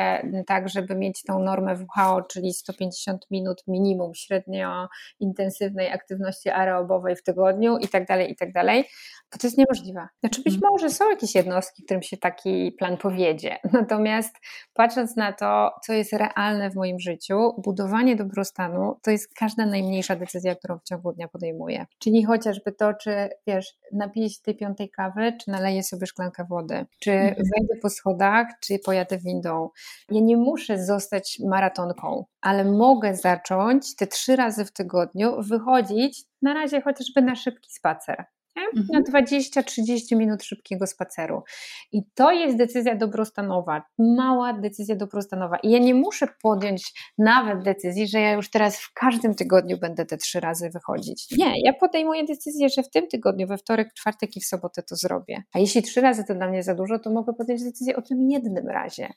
tak, 0.47 0.69
żeby 0.69 0.95
mieć 0.95 1.23
tą 1.23 1.39
normę 1.39 1.75
WHO, 1.75 2.21
czyli 2.21 2.53
150 2.53 3.25
minut 3.31 3.63
minimum 3.67 4.15
średnio 4.15 4.87
intensywnej 5.19 5.91
aktywności 5.91 6.49
aerobowej 6.49 7.15
w 7.15 7.23
tygodniu 7.23 7.76
i 7.79 7.87
tak 7.87 8.05
dalej, 8.05 8.31
i 8.31 8.35
tak 8.35 8.51
dalej 8.51 8.85
bo 9.31 9.37
to 9.37 9.47
jest 9.47 9.57
niemożliwe. 9.57 10.07
Znaczy 10.19 10.41
być 10.43 10.53
mhm. 10.53 10.71
może 10.71 10.89
są 10.89 11.09
jakieś 11.09 11.35
jednostki, 11.35 11.83
którym 11.83 12.01
się 12.01 12.17
taki 12.17 12.71
plan 12.71 12.97
powiedzie, 12.97 13.57
natomiast 13.73 14.35
patrząc 14.73 15.15
na 15.15 15.33
to, 15.33 15.71
co 15.85 15.93
jest 15.93 16.13
realne 16.13 16.69
w 16.69 16.75
moim 16.75 16.99
życiu, 16.99 17.53
budowanie 17.57 18.15
dobrostanu 18.15 18.99
to 19.01 19.11
jest 19.11 19.33
każda 19.33 19.65
najmniejsza 19.65 20.15
decyzja, 20.15 20.55
którą 20.55 20.79
w 20.79 20.83
ciągu 20.83 21.13
dnia 21.13 21.27
podejmuję. 21.27 21.85
Czyli 21.99 22.23
chociażby 22.23 22.71
to, 22.71 22.93
czy 22.93 23.29
wiesz, 23.47 23.73
napiję 23.93 24.29
się 24.29 24.41
tej 24.41 24.55
piątej 24.55 24.89
kawy, 24.89 25.33
czy 25.41 25.51
naleję 25.51 25.83
sobie 25.83 26.07
szklankę 26.07 26.45
wody, 26.49 26.85
czy 26.99 27.11
mhm. 27.11 27.35
wejdę 27.35 27.81
po 27.81 27.89
schodach, 27.89 28.47
czy 28.61 28.79
pojadę 28.79 29.17
windą. 29.17 29.69
Ja 30.11 30.21
nie 30.21 30.37
muszę 30.37 30.85
zostać 30.85 31.39
maratonką, 31.49 32.25
ale 32.41 32.65
mogę 32.65 33.15
zacząć 33.15 33.95
te 33.95 34.07
trzy 34.07 34.35
razy 34.35 34.65
w 34.65 34.71
tygodniu 34.71 35.41
wychodzić 35.41 36.27
na 36.41 36.53
razie 36.53 36.81
chociażby 36.81 37.21
na 37.21 37.35
szybki 37.35 37.71
spacer 37.71 38.25
mhm. 38.57 38.87
na 38.93 39.19
20-30 39.19 40.17
minut 40.17 40.43
szybkiego 40.43 40.87
spaceru. 40.87 41.43
I 41.91 42.01
to 42.15 42.31
jest 42.31 42.57
decyzja 42.57 42.95
dobrostanowa, 42.95 43.83
mała 43.97 44.53
decyzja 44.53 44.95
dobrostanowa. 44.95 45.57
I 45.57 45.71
ja 45.71 45.79
nie 45.79 45.95
muszę 45.95 46.27
podjąć 46.41 46.93
nawet 47.17 47.63
decyzji, 47.63 48.07
że 48.07 48.19
ja 48.19 48.31
już 48.31 48.49
teraz 48.49 48.77
w 48.79 48.93
każdym 48.93 49.35
tygodniu 49.35 49.77
będę 49.77 50.05
te 50.05 50.17
trzy 50.17 50.39
razy 50.39 50.69
wychodzić. 50.69 51.27
Nie, 51.37 51.53
ja 51.63 51.73
podejmuję 51.73 52.25
decyzję, 52.25 52.69
że 52.69 52.83
w 52.83 52.89
tym 52.89 53.07
tygodniu, 53.07 53.47
we 53.47 53.57
wtorek, 53.57 53.93
czwartek 53.93 54.37
i 54.37 54.41
w 54.41 54.45
sobotę 54.45 54.83
to 54.83 54.95
zrobię. 54.95 55.43
A 55.53 55.59
jeśli 55.59 55.81
trzy 55.81 56.01
razy 56.01 56.23
to 56.27 56.35
dla 56.35 56.47
mnie 56.49 56.63
za 56.63 56.75
dużo, 56.75 56.99
to 56.99 57.11
mogę 57.11 57.33
podjąć 57.33 57.63
decyzję 57.63 57.95
o 57.95 58.01
tym 58.01 58.29
jednym 58.29 58.67
razie. 58.67 59.13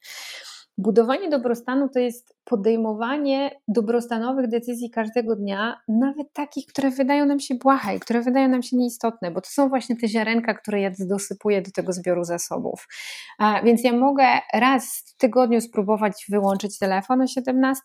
Budowanie 0.81 1.29
dobrostanu 1.29 1.88
to 1.88 1.99
jest 1.99 2.37
podejmowanie 2.45 3.51
dobrostanowych 3.69 4.49
decyzji 4.49 4.90
każdego 4.90 5.37
dnia, 5.37 5.81
nawet 5.88 6.33
takich, 6.33 6.66
które 6.66 6.90
wydają 6.90 7.27
nam 7.27 7.40
się 7.40 7.55
błahe 7.55 7.97
i 7.97 8.01
które 8.01 8.23
wydają 8.23 8.49
nam 8.49 8.62
się 8.62 8.77
nieistotne, 8.77 9.31
bo 9.31 9.40
to 9.40 9.51
są 9.51 9.69
właśnie 9.69 9.97
te 9.97 10.09
ziarenka, 10.09 10.55
które 10.55 10.81
ja 10.81 10.90
dosypuję 10.99 11.62
do 11.62 11.71
tego 11.71 11.93
zbioru 11.93 12.25
zasobów. 12.25 12.87
A, 13.38 13.62
więc 13.62 13.85
ja 13.85 13.93
mogę 13.93 14.25
raz 14.55 15.05
w 15.07 15.16
tygodniu 15.16 15.61
spróbować 15.61 16.27
wyłączyć 16.29 16.79
telefon 16.79 17.21
o 17.21 17.27
17, 17.27 17.81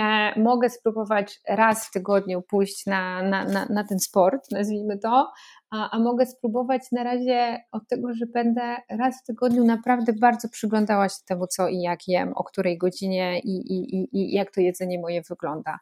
e, 0.00 0.40
mogę 0.40 0.70
spróbować 0.70 1.40
raz 1.48 1.86
w 1.86 1.90
tygodniu 1.90 2.42
pójść 2.42 2.86
na, 2.86 3.22
na, 3.22 3.44
na, 3.44 3.66
na 3.70 3.84
ten 3.84 3.98
sport, 3.98 4.50
nazwijmy 4.50 4.98
to, 4.98 5.32
a, 5.72 5.90
a 5.90 5.98
mogę 5.98 6.26
spróbować 6.26 6.82
na 6.92 7.04
razie 7.04 7.64
od 7.72 7.88
tego, 7.88 8.14
że 8.14 8.26
będę 8.26 8.76
raz 8.90 9.22
w 9.22 9.26
tygodniu 9.26 9.64
naprawdę 9.64 10.12
bardzo 10.12 10.48
przyglądała 10.48 11.08
się 11.08 11.16
temu, 11.26 11.46
co 11.46 11.68
i 11.68 11.80
jak 11.80 12.08
jem, 12.08 12.32
o 12.34 12.44
której 12.44 12.78
godzinie 12.78 13.40
i, 13.40 13.56
i, 13.56 13.96
i, 13.96 14.08
i 14.12 14.32
jak 14.32 14.54
to 14.54 14.60
jedzenie 14.60 15.00
moje 15.00 15.22
wygląda. 15.22 15.78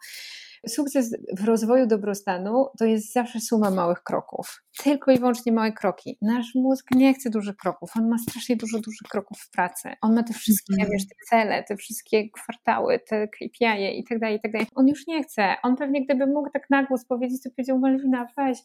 Sukces 0.68 1.16
w 1.38 1.44
rozwoju 1.44 1.86
dobrostanu 1.86 2.66
to 2.78 2.84
jest 2.84 3.12
zawsze 3.12 3.40
suma 3.40 3.70
małych 3.70 4.02
kroków. 4.02 4.62
Tylko 4.82 5.12
i 5.12 5.18
wyłącznie 5.18 5.52
małe 5.52 5.72
kroki. 5.72 6.18
Nasz 6.22 6.54
mózg 6.54 6.86
nie 6.94 7.14
chce 7.14 7.30
dużych 7.30 7.56
kroków. 7.56 7.90
On 7.96 8.08
ma 8.08 8.18
strasznie 8.18 8.56
dużo 8.56 8.78
dużych 8.78 9.08
kroków 9.10 9.38
w 9.38 9.50
pracy. 9.50 9.88
On 10.02 10.14
ma 10.14 10.22
te 10.22 10.32
wszystkie, 10.32 10.74
mm. 10.74 10.88
wiesz, 10.92 11.02
te 11.08 11.14
cele, 11.30 11.64
te 11.64 11.76
wszystkie 11.76 12.30
kwartały, 12.30 13.00
te 13.08 13.28
KPI 13.28 13.98
i 13.98 14.04
tak 14.08 14.18
dalej, 14.18 14.36
i 14.36 14.40
tak 14.40 14.52
dalej. 14.52 14.66
On 14.74 14.88
już 14.88 15.06
nie 15.06 15.22
chce. 15.22 15.54
On 15.62 15.76
pewnie 15.76 16.04
gdyby 16.04 16.26
mógł 16.26 16.50
tak 16.50 16.70
na 16.70 16.82
głos 16.84 17.04
powiedzieć, 17.04 17.42
to 17.42 17.50
powiedział, 17.50 17.78
Malwina, 17.78 18.26
weź, 18.36 18.58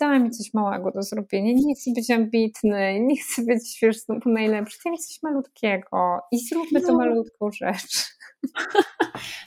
daj 0.00 0.20
mi 0.20 0.30
coś 0.30 0.54
małego 0.54 0.90
do 0.90 1.02
zrobienia, 1.02 1.52
nie 1.56 1.74
chcę 1.74 1.90
być 1.96 2.10
ambitny, 2.10 3.00
nie 3.00 3.16
chcę 3.16 3.42
być 3.42 3.78
wiesz, 3.82 3.96
najlepszy, 4.26 4.78
chcę 4.78 4.90
mieć 4.90 5.06
coś 5.06 5.22
malutkiego 5.22 6.20
i 6.32 6.38
zróbmy 6.38 6.80
no. 6.80 6.86
to 6.86 6.94
malutką 6.94 7.50
rzecz. 7.52 8.06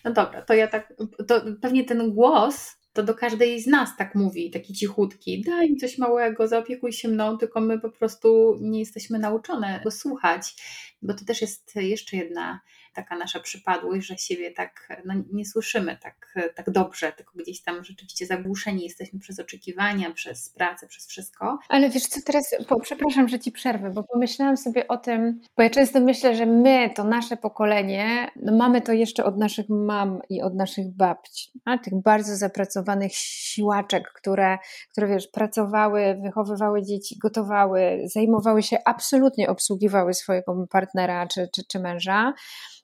No 0.05 0.11
dobra, 0.11 0.41
to 0.41 0.53
ja 0.53 0.67
tak, 0.67 0.93
to 1.27 1.41
pewnie 1.61 1.83
ten 1.83 2.13
głos 2.13 2.75
to 2.93 3.03
do 3.03 3.15
każdej 3.15 3.61
z 3.61 3.67
nas 3.67 3.89
tak 3.97 4.15
mówi, 4.15 4.51
taki 4.51 4.73
cichutki, 4.73 5.41
daj 5.41 5.71
mi 5.71 5.77
coś 5.77 5.97
małego, 5.97 6.47
zaopiekuj 6.47 6.93
się 6.93 7.07
mną, 7.07 7.37
tylko 7.37 7.61
my 7.61 7.79
po 7.79 7.89
prostu 7.89 8.57
nie 8.61 8.79
jesteśmy 8.79 9.19
nauczone 9.19 9.81
go 9.83 9.91
słuchać, 9.91 10.55
bo 11.01 11.13
to 11.13 11.25
też 11.25 11.41
jest 11.41 11.75
jeszcze 11.75 12.17
jedna 12.17 12.59
taka 12.93 13.17
nasza 13.17 13.39
przypadłość, 13.39 14.07
że 14.07 14.17
siebie 14.17 14.51
tak 14.51 15.01
no, 15.05 15.13
nie 15.33 15.45
słyszymy 15.45 15.97
tak, 16.01 16.35
tak 16.55 16.69
dobrze, 16.69 17.11
tylko 17.11 17.33
gdzieś 17.37 17.63
tam 17.63 17.83
rzeczywiście 17.83 18.25
zagłuszeni 18.25 18.83
jesteśmy 18.83 19.19
przez 19.19 19.39
oczekiwania, 19.39 20.11
przez 20.11 20.49
pracę, 20.49 20.87
przez 20.87 21.07
wszystko. 21.07 21.59
Ale 21.69 21.89
wiesz 21.89 22.07
co, 22.07 22.19
teraz, 22.25 22.55
bo, 22.69 22.79
przepraszam, 22.79 23.27
że 23.27 23.39
ci 23.39 23.51
przerwę, 23.51 23.89
bo 23.89 24.03
pomyślałam 24.03 24.57
sobie 24.57 24.87
o 24.87 24.97
tym, 24.97 25.41
bo 25.57 25.63
ja 25.63 25.69
często 25.69 25.99
myślę, 25.99 26.35
że 26.35 26.45
my, 26.45 26.89
to 26.95 27.03
nasze 27.03 27.37
pokolenie, 27.37 28.31
no 28.35 28.57
mamy 28.57 28.81
to 28.81 28.93
jeszcze 28.93 29.23
od 29.23 29.37
naszych 29.37 29.69
mam 29.69 30.19
i 30.29 30.41
od 30.41 30.55
naszych 30.55 30.95
babci, 30.95 31.51
a 31.65 31.77
tych 31.77 32.01
bardzo 32.01 32.35
zapracowanych 32.35 33.11
siłaczek, 33.15 34.11
które, 34.15 34.57
które 34.91 35.07
wiesz, 35.07 35.27
pracowały, 35.27 36.19
wychowywały 36.23 36.83
dzieci, 36.83 37.17
gotowały, 37.17 38.01
zajmowały 38.05 38.63
się, 38.63 38.77
absolutnie 38.85 39.49
obsługiwały 39.49 40.13
swojego 40.13 40.67
partnera 40.69 41.27
czy, 41.27 41.49
czy, 41.55 41.61
czy 41.67 41.79
męża, 41.79 42.33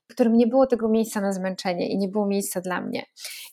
w 0.07 0.13
którym 0.13 0.37
nie 0.37 0.47
było 0.47 0.67
tego 0.67 0.89
miejsca 0.89 1.21
na 1.21 1.33
zmęczenie 1.33 1.87
i 1.89 1.97
nie 1.97 2.07
było 2.07 2.27
miejsca 2.27 2.61
dla 2.61 2.81
mnie. 2.81 3.05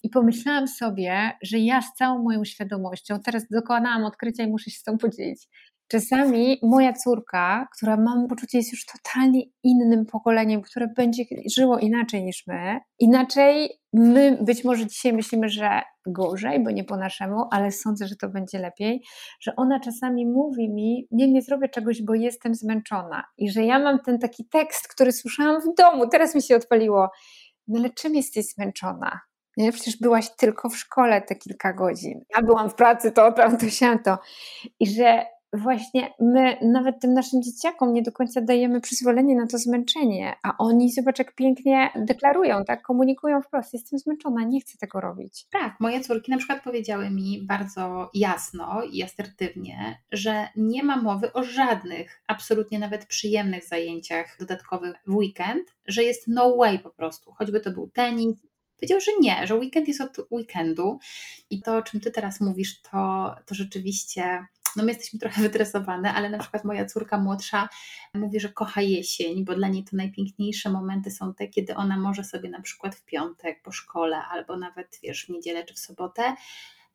I 0.02 0.08
pomyślałam 0.08 0.68
sobie, 0.68 1.32
że 1.42 1.58
ja 1.58 1.82
z 1.82 1.94
całą 1.94 2.22
moją 2.22 2.44
świadomością, 2.44 3.20
teraz 3.20 3.48
dokonałam 3.50 4.04
odkrycia 4.04 4.42
i 4.42 4.50
muszę 4.50 4.70
się 4.70 4.78
z 4.78 4.82
tą 4.82 4.98
podzielić, 4.98 5.48
Czasami 5.88 6.58
moja 6.62 6.92
córka, 6.92 7.68
która 7.76 7.96
mam 7.96 8.28
poczucie 8.28 8.58
jest 8.58 8.72
już 8.72 8.86
totalnie 8.86 9.42
innym 9.62 10.06
pokoleniem, 10.06 10.62
które 10.62 10.88
będzie 10.96 11.24
żyło 11.56 11.78
inaczej 11.78 12.24
niż 12.24 12.46
my, 12.46 12.80
inaczej 12.98 13.70
my 13.92 14.38
być 14.40 14.64
może 14.64 14.86
dzisiaj 14.86 15.12
myślimy, 15.12 15.48
że 15.48 15.82
gorzej, 16.06 16.64
bo 16.64 16.70
nie 16.70 16.84
po 16.84 16.96
naszemu, 16.96 17.44
ale 17.50 17.72
sądzę, 17.72 18.06
że 18.06 18.16
to 18.16 18.28
będzie 18.28 18.58
lepiej, 18.58 19.02
że 19.40 19.56
ona 19.56 19.80
czasami 19.80 20.26
mówi 20.26 20.70
mi, 20.70 21.08
nie, 21.10 21.32
nie 21.32 21.42
zrobię 21.42 21.68
czegoś, 21.68 22.02
bo 22.02 22.14
jestem 22.14 22.54
zmęczona 22.54 23.24
i 23.38 23.50
że 23.50 23.64
ja 23.64 23.78
mam 23.78 23.98
ten 23.98 24.18
taki 24.18 24.48
tekst, 24.48 24.88
który 24.88 25.12
słyszałam 25.12 25.62
w 25.62 25.74
domu, 25.74 26.08
teraz 26.08 26.34
mi 26.34 26.42
się 26.42 26.56
odpaliło, 26.56 27.08
no 27.68 27.78
ale 27.78 27.90
czym 27.90 28.14
jesteś 28.14 28.46
zmęczona? 28.46 29.20
Nie? 29.56 29.72
Przecież 29.72 29.96
byłaś 30.00 30.30
tylko 30.36 30.68
w 30.68 30.76
szkole 30.76 31.22
te 31.22 31.36
kilka 31.36 31.72
godzin. 31.72 32.24
Ja 32.36 32.42
byłam 32.42 32.70
w 32.70 32.74
pracy, 32.74 33.12
to, 33.12 33.32
to, 33.32 33.56
to, 33.56 33.68
się 33.68 33.98
to. 34.04 34.18
I 34.80 34.86
że 34.86 35.26
właśnie 35.54 36.14
my 36.20 36.56
nawet 36.62 37.00
tym 37.00 37.14
naszym 37.14 37.42
dzieciakom 37.42 37.92
nie 37.92 38.02
do 38.02 38.12
końca 38.12 38.40
dajemy 38.40 38.80
przyzwolenie 38.80 39.36
na 39.36 39.46
to 39.46 39.58
zmęczenie, 39.58 40.36
a 40.42 40.56
oni 40.58 40.92
zobacz 40.92 41.18
jak 41.18 41.34
pięknie 41.34 41.90
deklarują, 41.96 42.64
tak, 42.64 42.82
komunikują 42.82 43.42
wprost, 43.42 43.72
jestem 43.72 43.98
zmęczona, 43.98 44.44
nie 44.44 44.60
chcę 44.60 44.78
tego 44.78 45.00
robić. 45.00 45.46
Tak, 45.52 45.80
moje 45.80 46.00
córki 46.00 46.30
na 46.30 46.38
przykład 46.38 46.62
powiedziały 46.62 47.10
mi 47.10 47.42
bardzo 47.42 48.10
jasno 48.14 48.82
i 48.92 49.02
asertywnie, 49.02 50.02
że 50.12 50.48
nie 50.56 50.82
ma 50.82 51.02
mowy 51.02 51.32
o 51.32 51.42
żadnych, 51.42 52.22
absolutnie 52.26 52.78
nawet 52.78 53.06
przyjemnych 53.06 53.64
zajęciach 53.64 54.36
dodatkowych 54.40 54.94
w 55.06 55.14
weekend, 55.14 55.74
że 55.86 56.02
jest 56.02 56.28
no 56.28 56.56
way 56.56 56.78
po 56.78 56.90
prostu, 56.90 57.32
choćby 57.32 57.60
to 57.60 57.70
był 57.70 57.90
tenis, 57.90 58.36
Powiedział, 58.76 59.00
że 59.00 59.10
nie, 59.20 59.46
że 59.46 59.54
weekend 59.54 59.88
jest 59.88 60.00
od 60.00 60.18
weekendu. 60.30 60.98
I 61.50 61.62
to, 61.62 61.76
o 61.76 61.82
czym 61.82 62.00
ty 62.00 62.10
teraz 62.10 62.40
mówisz, 62.40 62.82
to, 62.82 63.34
to 63.46 63.54
rzeczywiście 63.54 64.46
no 64.76 64.84
my 64.84 64.92
jesteśmy 64.92 65.18
trochę 65.18 65.42
wytresowane, 65.42 66.14
ale 66.14 66.30
na 66.30 66.38
przykład 66.38 66.64
moja 66.64 66.86
córka 66.86 67.18
młodsza 67.18 67.68
mówi, 68.14 68.40
że 68.40 68.48
kocha 68.48 68.82
jesień, 68.82 69.44
bo 69.44 69.54
dla 69.54 69.68
niej 69.68 69.84
to 69.84 69.96
najpiękniejsze 69.96 70.70
momenty 70.70 71.10
są 71.10 71.34
te, 71.34 71.48
kiedy 71.48 71.74
ona 71.74 71.96
może 71.96 72.24
sobie 72.24 72.48
na 72.48 72.60
przykład 72.60 72.94
w 72.94 73.04
piątek 73.04 73.62
po 73.62 73.72
szkole 73.72 74.16
albo 74.16 74.56
nawet 74.56 74.98
wiesz 75.02 75.26
w 75.26 75.28
niedzielę 75.28 75.64
czy 75.64 75.74
w 75.74 75.78
sobotę 75.78 76.34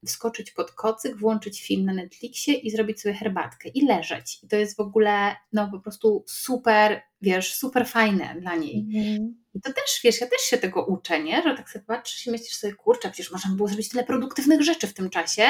wskoczyć 0.05 0.51
pod 0.51 0.71
kocyk, 0.71 1.17
włączyć 1.17 1.61
film 1.61 1.85
na 1.85 1.93
Netflixie 1.93 2.53
i 2.53 2.71
zrobić 2.71 3.01
sobie 3.01 3.15
herbatkę 3.15 3.69
i 3.69 3.85
leżeć. 3.85 4.39
I 4.43 4.47
to 4.47 4.55
jest 4.55 4.77
w 4.77 4.79
ogóle 4.79 5.35
no 5.53 5.71
po 5.71 5.79
prostu 5.79 6.23
super, 6.27 7.01
wiesz, 7.21 7.55
super 7.55 7.87
fajne 7.87 8.35
dla 8.41 8.55
niej. 8.55 8.85
Mm. 8.95 9.35
I 9.55 9.61
to 9.61 9.73
też, 9.73 9.99
wiesz, 10.03 10.21
ja 10.21 10.27
też 10.27 10.41
się 10.41 10.57
tego 10.57 10.85
uczę, 10.85 11.23
nie? 11.23 11.41
Że 11.43 11.55
tak 11.55 11.69
sobie 11.69 11.85
patrzysz 11.85 12.27
i 12.27 12.31
myślisz 12.31 12.55
sobie, 12.55 12.73
kurczę, 12.73 13.11
przecież 13.11 13.31
można 13.31 13.55
było 13.55 13.67
zrobić 13.67 13.89
tyle 13.89 14.03
produktywnych 14.03 14.61
rzeczy 14.61 14.87
w 14.87 14.93
tym 14.93 15.09
czasie, 15.09 15.43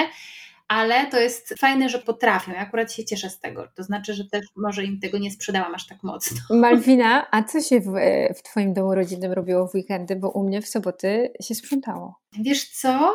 ale 0.70 1.07
to 1.07 1.20
jest 1.20 1.53
fajne, 1.59 1.89
że 1.89 1.99
potrafią. 1.99 2.51
Ja 2.51 2.59
akurat 2.59 2.93
się 2.93 3.05
cieszę 3.05 3.30
z 3.30 3.39
tego. 3.39 3.67
To 3.76 3.84
znaczy, 3.84 4.13
że 4.13 4.26
też 4.26 4.45
może 4.55 4.84
im 4.84 4.99
tego 4.99 5.17
nie 5.17 5.32
sprzedałam 5.32 5.76
aż 5.76 5.88
tak 5.88 6.03
mocno. 6.03 6.38
Malwina, 6.59 7.28
a 7.32 7.43
co 7.43 7.61
się 7.61 7.80
w, 7.80 7.93
w 8.36 8.43
Twoim 8.43 8.74
domu 8.74 8.95
rodzinnym 8.95 9.32
robiło 9.32 9.67
w 9.67 9.76
weekendy? 9.76 10.15
Bo 10.15 10.30
u 10.30 10.43
mnie 10.43 10.61
w 10.61 10.67
soboty 10.67 11.34
się 11.41 11.55
sprzątało. 11.55 12.20
Wiesz 12.39 12.70
co? 12.70 13.13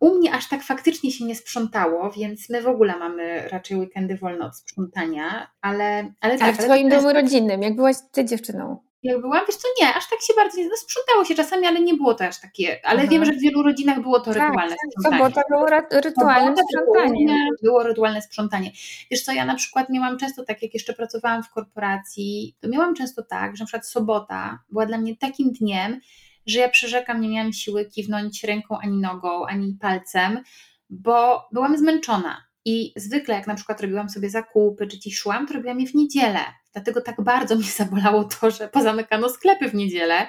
U 0.00 0.14
mnie 0.14 0.34
aż 0.34 0.48
tak 0.48 0.62
faktycznie 0.62 1.12
się 1.12 1.24
nie 1.24 1.34
sprzątało, 1.34 2.10
więc 2.10 2.50
my 2.50 2.62
w 2.62 2.68
ogóle 2.68 2.98
mamy 2.98 3.48
raczej 3.48 3.76
weekendy 3.76 4.16
wolne 4.16 4.46
od 4.46 4.56
sprzątania, 4.56 5.50
ale, 5.60 6.12
ale 6.20 6.38
tak. 6.38 6.42
Ale 6.42 6.52
w 6.52 6.58
Twoim 6.58 6.88
domu 6.88 7.12
rodzinnym, 7.12 7.62
jak 7.62 7.76
byłaś 7.76 7.96
Ty 8.12 8.24
dziewczyną? 8.24 8.78
Jak 9.06 9.20
byłam, 9.20 9.44
wiesz 9.46 9.56
co, 9.56 9.68
nie, 9.80 9.94
aż 9.94 10.10
tak 10.10 10.20
się 10.22 10.34
bardzo 10.36 10.58
nie, 10.58 10.68
no 10.68 10.76
sprzątało 10.76 11.24
się 11.24 11.34
czasami, 11.34 11.66
ale 11.66 11.80
nie 11.80 11.94
było 11.94 12.14
to 12.14 12.24
aż 12.24 12.40
takie, 12.40 12.86
ale 12.86 12.98
Aha. 12.98 13.08
wiem, 13.10 13.24
że 13.24 13.32
w 13.32 13.40
wielu 13.40 13.62
rodzinach 13.62 14.02
było 14.02 14.20
to 14.20 14.34
tak, 14.34 14.34
rytualne 14.34 14.76
tak, 14.76 14.78
sprzątanie. 14.90 15.24
Sobota 15.24 15.42
było 15.50 15.66
rytualne 16.00 16.46
Sobota 16.46 16.62
sprzątanie. 16.68 17.26
Było, 17.26 17.50
było 17.62 17.82
rytualne 17.82 18.22
sprzątanie. 18.22 18.70
Wiesz 19.10 19.22
co, 19.22 19.32
ja 19.32 19.44
na 19.44 19.54
przykład 19.54 19.90
miałam 19.90 20.18
często 20.18 20.44
tak, 20.44 20.62
jak 20.62 20.74
jeszcze 20.74 20.94
pracowałam 20.94 21.42
w 21.42 21.50
korporacji, 21.50 22.56
to 22.60 22.68
miałam 22.68 22.94
często 22.94 23.22
tak, 23.22 23.56
że 23.56 23.64
na 23.64 23.66
przykład 23.66 23.88
sobota 23.88 24.58
była 24.68 24.86
dla 24.86 24.98
mnie 24.98 25.16
takim 25.16 25.52
dniem, 25.52 26.00
że 26.46 26.58
ja 26.58 26.68
przyrzekam, 26.68 27.20
nie 27.20 27.28
miałam 27.28 27.52
siły 27.52 27.84
kiwnąć 27.84 28.44
ręką 28.44 28.78
ani 28.78 28.98
nogą, 28.98 29.46
ani 29.46 29.76
palcem, 29.80 30.42
bo 30.90 31.48
byłam 31.52 31.78
zmęczona. 31.78 32.46
I 32.64 32.92
zwykle, 32.96 33.34
jak 33.34 33.46
na 33.46 33.54
przykład 33.54 33.80
robiłam 33.80 34.08
sobie 34.08 34.30
zakupy, 34.30 34.86
czy 34.86 34.98
ci 34.98 35.12
szłam, 35.12 35.46
to 35.46 35.54
robiłam 35.54 35.80
je 35.80 35.86
w 35.86 35.94
niedzielę. 35.94 36.40
Dlatego 36.76 37.00
tak 37.00 37.20
bardzo 37.20 37.56
mnie 37.56 37.70
zabolało 37.82 38.24
to, 38.24 38.50
że 38.50 38.68
pozamykano 38.68 39.28
sklepy 39.28 39.68
w 39.68 39.74
niedzielę, 39.74 40.26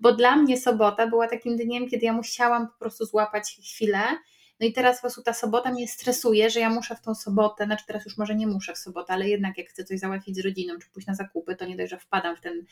bo 0.00 0.12
dla 0.12 0.36
mnie 0.36 0.60
sobota 0.60 1.06
była 1.06 1.28
takim 1.28 1.56
dniem, 1.56 1.88
kiedy 1.88 2.06
ja 2.06 2.12
musiałam 2.12 2.68
po 2.68 2.78
prostu 2.78 3.04
złapać 3.04 3.58
chwilę. 3.74 4.00
No 4.60 4.66
i 4.66 4.72
teraz 4.72 4.96
po 4.96 5.00
prostu 5.00 5.22
ta 5.22 5.32
sobota 5.32 5.72
mnie 5.72 5.88
stresuje, 5.88 6.50
że 6.50 6.60
ja 6.60 6.70
muszę 6.70 6.96
w 6.96 7.00
tą 7.00 7.14
sobotę, 7.14 7.64
znaczy 7.64 7.84
teraz 7.86 8.04
już 8.04 8.18
może 8.18 8.34
nie 8.34 8.46
muszę 8.46 8.74
w 8.74 8.78
sobotę, 8.78 9.12
ale 9.12 9.28
jednak 9.28 9.58
jak 9.58 9.68
chcę 9.68 9.84
coś 9.84 9.98
załatwić 9.98 10.36
z 10.36 10.44
rodziną, 10.44 10.78
czy 10.78 10.90
pójść 10.90 11.08
na 11.08 11.14
zakupy, 11.14 11.56
to 11.56 11.66
nie 11.66 11.76
dość, 11.76 11.90
że 11.90 11.98
wpadam 11.98 12.36
w 12.36 12.40
ten 12.40 12.64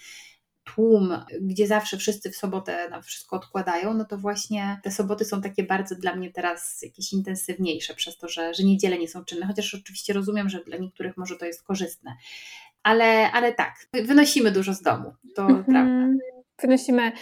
tłum, 0.74 1.24
gdzie 1.41 1.66
zawsze 1.66 1.97
wszyscy 1.97 2.31
w 2.31 2.37
sobotę 2.37 2.89
na 2.91 3.03
wszystko 3.03 3.37
odkładają, 3.37 3.95
no 3.95 4.05
to 4.05 4.18
właśnie 4.18 4.81
te 4.83 4.91
soboty 4.91 5.24
są 5.24 5.43
takie 5.43 5.62
bardzo 5.62 5.95
dla 5.95 6.16
mnie 6.16 6.33
teraz 6.33 6.83
jakieś 6.83 7.12
intensywniejsze 7.12 7.95
przez 7.95 8.18
to, 8.18 8.29
że, 8.29 8.55
że 8.55 8.62
niedziele 8.62 8.99
nie 8.99 9.09
są 9.09 9.24
czynne, 9.24 9.47
chociaż 9.47 9.74
oczywiście 9.74 10.12
rozumiem, 10.12 10.49
że 10.49 10.64
dla 10.64 10.77
niektórych 10.77 11.16
może 11.16 11.37
to 11.37 11.47
jest 11.47 11.62
korzystne. 11.62 12.16
Ale, 12.87 13.32
ale 13.32 13.53
tak, 13.53 13.74
wynosimy 13.93 14.51
dużo 14.51 14.74
z 14.74 14.82
domu, 14.82 15.12
to 15.37 15.43
mm 15.43 15.62
-hmm. 15.62 15.64
prawda 15.64 16.07
wynosimy. 16.62 17.12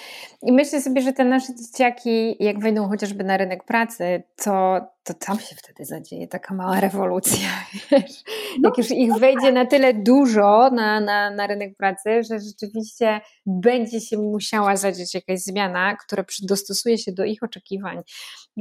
I 0.43 0.53
myślę 0.53 0.83
sobie, 0.83 1.03
że 1.03 1.13
te 1.13 1.25
nasze 1.25 1.55
dzieciaki, 1.55 2.37
jak 2.45 2.61
wejdą 2.61 2.89
chociażby 2.89 3.25
na 3.25 3.37
rynek 3.37 3.65
pracy, 3.65 4.23
to, 4.45 4.81
to 5.03 5.15
tam 5.15 5.39
się 5.39 5.57
wtedy 5.57 5.85
zadzieje 5.85 6.29
taka 6.29 6.55
mała 6.55 6.81
rewolucja. 6.81 7.49
Wiesz? 7.91 8.25
No, 8.61 8.69
jak 8.69 8.79
już 8.79 8.91
ich 8.91 9.15
wejdzie 9.15 9.47
tak. 9.47 9.55
na 9.55 9.67
tyle 9.67 9.95
dużo 9.95 10.71
na, 10.71 11.01
na, 11.01 11.31
na 11.31 11.47
rynek 11.47 11.77
pracy, 11.77 12.23
że 12.31 12.41
rzeczywiście 12.41 13.21
będzie 13.47 14.01
się 14.01 14.19
musiała 14.19 14.77
zadzieć 14.77 15.15
jakaś 15.15 15.41
zmiana, 15.41 15.97
która 15.97 16.25
dostosuje 16.43 16.99
się 16.99 17.13
do 17.13 17.25
ich 17.25 17.43
oczekiwań. 17.43 18.03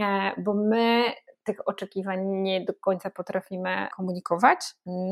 E, 0.01 0.31
bo 0.37 0.53
my 0.53 1.03
tych 1.43 1.67
oczekiwań 1.67 2.25
nie 2.25 2.65
do 2.65 2.73
końca 2.73 3.09
potrafimy 3.09 3.87
komunikować. 3.95 4.59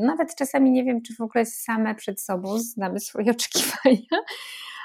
Nawet 0.04 0.34
czasami 0.34 0.70
nie 0.70 0.84
wiem, 0.84 1.02
czy 1.02 1.14
w 1.14 1.20
ogóle 1.20 1.46
same 1.46 1.94
przed 1.94 2.20
sobą 2.20 2.58
znamy 2.58 3.00
swoje 3.00 3.30
oczekiwania 3.36 4.22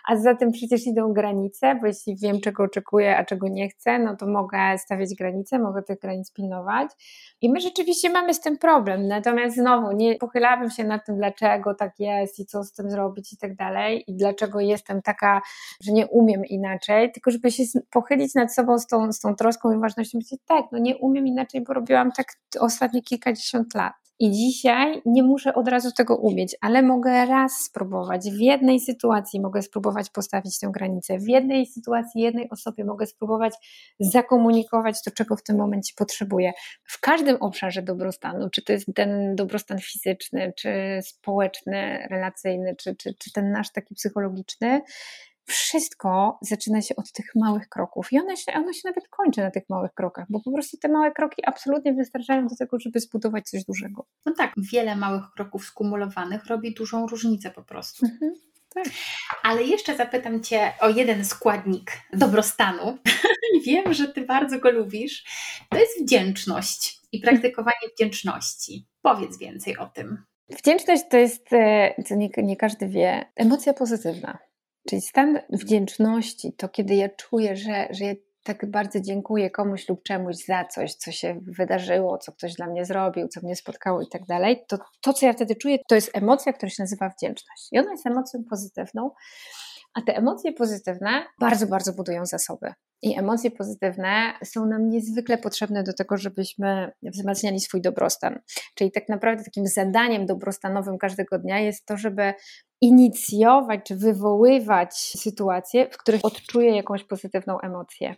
a 0.07 0.15
za 0.15 0.35
tym 0.35 0.51
przecież 0.51 0.87
idą 0.87 1.13
granice, 1.13 1.75
bo 1.75 1.87
jeśli 1.87 2.15
wiem, 2.15 2.41
czego 2.41 2.63
oczekuję, 2.63 3.17
a 3.17 3.25
czego 3.25 3.47
nie 3.47 3.69
chcę, 3.69 3.99
no 3.99 4.15
to 4.15 4.27
mogę 4.27 4.77
stawiać 4.77 5.15
granice, 5.15 5.59
mogę 5.59 5.83
tych 5.83 5.99
granic 5.99 6.33
pilnować. 6.33 6.91
I 7.41 7.49
my 7.49 7.61
rzeczywiście 7.61 8.09
mamy 8.09 8.33
z 8.33 8.41
tym 8.41 8.57
problem. 8.57 9.07
Natomiast 9.07 9.55
znowu 9.55 9.91
nie 9.91 10.15
pochylałabym 10.15 10.69
się 10.69 10.83
nad 10.83 11.05
tym, 11.05 11.17
dlaczego 11.17 11.75
tak 11.75 11.99
jest 11.99 12.39
i 12.39 12.45
co 12.45 12.63
z 12.63 12.73
tym 12.73 12.91
zrobić 12.91 13.33
i 13.33 13.37
tak 13.37 13.55
dalej, 13.55 14.03
i 14.07 14.15
dlaczego 14.15 14.59
jestem 14.59 15.01
taka, 15.01 15.41
że 15.81 15.91
nie 15.91 16.07
umiem 16.07 16.45
inaczej, 16.45 17.11
tylko 17.11 17.31
żeby 17.31 17.51
się 17.51 17.63
pochylić 17.91 18.35
nad 18.35 18.53
sobą 18.53 18.79
z 18.79 18.87
tą, 18.87 19.11
z 19.11 19.19
tą 19.19 19.35
troską 19.35 19.71
i 19.71 19.79
ważnością, 19.79 20.17
myśleć, 20.17 20.41
tak, 20.45 20.65
no 20.71 20.77
nie 20.79 20.97
umiem 20.97 21.27
inaczej, 21.27 21.61
bo 21.61 21.73
robiłam 21.73 22.11
tak 22.11 22.27
ostatnie 22.59 23.01
kilkadziesiąt 23.01 23.75
lat. 23.75 24.06
I 24.20 24.32
dzisiaj 24.32 25.01
nie 25.05 25.24
muszę 25.24 25.53
od 25.53 25.68
razu 25.68 25.91
tego 25.91 26.15
umieć, 26.15 26.55
ale 26.61 26.82
mogę 26.82 27.26
raz 27.26 27.51
spróbować. 27.53 28.30
W 28.32 28.39
jednej 28.39 28.80
sytuacji 28.80 29.41
mogę 29.41 29.61
spróbować 29.61 30.09
postawić 30.09 30.59
tę 30.59 30.70
granicę. 30.74 31.18
W 31.20 31.28
jednej 31.28 31.65
sytuacji, 31.65 32.22
jednej 32.22 32.49
osobie 32.49 32.86
mogę 32.86 33.05
spróbować 33.05 33.53
zakomunikować 33.99 35.03
to, 35.03 35.11
czego 35.11 35.36
w 35.36 35.43
tym 35.43 35.57
momencie 35.57 35.93
potrzebuję. 35.97 36.51
W 36.84 36.99
każdym 36.99 37.36
obszarze 37.36 37.82
dobrostanu, 37.82 38.49
czy 38.49 38.61
to 38.61 38.74
jest 38.74 38.86
ten 38.95 39.36
dobrostan 39.36 39.80
fizyczny, 39.80 40.53
czy 40.57 40.99
społeczny, 41.01 42.07
relacyjny, 42.09 42.76
czy, 42.76 42.95
czy, 42.95 43.13
czy 43.13 43.32
ten 43.32 43.51
nasz 43.51 43.72
taki 43.72 43.95
psychologiczny, 43.95 44.82
wszystko 45.47 46.39
zaczyna 46.41 46.81
się 46.81 46.95
od 46.95 47.11
tych 47.11 47.25
małych 47.35 47.69
kroków 47.69 48.13
i 48.13 48.19
one 48.19 48.37
się, 48.37 48.53
ono 48.53 48.73
się 48.73 48.81
nawet 48.85 49.07
kończy 49.07 49.41
na 49.41 49.51
tych 49.51 49.63
małych 49.69 49.93
krokach, 49.93 50.25
bo 50.29 50.39
po 50.39 50.51
prostu 50.51 50.77
te 50.77 50.89
małe 50.89 51.11
kroki 51.11 51.45
absolutnie 51.45 51.93
wystarczają 51.93 52.47
do 52.47 52.55
tego, 52.55 52.79
żeby 52.79 52.99
zbudować 52.99 53.49
coś 53.49 53.65
dużego. 53.65 54.05
No 54.25 54.33
tak, 54.37 54.53
wiele 54.57 54.95
małych 54.95 55.23
kroków 55.35 55.65
skumulowanych 55.65 56.45
robi 56.45 56.73
dużą 56.73 57.07
różnicę 57.07 57.51
po 57.51 57.63
prostu. 57.63 58.05
Mhm. 58.05 58.33
Tak. 58.69 58.85
Ale 59.43 59.63
jeszcze 59.63 59.95
zapytam 59.95 60.43
Cię 60.43 60.73
o 60.79 60.89
jeden 60.89 61.25
składnik 61.25 61.91
dobrostanu. 62.13 62.97
Wiem, 63.65 63.93
że 63.93 64.07
Ty 64.07 64.21
bardzo 64.21 64.59
go 64.59 64.71
lubisz. 64.71 65.23
To 65.69 65.77
jest 65.77 66.01
wdzięczność 66.01 66.99
i 67.11 67.19
praktykowanie 67.19 67.89
wdzięczności. 67.95 68.87
Powiedz 69.01 69.37
więcej 69.37 69.77
o 69.77 69.85
tym. 69.85 70.23
Wdzięczność 70.49 71.03
to 71.09 71.17
jest, 71.17 71.53
e, 71.53 72.03
co 72.05 72.15
nie, 72.15 72.29
nie 72.37 72.57
każdy 72.57 72.87
wie, 72.87 73.25
emocja 73.35 73.73
pozytywna. 73.73 74.37
Czyli 74.89 75.01
stan 75.01 75.39
wdzięczności, 75.49 76.53
to 76.53 76.69
kiedy 76.69 76.95
ja 76.95 77.09
czuję, 77.09 77.55
że, 77.55 77.88
że 77.91 78.05
ja 78.05 78.13
tak 78.43 78.71
bardzo 78.71 78.99
dziękuję 79.01 79.51
komuś 79.51 79.89
lub 79.89 80.03
czemuś 80.03 80.35
za 80.35 80.65
coś, 80.65 80.93
co 80.93 81.11
się 81.11 81.39
wydarzyło, 81.41 82.17
co 82.17 82.31
ktoś 82.31 82.53
dla 82.53 82.67
mnie 82.67 82.85
zrobił, 82.85 83.27
co 83.27 83.41
mnie 83.43 83.55
spotkało 83.55 84.01
i 84.01 84.07
tak 84.07 84.25
dalej, 84.25 84.63
to 84.67 84.77
to, 85.01 85.13
co 85.13 85.25
ja 85.25 85.33
wtedy 85.33 85.55
czuję, 85.55 85.77
to 85.88 85.95
jest 85.95 86.11
emocja, 86.13 86.53
która 86.53 86.69
się 86.69 86.83
nazywa 86.83 87.09
wdzięczność. 87.09 87.67
I 87.71 87.79
ona 87.79 87.91
jest 87.91 88.05
emocją 88.05 88.43
pozytywną, 88.49 89.11
a 89.93 90.01
te 90.01 90.15
emocje 90.15 90.53
pozytywne 90.53 91.25
bardzo, 91.39 91.67
bardzo 91.67 91.93
budują 91.93 92.25
zasoby. 92.25 92.73
I 93.01 93.19
emocje 93.19 93.51
pozytywne 93.51 94.33
są 94.45 94.65
nam 94.65 94.89
niezwykle 94.89 95.38
potrzebne 95.38 95.83
do 95.83 95.93
tego, 95.93 96.17
żebyśmy 96.17 96.91
wzmacniali 97.03 97.59
swój 97.59 97.81
dobrostan. 97.81 98.39
Czyli 98.75 98.91
tak 98.91 99.09
naprawdę 99.09 99.43
takim 99.43 99.67
zadaniem 99.67 100.25
dobrostanowym 100.25 100.97
każdego 100.97 101.39
dnia 101.39 101.59
jest 101.59 101.85
to, 101.85 101.97
żeby 101.97 102.33
inicjować 102.81 103.79
czy 103.83 103.95
wywoływać 103.95 104.95
sytuacje, 104.95 105.89
w 105.89 105.97
których 105.97 106.25
odczuję 106.25 106.75
jakąś 106.75 107.03
pozytywną 107.03 107.59
emocję. 107.59 108.15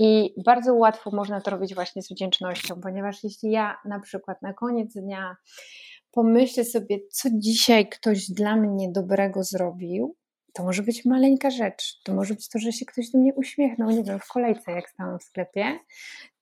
I 0.00 0.34
bardzo 0.44 0.74
łatwo 0.74 1.10
można 1.10 1.40
to 1.40 1.50
robić 1.50 1.74
właśnie 1.74 2.02
z 2.02 2.12
wdzięcznością, 2.12 2.80
ponieważ 2.80 3.24
jeśli 3.24 3.50
ja 3.50 3.76
na 3.84 4.00
przykład 4.00 4.42
na 4.42 4.52
koniec 4.52 4.94
dnia 4.94 5.36
pomyślę 6.10 6.64
sobie, 6.64 6.98
co 7.10 7.28
dzisiaj 7.32 7.88
ktoś 7.88 8.30
dla 8.30 8.56
mnie 8.56 8.92
dobrego 8.92 9.42
zrobił, 9.42 10.16
to 10.54 10.64
może 10.64 10.82
być 10.82 11.04
maleńka 11.04 11.50
rzecz. 11.50 12.00
To 12.02 12.14
może 12.14 12.34
być 12.34 12.48
to, 12.48 12.58
że 12.58 12.72
się 12.72 12.86
ktoś 12.86 13.10
do 13.10 13.18
mnie 13.18 13.34
uśmiechnął, 13.34 13.90
nie 13.90 14.04
wiem, 14.04 14.20
w 14.20 14.28
kolejce, 14.28 14.72
jak 14.72 14.90
stałam 14.90 15.18
w 15.18 15.22
sklepie 15.22 15.78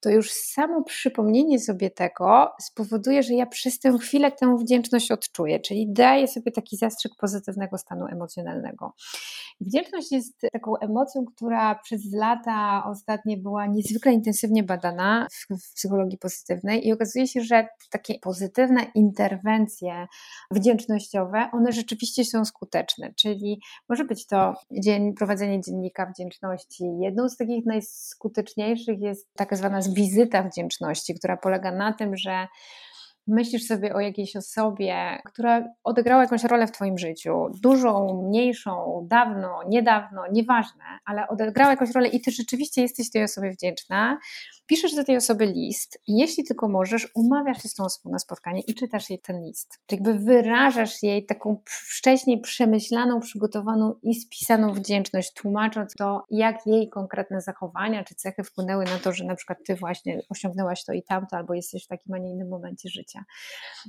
to 0.03 0.11
już 0.11 0.31
samo 0.31 0.85
przypomnienie 0.85 1.59
sobie 1.61 1.91
tego 1.91 2.53
spowoduje, 2.61 3.23
że 3.23 3.35
ja 3.35 3.47
przez 3.47 3.79
tę 3.79 3.99
chwilę 3.99 4.33
tę 4.33 4.57
wdzięczność 4.57 5.11
odczuję, 5.11 5.61
czyli 5.61 5.93
daję 5.93 6.29
sobie 6.29 6.53
taki 6.53 6.77
zastrzyk 6.77 7.13
pozytywnego 7.21 7.79
stanu 7.79 8.07
emocjonalnego. 8.07 8.93
Wdzięczność 9.61 10.13
jest 10.13 10.41
taką 10.53 10.77
emocją, 10.77 11.25
która 11.25 11.75
przez 11.75 12.13
lata 12.13 12.85
ostatnie 12.87 13.37
była 13.37 13.67
niezwykle 13.67 14.13
intensywnie 14.13 14.63
badana 14.63 15.27
w, 15.31 15.75
psychologii 15.75 16.19
pozytywnej 16.19 16.87
i 16.87 16.93
okazuje 16.93 17.27
się, 17.27 17.41
że 17.41 17.69
takie 17.91 18.19
pozytywne 18.19 18.87
interwencje 18.95 20.07
wdzięcznościowe, 20.51 21.49
one 21.53 21.73
rzeczywiście 21.73 22.25
są 22.25 22.45
skuteczne, 22.45 23.15
czyli 23.15 23.61
może 23.89 24.05
być 24.05 24.27
to 24.27 24.55
dzień, 24.71 25.15
prowadzenie 25.15 25.61
dziennika 25.61 26.07
wdzięczności. 26.07 26.85
Jedną 27.01 27.29
z 27.29 27.37
takich 27.37 27.67
najskuteczniejszych 27.67 29.01
jest 29.01 29.29
taka 29.35 29.57
zwana 29.57 29.83
wizyta 29.95 30.43
wdzięczności, 30.43 31.15
która 31.15 31.37
polega 31.37 31.73
na 31.73 31.93
tym, 31.93 32.17
że 32.17 32.49
myślisz 33.27 33.67
sobie 33.67 33.95
o 33.95 34.01
jakiejś 34.01 34.37
osobie, 34.37 35.19
która 35.25 35.65
odegrała 35.85 36.23
jakąś 36.23 36.45
rolę 36.45 36.67
w 36.67 36.73
Twoim 36.73 36.99
życiu, 36.99 37.47
dużą, 37.63 38.23
mniejszą, 38.29 39.07
dawno, 39.11 39.61
niedawno, 39.69 40.23
nieważne, 40.33 40.85
ale 41.05 41.29
odegrała 41.29 41.71
jakąś 41.71 41.91
rolę 41.91 42.09
i 42.09 42.21
Ty 42.21 42.31
rzeczywiście 42.31 42.83
jesteś 42.83 43.11
tej 43.11 43.25
osobie 43.25 43.51
wdzięczna, 43.51 44.19
piszesz 44.67 44.95
do 44.95 45.05
tej 45.05 45.17
osoby 45.17 45.47
list 45.47 45.99
i 46.07 46.17
jeśli 46.17 46.45
tylko 46.45 46.69
możesz, 46.69 47.09
umawiasz 47.15 47.63
się 47.63 47.69
z 47.69 47.75
tą 47.75 47.85
osobą 47.85 48.11
na 48.13 48.19
spotkanie 48.19 48.61
i 48.61 48.75
czytasz 48.75 49.11
jej 49.11 49.19
ten 49.19 49.45
list. 49.45 49.79
Czyli 49.87 50.03
jakby 50.03 50.25
wyrażasz 50.25 51.03
jej 51.03 51.27
taką 51.27 51.63
wcześniej 51.67 52.41
przemyślaną, 52.41 53.21
przygotowaną 53.21 53.95
i 54.03 54.15
spisaną 54.15 54.73
wdzięczność, 54.73 55.33
tłumacząc 55.35 55.95
to, 55.95 56.25
jak 56.31 56.67
jej 56.67 56.89
konkretne 56.89 57.41
zachowania 57.41 58.05
czy 58.05 58.15
cechy 58.15 58.45
wpłynęły 58.45 58.85
na 58.85 58.99
to, 58.99 59.13
że 59.13 59.25
na 59.25 59.35
przykład 59.35 59.59
ty 59.67 59.75
właśnie 59.75 60.21
osiągnęłaś 60.29 60.85
to 60.85 60.93
i 60.93 61.03
tamto, 61.03 61.37
albo 61.37 61.55
jesteś 61.55 61.85
w 61.85 61.89
takim, 61.89 62.15
a 62.15 62.19
nie 62.19 62.31
innym 62.31 62.49
momencie 62.49 62.89
życia. 62.89 63.25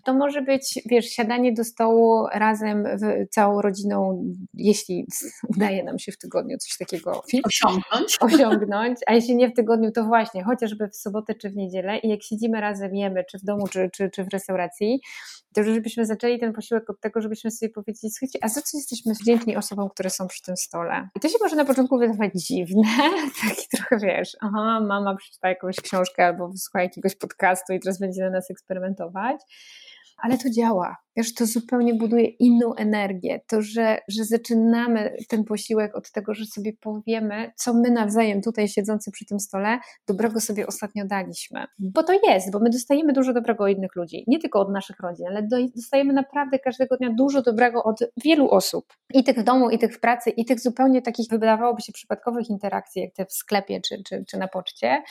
To 0.04 0.14
może 0.14 0.42
być, 0.42 0.80
wiesz, 0.86 1.06
siadanie 1.06 1.54
do 1.54 1.64
stołu 1.64 2.28
razem 2.34 2.86
całą 3.30 3.62
rodziną, 3.62 4.24
jeśli 4.54 5.08
udaje 5.48 5.84
nam 5.84 6.00
się 6.00 6.12
w 6.12 6.18
tygodniu 6.18 6.58
coś 6.58 6.78
takiego 6.78 7.24
osiągnąć. 7.44 8.18
osiągnąć, 8.20 9.00
a 9.08 9.14
jeśli 9.14 9.36
nie 9.36 9.50
w 9.50 9.54
tygodniu, 9.54 9.92
to 9.92 10.04
właśnie, 10.04 10.44
chociaż 10.44 10.73
chociażby 10.74 10.90
w 10.90 10.96
sobotę 10.96 11.36
czy 11.36 11.50
w 11.50 11.56
niedzielę 11.56 11.98
i 11.98 12.10
jak 12.10 12.24
siedzimy 12.24 12.62
razem, 12.62 12.96
jemy, 12.96 13.24
czy 13.32 13.40
w 13.40 13.44
domu, 13.44 13.68
czy, 13.68 13.90
czy, 13.94 14.10
czy 14.10 14.24
w 14.24 14.28
restauracji, 14.34 15.02
to 15.54 15.64
żebyśmy 15.64 16.06
zaczęli 16.06 16.40
ten 16.40 16.54
posiłek 16.54 16.90
od 16.90 17.00
tego, 17.00 17.22
żebyśmy 17.22 17.52
sobie 17.52 17.70
powiedzieli, 17.70 18.12
słuchajcie, 18.12 18.40
a 18.42 18.48
za 18.48 18.62
co 18.62 18.78
jesteśmy 18.78 19.14
wdzięczni 19.14 19.58
osobom, 19.58 19.90
które 19.90 20.10
są 20.10 20.28
przy 20.28 20.42
tym 20.42 20.58
stole? 20.58 21.10
I 21.16 21.20
to 21.20 21.30
się 21.30 21.38
może 21.42 21.56
na 21.56 21.66
początku 21.66 21.98
wydawać 21.98 22.32
dziwne, 22.36 22.84
taki 23.42 23.68
trochę 23.78 23.98
wiesz, 24.06 24.38
aha, 24.42 24.80
mama 24.88 25.16
przeczyta 25.16 25.50
jakąś 25.50 25.76
książkę 25.76 26.26
albo 26.26 26.50
wysłucha 26.50 26.82
jakiegoś 26.82 27.16
podcastu 27.16 27.74
i 27.74 27.80
teraz 27.80 28.00
będzie 28.00 28.24
na 28.24 28.30
nas 28.30 28.52
eksperymentować, 28.52 29.42
ale 30.18 30.38
to 30.38 30.50
działa. 30.50 30.96
Wiesz, 31.16 31.34
to 31.34 31.46
zupełnie 31.46 31.94
buduje 31.94 32.26
inną 32.26 32.76
energię. 32.76 33.42
To, 33.48 33.62
że, 33.62 34.00
że 34.08 34.26
zaczynamy 34.26 35.16
ten 35.30 35.44
posiłek 35.44 35.96
od 35.96 36.12
tego, 36.12 36.34
że 36.34 36.46
sobie 36.46 36.74
powiemy, 36.74 37.52
co 37.56 37.74
my 37.74 37.92
nawzajem 37.92 38.42
tutaj 38.42 38.68
siedzący 38.68 39.12
przy 39.12 39.26
tym 39.26 39.40
stole 39.40 39.80
dobrego 40.08 40.40
sobie 40.40 40.68
ostatnio 40.68 41.06
daliśmy. 41.06 41.66
Bo 41.80 42.04
to 42.04 42.14
jest, 42.28 42.52
bo 42.52 42.60
my 42.60 42.70
dostajemy 42.70 43.14
dużo 43.14 43.34
dobrego 43.34 43.64
od 43.64 43.70
innych 43.70 43.96
ludzi. 43.96 44.24
Nie 44.28 44.40
tylko 44.40 44.60
od 44.60 44.72
naszych 44.72 45.00
rodzin, 45.00 45.26
ale 45.28 45.48
dostajemy 45.76 46.14
naprawdę 46.14 46.60
każdego 46.60 46.98
dnia 46.98 47.10
dużo 47.18 47.42
dobrego 47.42 47.84
od 47.84 48.00
wielu 48.24 48.50
osób. 48.50 48.94
I 49.14 49.24
tych 49.24 49.40
w 49.40 49.44
domu, 49.44 49.70
i 49.70 49.78
tych 49.78 49.96
w 49.96 50.00
pracy, 50.00 50.30
i 50.30 50.46
tych 50.46 50.60
zupełnie 50.60 51.02
takich, 51.02 51.30
wydawałoby 51.30 51.82
się, 51.82 51.94
przypadkowych 51.94 52.50
interakcji, 52.50 53.02
jak 53.02 53.14
te 53.14 53.26
w 53.26 53.34
sklepie 53.34 53.82
czy, 53.82 54.04
czy, 54.04 54.24
czy 54.28 54.38
na 54.38 54.48
poczcie. 54.48 55.04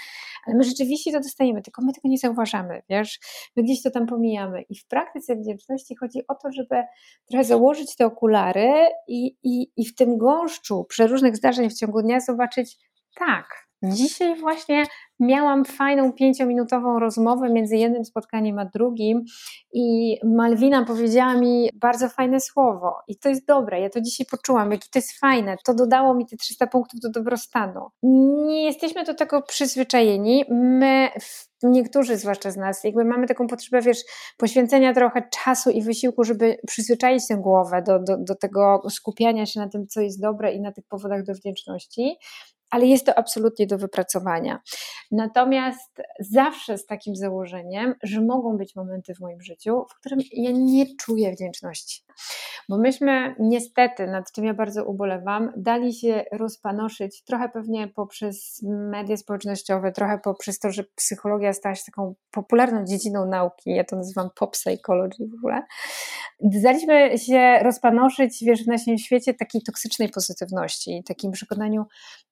Ale 0.47 0.57
my 0.57 0.65
rzeczywiście 0.65 1.13
to 1.13 1.21
dostajemy, 1.21 1.63
tylko 1.63 1.83
my 1.83 1.93
tego 1.93 2.09
nie 2.09 2.19
zauważamy, 2.19 2.83
wiesz? 2.91 3.21
My 3.57 3.63
gdzieś 3.63 3.83
to 3.83 3.91
tam 3.91 4.07
pomijamy. 4.07 4.63
I 4.63 4.79
w 4.79 4.87
praktyce 4.87 5.37
wdzięczności 5.37 5.91
chodzi 5.97 6.26
o 6.28 6.34
to, 6.34 6.53
żeby 6.53 6.82
trochę 7.30 7.45
założyć 7.45 7.97
te 7.97 8.07
okulary 8.07 8.72
i, 9.09 9.36
i, 9.43 9.72
i 9.76 9.86
w 9.86 9.95
tym 9.95 10.18
gąszczu 10.18 10.84
przeróżnych 10.84 11.36
zdarzeń 11.36 11.70
w 11.70 11.78
ciągu 11.78 12.03
dnia 12.03 12.20
zobaczyć, 12.20 12.76
tak, 13.14 13.62
Dzisiaj 13.83 14.41
właśnie 14.41 14.85
miałam 15.20 15.64
fajną 15.64 16.12
pięciominutową 16.12 16.99
rozmowę 16.99 17.51
między 17.51 17.76
jednym 17.76 18.05
spotkaniem 18.05 18.59
a 18.59 18.64
drugim 18.64 19.24
i 19.72 20.16
Malwina 20.24 20.85
powiedziała 20.85 21.35
mi 21.35 21.70
bardzo 21.74 22.09
fajne 22.09 22.41
słowo 22.41 22.95
i 23.09 23.18
to 23.18 23.28
jest 23.28 23.47
dobre, 23.47 23.80
ja 23.80 23.91
to 23.91 24.01
dzisiaj 24.01 24.26
poczułam, 24.30 24.70
jakie 24.72 24.89
to 24.93 24.99
jest 24.99 25.18
fajne, 25.18 25.57
to 25.64 25.74
dodało 25.74 26.14
mi 26.14 26.26
te 26.26 26.37
300 26.37 26.66
punktów 26.66 27.01
do 27.01 27.11
dobrostanu. 27.11 27.80
Nie 28.47 28.64
jesteśmy 28.64 29.05
do 29.05 29.14
tego 29.14 29.43
przyzwyczajeni, 29.43 30.45
my 30.51 31.09
niektórzy 31.62 32.16
zwłaszcza 32.16 32.51
z 32.51 32.57
nas, 32.57 32.85
jakby 32.85 33.05
mamy 33.05 33.26
taką 33.26 33.47
potrzebę, 33.47 33.83
wiesz, 33.83 33.99
poświęcenia 34.37 34.95
trochę 34.95 35.28
czasu 35.45 35.70
i 35.70 35.83
wysiłku, 35.83 36.24
żeby 36.24 36.57
przyzwyczaić 36.66 37.28
tę 37.28 37.37
głowę 37.37 37.83
do, 37.87 37.99
do, 37.99 38.16
do 38.18 38.35
tego 38.35 38.83
skupiania 38.91 39.47
się 39.47 39.61
na 39.61 39.68
tym, 39.68 39.87
co 39.87 40.01
jest 40.01 40.20
dobre 40.20 40.53
i 40.53 40.61
na 40.61 40.72
tych 40.72 40.85
powodach 40.89 41.24
do 41.24 41.35
wdzięczności 41.35 42.16
ale 42.73 42.87
jest 42.87 43.07
to 43.07 43.18
absolutnie 43.18 43.66
do 43.66 43.79
wypracowania. 43.79 44.61
Natomiast 45.11 46.03
zawsze 46.20 46.79
z 46.79 46.87
takim 46.87 47.16
założeniem, 47.16 47.95
że 48.03 48.20
mogą 48.20 48.57
być 48.57 48.77
momenty 48.77 49.14
w 49.14 49.20
moim 49.20 49.43
życiu, 49.43 49.85
w 49.91 49.95
którym 49.95 50.18
ja 50.33 50.51
nie 50.53 50.97
czuję 50.97 51.33
wdzięczności. 51.33 52.03
Bo 52.69 52.79
myśmy 52.79 53.35
niestety, 53.39 54.07
nad 54.07 54.33
czym 54.33 54.45
ja 54.45 54.55
bardzo 54.55 54.85
ubolewam, 54.85 55.53
dali 55.57 55.95
się 55.95 56.25
rozpanoszyć 56.33 57.25
trochę 57.25 57.49
pewnie 57.49 57.89
poprzez 57.89 58.61
media 58.63 59.17
społecznościowe, 59.17 59.93
trochę 59.93 60.19
poprzez 60.19 60.59
to, 60.59 60.71
że 60.71 60.85
psychologia 60.95 61.53
stała 61.53 61.75
się 61.75 61.83
taką 61.87 62.15
popularną 62.31 62.85
dziedziną 62.85 63.27
nauki, 63.27 63.71
ja 63.71 63.85
to 63.85 63.97
nazywam 63.97 64.31
pop 64.35 64.53
psychology 64.53 65.29
w 65.29 65.35
ogóle. 65.35 65.63
Daliśmy 66.41 67.19
się 67.19 67.59
rozpanoszyć, 67.63 68.45
wiesz, 68.45 68.65
w 68.65 68.67
naszym 68.67 68.99
świecie 68.99 69.35
takiej 69.35 69.63
toksycznej 69.63 70.09
pozytywności, 70.09 71.03
takim 71.07 71.33
przekonaniu, 71.33 71.85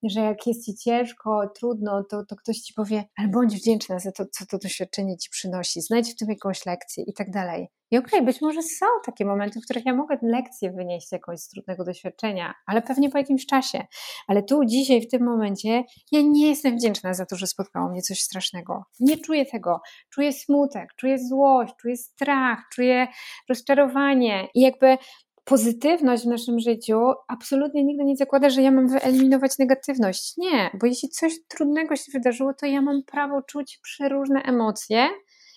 że 0.03 0.19
jak 0.19 0.47
jest 0.47 0.65
ci 0.65 0.75
ciężko, 0.75 1.51
trudno, 1.55 2.03
to, 2.03 2.25
to 2.25 2.35
ktoś 2.35 2.57
ci 2.57 2.73
powie, 2.73 3.03
ale 3.17 3.27
bądź 3.27 3.55
wdzięczna 3.55 3.99
za 3.99 4.11
to, 4.11 4.25
co 4.31 4.45
to 4.45 4.57
doświadczenie 4.57 5.17
ci 5.17 5.29
przynosi, 5.29 5.81
znajdź 5.81 6.13
w 6.13 6.15
tym 6.15 6.29
jakąś 6.29 6.65
lekcję 6.65 7.03
i 7.03 7.13
tak 7.13 7.31
dalej. 7.31 7.80
I 7.91 7.97
okej, 7.97 8.11
okay, 8.11 8.21
być 8.21 8.41
może 8.41 8.61
są 8.61 8.85
takie 9.05 9.25
momenty, 9.25 9.59
w 9.59 9.63
których 9.63 9.85
ja 9.85 9.95
mogę 9.95 10.17
lekcję 10.21 10.71
wynieść 10.71 11.11
jakąś 11.11 11.39
z 11.39 11.49
trudnego 11.49 11.83
doświadczenia, 11.83 12.53
ale 12.67 12.81
pewnie 12.81 13.09
po 13.09 13.17
jakimś 13.17 13.45
czasie. 13.45 13.85
Ale 14.27 14.43
tu, 14.43 14.65
dzisiaj, 14.65 15.01
w 15.01 15.07
tym 15.07 15.23
momencie, 15.23 15.83
ja 16.11 16.21
nie 16.21 16.47
jestem 16.47 16.77
wdzięczna 16.77 17.13
za 17.13 17.25
to, 17.25 17.35
że 17.35 17.47
spotkało 17.47 17.89
mnie 17.89 18.01
coś 18.01 18.19
strasznego. 18.19 18.83
Nie 18.99 19.17
czuję 19.17 19.45
tego. 19.45 19.81
Czuję 20.09 20.33
smutek, 20.33 20.89
czuję 20.95 21.19
złość, 21.19 21.73
czuję 21.81 21.97
strach, 21.97 22.59
czuję 22.73 23.07
rozczarowanie. 23.49 24.47
I 24.55 24.61
jakby 24.61 24.97
pozytywność 25.43 26.23
w 26.23 26.27
naszym 26.27 26.59
życiu 26.59 26.99
absolutnie 27.27 27.83
nigdy 27.83 28.03
nie 28.03 28.15
zakłada, 28.15 28.49
że 28.49 28.61
ja 28.61 28.71
mam 28.71 28.87
wyeliminować 28.87 29.57
negatywność. 29.59 30.33
Nie, 30.37 30.71
bo 30.73 30.87
jeśli 30.87 31.09
coś 31.09 31.33
trudnego 31.47 31.95
się 31.95 32.11
wydarzyło, 32.13 32.53
to 32.53 32.65
ja 32.65 32.81
mam 32.81 33.03
prawo 33.03 33.41
czuć 33.41 33.79
przeróżne 33.83 34.41
emocje 34.41 35.09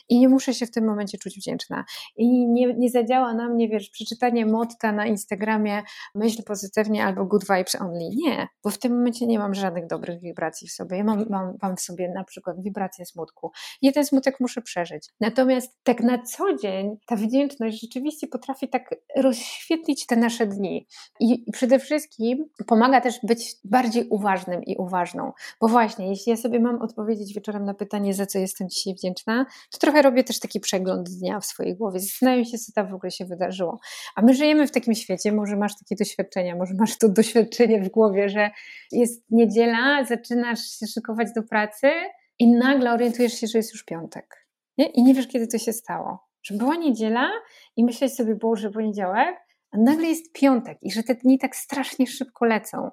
I 0.09 0.19
nie 0.19 0.29
muszę 0.29 0.55
się 0.55 0.67
w 0.67 0.71
tym 0.71 0.85
momencie 0.85 1.19
czuć 1.19 1.37
wdzięczna. 1.37 1.85
I 2.17 2.49
nie, 2.49 2.75
nie 2.75 2.91
zadziała 2.91 3.35
na 3.35 3.49
mnie, 3.49 3.69
wiesz, 3.69 3.91
przeczytanie 3.91 4.47
motta 4.47 4.93
na 4.93 5.07
Instagramie 5.07 5.83
myśl 6.15 6.43
pozytywnie 6.43 7.05
albo 7.05 7.25
good 7.25 7.43
vibes 7.43 7.75
only. 7.75 8.09
Nie, 8.15 8.49
bo 8.65 8.71
w 8.71 8.79
tym 8.79 8.97
momencie 8.97 9.27
nie 9.27 9.39
mam 9.39 9.55
żadnych 9.55 9.87
dobrych 9.87 10.21
wibracji 10.21 10.69
w 10.69 10.73
sobie. 10.73 10.97
Ja 10.97 11.05
mam, 11.05 11.27
mam, 11.31 11.57
mam 11.63 11.77
w 11.77 11.81
sobie 11.81 12.09
na 12.09 12.25
przykład 12.25 12.63
wibrację 12.63 13.07
smutku. 13.07 13.51
I 13.83 13.93
ten 13.93 14.05
smutek 14.05 14.41
muszę 14.41 14.63
przeżyć. 14.63 15.09
Natomiast 15.21 15.79
tak 15.83 16.01
na 16.01 16.23
co 16.23 16.55
dzień 16.55 16.97
ta 17.07 17.17
wdzięczność 17.17 17.81
rzeczywiście 17.81 18.27
potrafi 18.27 18.69
tak 18.69 18.95
rozświetlić 19.17 20.07
te 20.07 20.17
nasze 20.17 20.47
dni. 20.47 20.87
I 21.21 21.45
przede 21.53 21.79
wszystkim 21.79 22.49
pomaga 22.67 23.01
też 23.01 23.21
być 23.23 23.57
bardziej 23.65 24.09
uważnym 24.09 24.65
i 24.65 24.77
uważną. 24.77 25.33
Bo 25.61 25.69
właśnie, 25.69 26.09
jeśli 26.09 26.31
ja 26.31 26.37
sobie 26.37 26.61
mam 26.61 26.83
odpowiedzieć 26.83 27.35
wieczorem 27.35 27.65
na 27.65 27.75
pytanie, 27.75 28.15
za 28.15 28.27
co 28.27 28.39
jestem 28.39 28.69
dzisiaj 28.69 28.95
wdzięczna, 28.95 29.47
to 29.71 29.79
trochę 29.79 29.94
robię 30.03 30.25
też 30.25 30.41
taki 30.41 30.61
przegląd 30.61 31.09
dnia 31.09 31.41
w 31.41 31.45
swojej 31.45 31.77
głowie. 31.77 32.01
Zastanawiam 32.01 32.45
się, 32.45 32.59
co 32.59 32.73
tam 32.73 32.91
w 32.91 32.95
ogóle 32.95 33.11
się 33.11 33.25
wydarzyło. 33.25 33.79
A 34.17 34.23
my 34.23 34.35
żyjemy 34.35 34.67
w 34.67 34.71
takim 34.71 34.95
świecie, 34.95 35.33
może 35.33 35.57
masz 35.57 35.73
takie 35.79 35.97
doświadczenia, 35.97 36.57
może 36.57 36.75
masz 36.75 36.99
to 36.99 37.09
doświadczenie 37.09 37.83
w 37.83 37.89
głowie, 37.89 38.29
że 38.29 38.51
jest 38.93 39.25
niedziela, 39.31 40.05
zaczynasz 40.05 40.61
się 40.61 40.87
szykować 40.87 41.29
do 41.37 41.43
pracy 41.43 41.91
i 42.39 42.53
nagle 42.53 42.93
orientujesz 42.93 43.33
się, 43.33 43.47
że 43.47 43.59
jest 43.59 43.73
już 43.73 43.85
piątek. 43.85 44.47
Nie? 44.79 44.87
I 44.87 45.03
nie 45.03 45.15
wiesz, 45.15 45.29
kiedy 45.29 45.47
to 45.47 45.59
się 45.59 45.73
stało. 45.73 46.19
Że 46.43 46.55
była 46.55 46.77
niedziela 46.77 47.31
i 47.77 47.85
myśleć 47.85 48.15
sobie, 48.15 48.35
Boże, 48.35 48.71
poniedziałek, 48.71 49.37
a 49.71 49.79
nagle 49.79 50.07
jest 50.07 50.33
piątek 50.33 50.79
i 50.83 50.93
że 50.93 51.03
te 51.03 51.15
dni 51.15 51.39
tak 51.39 51.57
strasznie 51.57 52.07
szybko 52.07 52.45
lecą. 52.45 52.91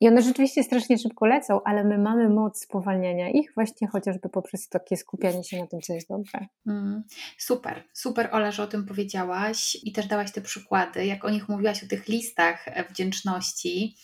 I 0.00 0.08
one 0.08 0.22
rzeczywiście 0.22 0.64
strasznie 0.64 0.98
szybko 0.98 1.26
lecą, 1.26 1.60
ale 1.64 1.84
my 1.84 1.98
mamy 1.98 2.28
moc 2.28 2.60
spowalniania 2.60 3.30
ich 3.30 3.54
właśnie 3.54 3.88
chociażby 3.88 4.28
poprzez 4.28 4.68
takie 4.68 4.96
skupianie 4.96 5.44
się 5.44 5.60
na 5.60 5.66
tym, 5.66 5.80
co 5.80 5.92
jest 5.92 6.08
dobre. 6.08 6.46
Mm, 6.66 7.02
super, 7.38 7.82
super 7.92 8.28
Ola, 8.32 8.50
że 8.50 8.62
o 8.62 8.66
tym 8.66 8.86
powiedziałaś 8.86 9.76
i 9.84 9.92
też 9.92 10.06
dałaś 10.06 10.32
te 10.32 10.40
przykłady, 10.40 11.06
jak 11.06 11.24
o 11.24 11.30
nich 11.30 11.48
mówiłaś, 11.48 11.84
o 11.84 11.88
tych 11.88 12.08
listach 12.08 12.64
wdzięczności 12.90 13.96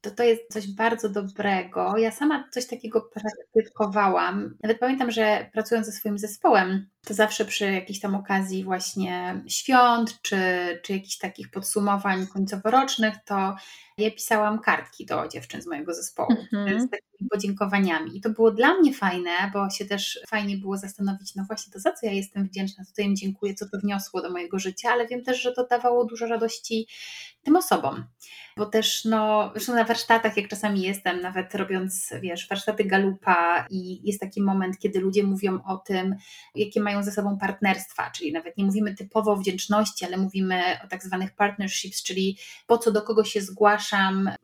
to 0.00 0.10
to 0.10 0.22
jest 0.22 0.42
coś 0.52 0.74
bardzo 0.74 1.08
dobrego. 1.08 1.98
Ja 1.98 2.10
sama 2.10 2.48
coś 2.50 2.66
takiego 2.66 3.00
praktykowałam. 3.00 4.56
Nawet 4.62 4.78
pamiętam, 4.78 5.10
że 5.10 5.50
pracując 5.52 5.86
ze 5.86 5.92
swoim 5.92 6.18
zespołem, 6.18 6.88
to 7.06 7.14
zawsze 7.14 7.44
przy 7.44 7.72
jakiejś 7.72 8.00
tam 8.00 8.14
okazji 8.14 8.64
właśnie 8.64 9.42
świąt, 9.48 10.22
czy, 10.22 10.38
czy 10.82 10.92
jakichś 10.92 11.18
takich 11.18 11.50
podsumowań 11.50 12.26
końcoworocznych, 12.26 13.14
to 13.24 13.56
ja 13.98 14.10
pisałam 14.10 14.58
kartki 14.58 15.06
do 15.06 15.28
dziewczyn 15.28 15.62
z 15.62 15.66
mojego 15.66 15.94
zespołu 15.94 16.28
mm-hmm. 16.32 16.80
z 16.80 16.90
takimi 16.90 17.28
podziękowaniami. 17.30 18.16
I 18.16 18.20
to 18.20 18.30
było 18.30 18.50
dla 18.50 18.74
mnie 18.74 18.94
fajne, 18.94 19.30
bo 19.52 19.70
się 19.70 19.84
też 19.84 20.20
fajnie 20.28 20.56
było 20.56 20.76
zastanowić, 20.76 21.34
no 21.34 21.44
właśnie 21.44 21.72
to 21.72 21.80
za 21.80 21.92
co 21.92 22.06
ja 22.06 22.12
jestem 22.12 22.44
wdzięczna, 22.44 22.84
co 22.84 22.92
to 22.96 23.02
im 23.02 23.16
dziękuję, 23.16 23.54
co 23.54 23.68
to 23.68 23.78
wniosło 23.78 24.22
do 24.22 24.30
mojego 24.30 24.58
życia, 24.58 24.90
ale 24.90 25.06
wiem 25.06 25.24
też, 25.24 25.42
że 25.42 25.52
to 25.52 25.66
dawało 25.66 26.04
dużo 26.04 26.26
radości 26.26 26.86
tym 27.42 27.56
osobom. 27.56 28.04
Bo 28.56 28.66
też, 28.66 29.04
no, 29.04 29.50
zresztą 29.54 29.74
na 29.74 29.84
warsztatach, 29.84 30.36
jak 30.36 30.48
czasami 30.48 30.82
jestem, 30.82 31.20
nawet 31.20 31.54
robiąc, 31.54 32.14
wiesz, 32.20 32.48
warsztaty 32.48 32.84
galupa 32.84 33.66
i 33.70 34.08
jest 34.08 34.20
taki 34.20 34.42
moment, 34.42 34.78
kiedy 34.78 35.00
ludzie 35.00 35.22
mówią 35.22 35.58
o 35.66 35.76
tym, 35.76 36.16
jakie 36.54 36.80
mają 36.80 37.02
ze 37.02 37.12
sobą 37.12 37.38
partnerstwa, 37.38 38.10
czyli 38.10 38.32
nawet 38.32 38.56
nie 38.56 38.64
mówimy 38.64 38.94
typowo 38.94 39.32
o 39.32 39.36
wdzięczności, 39.36 40.04
ale 40.04 40.16
mówimy 40.16 40.62
o 40.84 40.88
tak 40.88 41.02
zwanych 41.02 41.34
partnerships, 41.34 42.02
czyli 42.02 42.38
po 42.66 42.78
co 42.78 42.92
do 42.92 43.02
kogo 43.02 43.24
się 43.24 43.40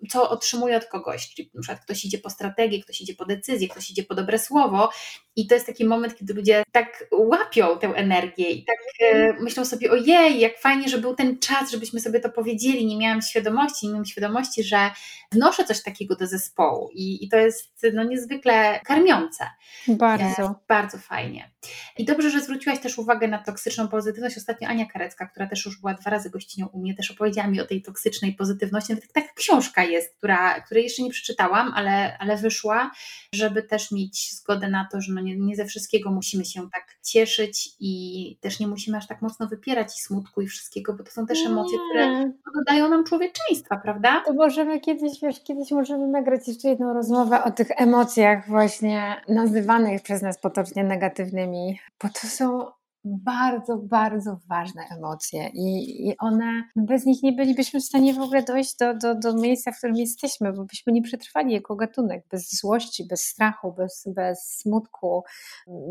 co 0.09 0.31
otrzymuję 0.31 0.77
od 0.77 0.85
kogoś, 0.85 1.35
czyli 1.35 1.51
na 1.55 1.63
przykład 1.63 1.85
ktoś 1.85 2.05
idzie 2.05 2.19
po 2.19 2.31
strategię, 2.31 2.83
ktoś 2.83 3.01
idzie 3.01 3.15
po 3.15 3.25
decyzję, 3.25 3.69
ktoś 3.69 3.91
idzie 3.91 4.03
po 4.03 4.15
dobre 4.15 4.39
słowo 4.39 4.91
i 5.37 5.47
to 5.47 5.55
jest 5.55 5.67
taki 5.67 5.85
moment, 5.85 6.17
kiedy 6.17 6.35
ludzie 6.35 6.63
tak 6.73 7.05
łapią 7.13 7.79
tę 7.79 7.87
energię 7.87 8.51
i 8.51 8.65
tak 8.65 8.77
e, 9.01 9.33
myślą 9.33 9.65
sobie, 9.65 9.91
ojej, 9.91 10.41
jak 10.41 10.59
fajnie, 10.59 10.89
że 10.89 10.99
był 10.99 11.15
ten 11.15 11.39
czas, 11.39 11.71
żebyśmy 11.71 12.01
sobie 12.01 12.21
to 12.21 12.31
powiedzieli, 12.31 12.87
nie 12.87 12.99
miałam 12.99 13.23
świadomości, 13.23 13.87
nie 13.87 13.93
miałam 13.93 14.07
świadomości, 14.07 14.65
że 14.65 14.91
wnoszę 15.33 15.65
coś 15.65 15.83
takiego 15.83 16.17
do 16.17 16.27
zespołu 16.27 16.91
i, 16.95 17.25
i 17.25 17.29
to 17.29 17.37
jest 17.37 17.87
no, 17.93 18.05
niezwykle 18.05 18.81
karmiące. 18.85 19.45
Bardzo. 19.89 20.43
E, 20.43 20.55
bardzo 20.69 20.99
fajnie. 20.99 21.51
I 21.99 22.05
dobrze, 22.05 22.31
że 22.31 22.41
zwróciłaś 22.41 22.81
też 22.81 22.99
uwagę 22.99 23.29
na 23.29 23.39
toksyczną 23.39 23.89
pozytywność. 23.89 24.37
Ostatnio 24.37 24.69
Ania 24.69 24.87
Karecka, 24.87 25.27
która 25.27 25.47
też 25.47 25.67
już 25.67 25.81
była 25.81 25.95
dwa 25.95 26.11
razy 26.11 26.31
gościnią 26.31 26.67
u 26.67 26.81
mnie, 26.81 26.95
też 26.95 27.11
opowiedziała 27.11 27.49
mi 27.49 27.61
o 27.61 27.67
tej 27.67 27.83
toksycznej 27.83 28.35
pozytywności. 28.35 28.93
Nawet 28.93 29.13
książka 29.35 29.85
jest, 29.85 30.17
która, 30.17 30.61
której 30.61 30.85
jeszcze 30.85 31.03
nie 31.03 31.11
przeczytałam, 31.11 31.73
ale, 31.75 32.19
ale 32.19 32.37
wyszła, 32.37 32.91
żeby 33.35 33.63
też 33.63 33.93
mieć 33.93 34.33
zgodę 34.33 34.69
na 34.69 34.89
to, 34.93 35.01
że 35.01 35.13
no 35.13 35.21
nie, 35.21 35.37
nie 35.37 35.57
ze 35.57 35.65
wszystkiego 35.65 36.11
musimy 36.11 36.45
się 36.45 36.71
tak 36.73 36.97
cieszyć 37.03 37.71
i 37.81 38.37
też 38.41 38.61
nie 38.61 38.67
musimy 38.67 38.97
aż 38.97 39.07
tak 39.07 39.23
mocno 39.23 39.47
wypierać 39.47 39.99
i 39.99 40.03
smutku 40.03 40.43
i 40.43 40.47
wszystkiego, 40.47 40.93
bo 40.93 41.05
to 41.05 41.11
są 41.11 41.27
też 41.27 41.39
emocje, 41.47 41.79
które 41.91 42.33
dodają 42.55 42.89
nam 42.89 43.05
człowieczeństwa, 43.05 43.77
prawda? 43.77 44.23
To 44.27 44.33
możemy 44.33 44.81
kiedyś, 44.81 45.21
wiesz, 45.23 45.45
kiedyś 45.45 45.71
możemy 45.71 46.09
nagrać 46.09 46.49
jeszcze 46.49 46.69
jedną 46.69 46.95
rozmowę 46.95 47.45
o 47.45 47.51
tych 47.51 47.69
emocjach 47.77 48.49
właśnie 48.49 49.21
nazywanych 49.29 50.03
przez 50.03 50.23
nas 50.23 50.39
potocznie 50.39 50.85
negatywnymi, 50.85 51.81
bo 52.03 52.09
to 52.09 52.27
są 52.27 52.67
bardzo, 53.05 53.77
bardzo 53.77 54.39
ważne 54.49 54.83
emocje 54.91 55.51
i, 55.55 56.09
i 56.09 56.15
one, 56.19 56.63
bez 56.77 57.07
nich 57.07 57.23
nie 57.23 57.33
bylibyśmy 57.33 57.81
w 57.81 57.85
stanie 57.85 58.15
w 58.15 58.21
ogóle 58.21 58.43
dojść 58.43 58.77
do, 58.77 58.95
do, 58.95 59.15
do 59.15 59.35
miejsca, 59.35 59.73
w 59.73 59.79
którym 59.79 59.97
jesteśmy, 59.97 60.53
bo 60.53 60.65
byśmy 60.65 60.93
nie 60.93 61.03
przetrwali 61.03 61.53
jako 61.53 61.77
gatunek, 61.77 62.25
bez 62.31 62.61
złości, 62.61 63.07
bez 63.11 63.25
strachu, 63.25 63.73
bez, 63.73 64.05
bez 64.17 64.57
smutku, 64.61 65.23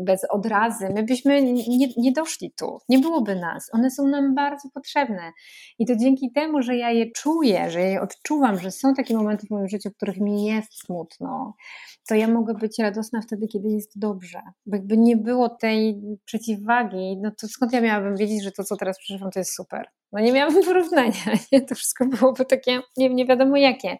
bez 0.04 0.20
odrazy. 0.30 0.88
My 0.94 1.02
byśmy 1.02 1.42
nie, 1.42 1.88
nie 1.96 2.12
doszli 2.12 2.52
tu, 2.58 2.78
nie 2.88 2.98
byłoby 2.98 3.36
nas. 3.36 3.70
One 3.72 3.90
są 3.90 4.08
nam 4.08 4.34
bardzo 4.34 4.68
potrzebne 4.74 5.32
i 5.78 5.86
to 5.86 5.96
dzięki 5.96 6.32
temu, 6.32 6.62
że 6.62 6.76
ja 6.76 6.90
je 6.90 7.10
czuję, 7.10 7.70
że 7.70 7.80
je 7.80 8.00
odczuwam, 8.00 8.58
że 8.58 8.70
są 8.70 8.94
takie 8.94 9.16
momenty 9.16 9.46
w 9.46 9.50
moim 9.50 9.68
życiu, 9.68 9.90
w 9.90 9.96
których 9.96 10.20
mi 10.20 10.44
jest 10.44 10.84
smutno, 10.84 11.54
to 12.08 12.14
ja 12.14 12.28
mogę 12.28 12.54
być 12.54 12.78
radosna 12.78 13.20
wtedy, 13.20 13.46
kiedy 13.46 13.68
jest 13.68 13.98
dobrze. 13.98 14.40
Bo 14.66 14.76
jakby 14.76 14.96
nie 14.96 15.16
było 15.16 15.48
tej 15.48 16.02
przeciwwagi, 16.24 17.01
no 17.22 17.30
to 17.40 17.48
skąd 17.48 17.72
ja 17.72 17.80
miałabym 17.80 18.16
wiedzieć, 18.16 18.42
że 18.42 18.52
to, 18.52 18.64
co 18.64 18.76
teraz 18.76 18.98
przeżywam, 18.98 19.30
to 19.30 19.38
jest 19.38 19.54
super? 19.54 19.86
No 20.12 20.20
nie 20.20 20.32
miałabym 20.32 20.64
porównania, 20.72 21.38
nie? 21.52 21.60
to 21.60 21.74
wszystko 21.74 22.06
byłoby 22.06 22.44
takie 22.44 22.80
nie, 22.96 23.14
nie 23.14 23.26
wiadomo 23.26 23.56
jakie. 23.56 23.98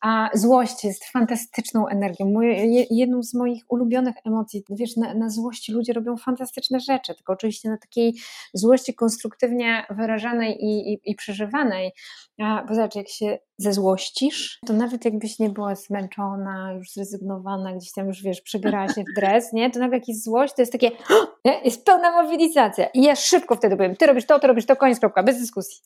A 0.00 0.28
złość 0.34 0.84
jest 0.84 1.04
fantastyczną 1.04 1.88
energią. 1.88 2.30
Moje, 2.30 2.84
jedną 2.90 3.22
z 3.22 3.34
moich 3.34 3.64
ulubionych 3.68 4.14
emocji. 4.24 4.64
Wiesz, 4.70 4.96
na, 4.96 5.14
na, 5.14 5.30
złości 5.30 5.72
ludzie 5.72 5.92
robią 5.92 6.16
fantastyczne 6.16 6.80
rzeczy, 6.80 7.14
tylko 7.14 7.32
oczywiście 7.32 7.68
na 7.68 7.78
takiej 7.78 8.14
złości 8.54 8.94
konstruktywnie 8.94 9.86
wyrażanej 9.90 10.64
i, 10.64 10.92
i, 10.92 11.00
i 11.04 11.14
przeżywanej. 11.14 11.92
A, 12.38 12.64
bo 12.68 12.74
zobacz, 12.74 12.94
jak 12.94 13.08
się 13.08 13.38
zezłościsz, 13.58 14.58
to 14.66 14.72
nawet 14.72 15.04
jakbyś 15.04 15.38
nie 15.38 15.50
była 15.50 15.74
zmęczona, 15.74 16.72
już 16.72 16.92
zrezygnowana, 16.92 17.72
gdzieś 17.72 17.92
tam 17.92 18.06
już 18.06 18.22
wiesz, 18.22 18.40
przebierała 18.40 18.88
się 18.88 19.02
w 19.02 19.14
dres, 19.16 19.52
nie? 19.52 19.70
To 19.70 19.78
nawet 19.78 20.08
jak 20.08 20.16
złość, 20.16 20.54
to 20.54 20.62
jest 20.62 20.72
takie, 20.72 20.90
nie? 21.44 21.60
jest 21.64 21.84
pełna 21.84 22.22
mobilizacja. 22.22 22.86
I 22.86 23.02
ja 23.02 23.16
szybko 23.16 23.56
wtedy 23.56 23.76
powiem, 23.76 23.96
ty 23.96 24.06
robisz 24.06 24.26
to, 24.26 24.38
ty 24.38 24.46
robisz 24.46 24.66
to, 24.66 24.76
koniec, 24.76 25.00
kropka, 25.00 25.22
bez 25.22 25.40
dyskusji. 25.40 25.82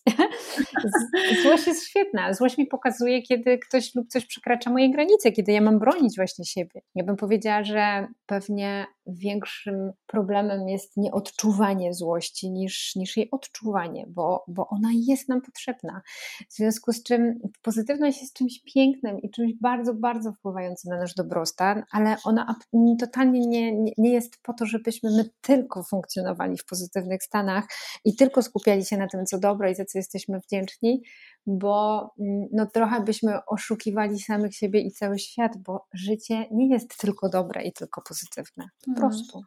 Złość 1.43 1.67
jest 1.67 1.89
świetna. 1.89 2.35
Złość 2.35 2.59
mi 2.59 2.67
pokazuje, 2.67 3.23
kiedy 3.23 3.59
ktoś 3.59 3.95
lub 3.95 4.09
coś 4.09 4.27
przekracza 4.27 4.71
moje 4.71 4.91
granice, 4.91 5.33
kiedy 5.33 5.53
ja 5.53 5.61
mam 5.61 5.79
bronić 5.79 6.17
właśnie 6.17 6.45
siebie. 6.45 6.83
Ja 6.95 7.05
bym 7.05 7.17
powiedziała, 7.17 7.65
że 7.65 8.09
pewnie 8.27 8.87
większym 9.19 9.93
problemem 10.07 10.69
jest 10.69 10.97
nieodczuwanie 10.97 11.95
złości 11.95 12.51
niż, 12.51 12.97
niż 12.97 13.17
jej 13.17 13.31
odczuwanie, 13.31 14.07
bo, 14.09 14.45
bo 14.49 14.69
ona 14.69 14.89
jest 14.95 15.29
nam 15.29 15.43
potrzebna. 15.43 16.03
W 16.49 16.55
związku 16.55 16.93
z 16.93 17.03
czym 17.03 17.41
pozytywność 17.63 18.21
jest 18.21 18.35
czymś 18.35 18.63
pięknym 18.75 19.19
i 19.19 19.31
czymś 19.31 19.53
bardzo, 19.61 19.95
bardzo 19.95 20.33
wpływającym 20.33 20.91
na 20.91 20.99
nasz 20.99 21.15
dobrostan, 21.15 21.83
ale 21.93 22.17
ona 22.25 22.55
totalnie 23.01 23.41
nie, 23.47 23.93
nie 23.99 24.13
jest 24.13 24.43
po 24.43 24.53
to, 24.53 24.67
żebyśmy 24.67 25.11
my 25.11 25.31
tylko 25.41 25.83
funkcjonowali 25.83 26.59
w 26.59 26.65
pozytywnych 26.65 27.23
stanach 27.23 27.65
i 28.05 28.17
tylko 28.17 28.43
skupiali 28.43 28.85
się 28.85 28.97
na 28.97 29.09
tym, 29.09 29.27
co 29.27 29.39
dobre 29.39 29.73
i 29.73 29.75
za 29.75 29.85
co 29.85 29.99
jesteśmy 29.99 30.41
wdzięczni, 30.41 31.03
bo 31.47 32.11
mm, 32.21 32.49
no, 32.53 32.67
trochę 32.67 33.01
byśmy 33.01 33.45
oszukiwali 33.47 34.21
samych 34.21 34.55
siebie 34.55 34.81
i 34.81 34.91
cały 34.91 35.19
świat, 35.19 35.53
bo 35.57 35.87
życie 35.95 36.47
nie 36.51 36.69
jest 36.69 36.99
tylko 36.99 37.29
dobre 37.29 37.63
i 37.63 37.73
tylko 37.73 38.03
pozytywne. 38.03 38.69
Po 38.85 38.91
mhm. 38.91 38.97
prostu. 38.97 39.43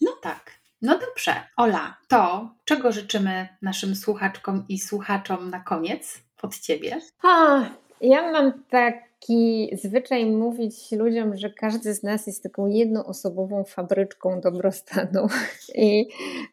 No 0.00 0.10
tak. 0.22 0.50
No 0.82 0.98
dobrze, 0.98 1.34
Ola, 1.56 1.96
to 2.08 2.50
czego 2.64 2.92
życzymy 2.92 3.48
naszym 3.62 3.96
słuchaczkom 3.96 4.64
i 4.68 4.78
słuchaczom 4.78 5.50
na 5.50 5.60
koniec 5.60 6.20
od 6.42 6.58
Ciebie? 6.58 7.00
A, 7.22 7.60
ja 8.00 8.32
mam 8.32 8.52
tak 8.70 8.94
taki 9.20 9.70
zwyczaj 9.82 10.26
mówić 10.26 10.92
ludziom, 10.92 11.36
że 11.36 11.50
każdy 11.50 11.94
z 11.94 12.02
nas 12.02 12.26
jest 12.26 12.42
taką 12.42 12.66
jednoosobową 12.66 13.64
fabryczką 13.64 14.40
dobrostanu 14.40 15.26
i 15.74 16.08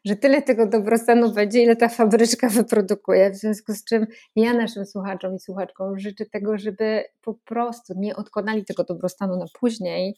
że 0.05 0.16
tyle 0.16 0.41
tego 0.41 0.68
dobrostanu 0.68 1.32
będzie, 1.32 1.64
ile 1.64 1.76
ta 1.76 1.89
fabryczka 1.89 2.49
wyprodukuje. 2.49 3.32
W 3.32 3.36
związku 3.36 3.74
z 3.74 3.84
czym 3.84 4.07
ja 4.36 4.53
naszym 4.53 4.86
słuchaczom 4.86 5.36
i 5.36 5.39
słuchaczkom 5.39 5.99
życzę 5.99 6.26
tego, 6.26 6.57
żeby 6.57 7.03
po 7.22 7.34
prostu 7.34 7.93
nie 7.97 8.16
odkładali 8.16 8.66
tego 8.66 8.84
dobrostanu 8.84 9.38
na 9.38 9.45
później, 9.59 10.16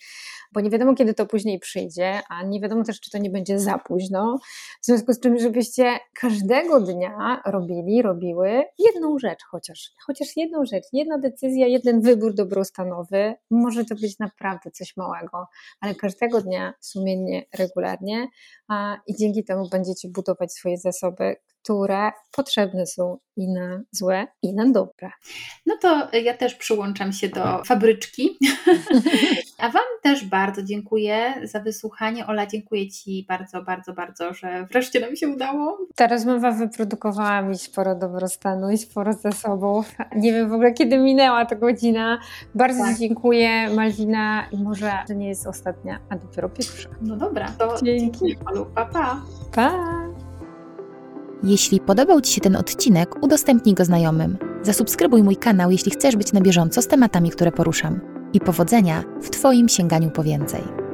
bo 0.53 0.61
nie 0.61 0.69
wiadomo, 0.69 0.95
kiedy 0.95 1.13
to 1.13 1.25
później 1.25 1.59
przyjdzie, 1.59 2.19
a 2.29 2.43
nie 2.43 2.61
wiadomo 2.61 2.83
też, 2.83 2.99
czy 2.99 3.11
to 3.11 3.17
nie 3.17 3.29
będzie 3.29 3.59
za 3.59 3.77
późno. 3.77 4.39
W 4.81 4.85
związku 4.85 5.13
z 5.13 5.19
czym, 5.19 5.39
żebyście 5.39 5.99
każdego 6.21 6.81
dnia 6.81 7.41
robili, 7.45 8.01
robiły 8.01 8.63
jedną 8.79 9.19
rzecz 9.19 9.39
chociaż, 9.51 9.91
chociaż 10.05 10.27
jedną 10.37 10.65
rzecz, 10.65 10.83
jedna 10.93 11.17
decyzja, 11.17 11.67
jeden 11.67 12.01
wybór 12.01 12.34
dobrostanowy, 12.35 13.35
może 13.51 13.85
to 13.85 13.95
być 13.95 14.19
naprawdę 14.19 14.71
coś 14.71 14.97
małego, 14.97 15.47
ale 15.79 15.95
każdego 15.95 16.41
dnia 16.41 16.73
sumiennie, 16.79 17.45
regularnie 17.57 18.27
i 19.07 19.15
dzięki 19.15 19.43
temu 19.43 19.69
będziecie 19.69 20.09
budować 20.09 20.53
swoje 20.53 20.77
zasoby, 20.77 21.35
które 21.65 22.11
potrzebne 22.31 22.87
są 22.87 23.17
i 23.37 23.47
na 23.47 23.81
złe, 23.91 24.27
i 24.41 24.53
na 24.53 24.65
dobre. 24.71 25.09
No 25.65 25.77
to 25.81 26.07
ja 26.17 26.37
też 26.37 26.55
przyłączam 26.55 27.13
się 27.13 27.29
do 27.29 27.63
fabryczki. 27.63 28.37
A 29.57 29.69
Wam 29.69 29.83
też 30.03 30.25
bardzo 30.25 30.63
dziękuję 30.63 31.33
za 31.43 31.59
wysłuchanie. 31.59 32.27
Ola, 32.27 32.45
dziękuję 32.45 32.89
Ci 32.89 33.25
bardzo, 33.29 33.63
bardzo, 33.63 33.93
bardzo, 33.93 34.33
że 34.33 34.67
wreszcie 34.71 34.99
nam 34.99 35.15
się 35.15 35.27
udało. 35.27 35.77
Ta 35.95 36.07
rozmowa 36.07 36.51
wyprodukowała 36.51 37.41
mi 37.41 37.57
sporo 37.57 37.95
dobrostanu 37.95 38.69
i 38.69 38.77
sporo 38.77 39.13
zasobów. 39.13 39.95
Nie 40.15 40.33
wiem 40.33 40.49
w 40.49 40.53
ogóle, 40.53 40.73
kiedy 40.73 40.97
minęła 40.97 41.45
ta 41.45 41.55
godzina. 41.55 42.19
Bardzo 42.55 42.83
tak. 42.83 42.97
dziękuję, 42.97 43.69
Malwina. 43.69 44.47
I 44.51 44.57
może 44.57 44.91
to 45.07 45.13
nie 45.13 45.27
jest 45.27 45.47
ostatnia, 45.47 45.99
a 46.09 46.17
dopiero 46.17 46.49
pierwsza. 46.49 46.89
No 47.01 47.15
dobra, 47.15 47.51
to 47.57 47.75
dzięki. 47.83 48.35
Olu, 48.55 48.65
pa, 48.65 48.85
pa. 48.85 49.21
Pa. 49.51 49.71
Jeśli 51.43 51.79
podobał 51.79 52.21
Ci 52.21 52.33
się 52.33 52.41
ten 52.41 52.55
odcinek, 52.55 53.23
udostępnij 53.23 53.75
go 53.75 53.85
znajomym. 53.85 54.37
Zasubskrybuj 54.63 55.23
mój 55.23 55.37
kanał, 55.37 55.71
jeśli 55.71 55.91
chcesz 55.91 56.15
być 56.15 56.33
na 56.33 56.41
bieżąco 56.41 56.81
z 56.81 56.87
tematami, 56.87 57.29
które 57.29 57.51
poruszam. 57.51 57.99
I 58.33 58.39
powodzenia 58.39 59.03
w 59.21 59.29
Twoim 59.29 59.69
sięganiu 59.69 60.11
po 60.11 60.23
więcej. 60.23 60.84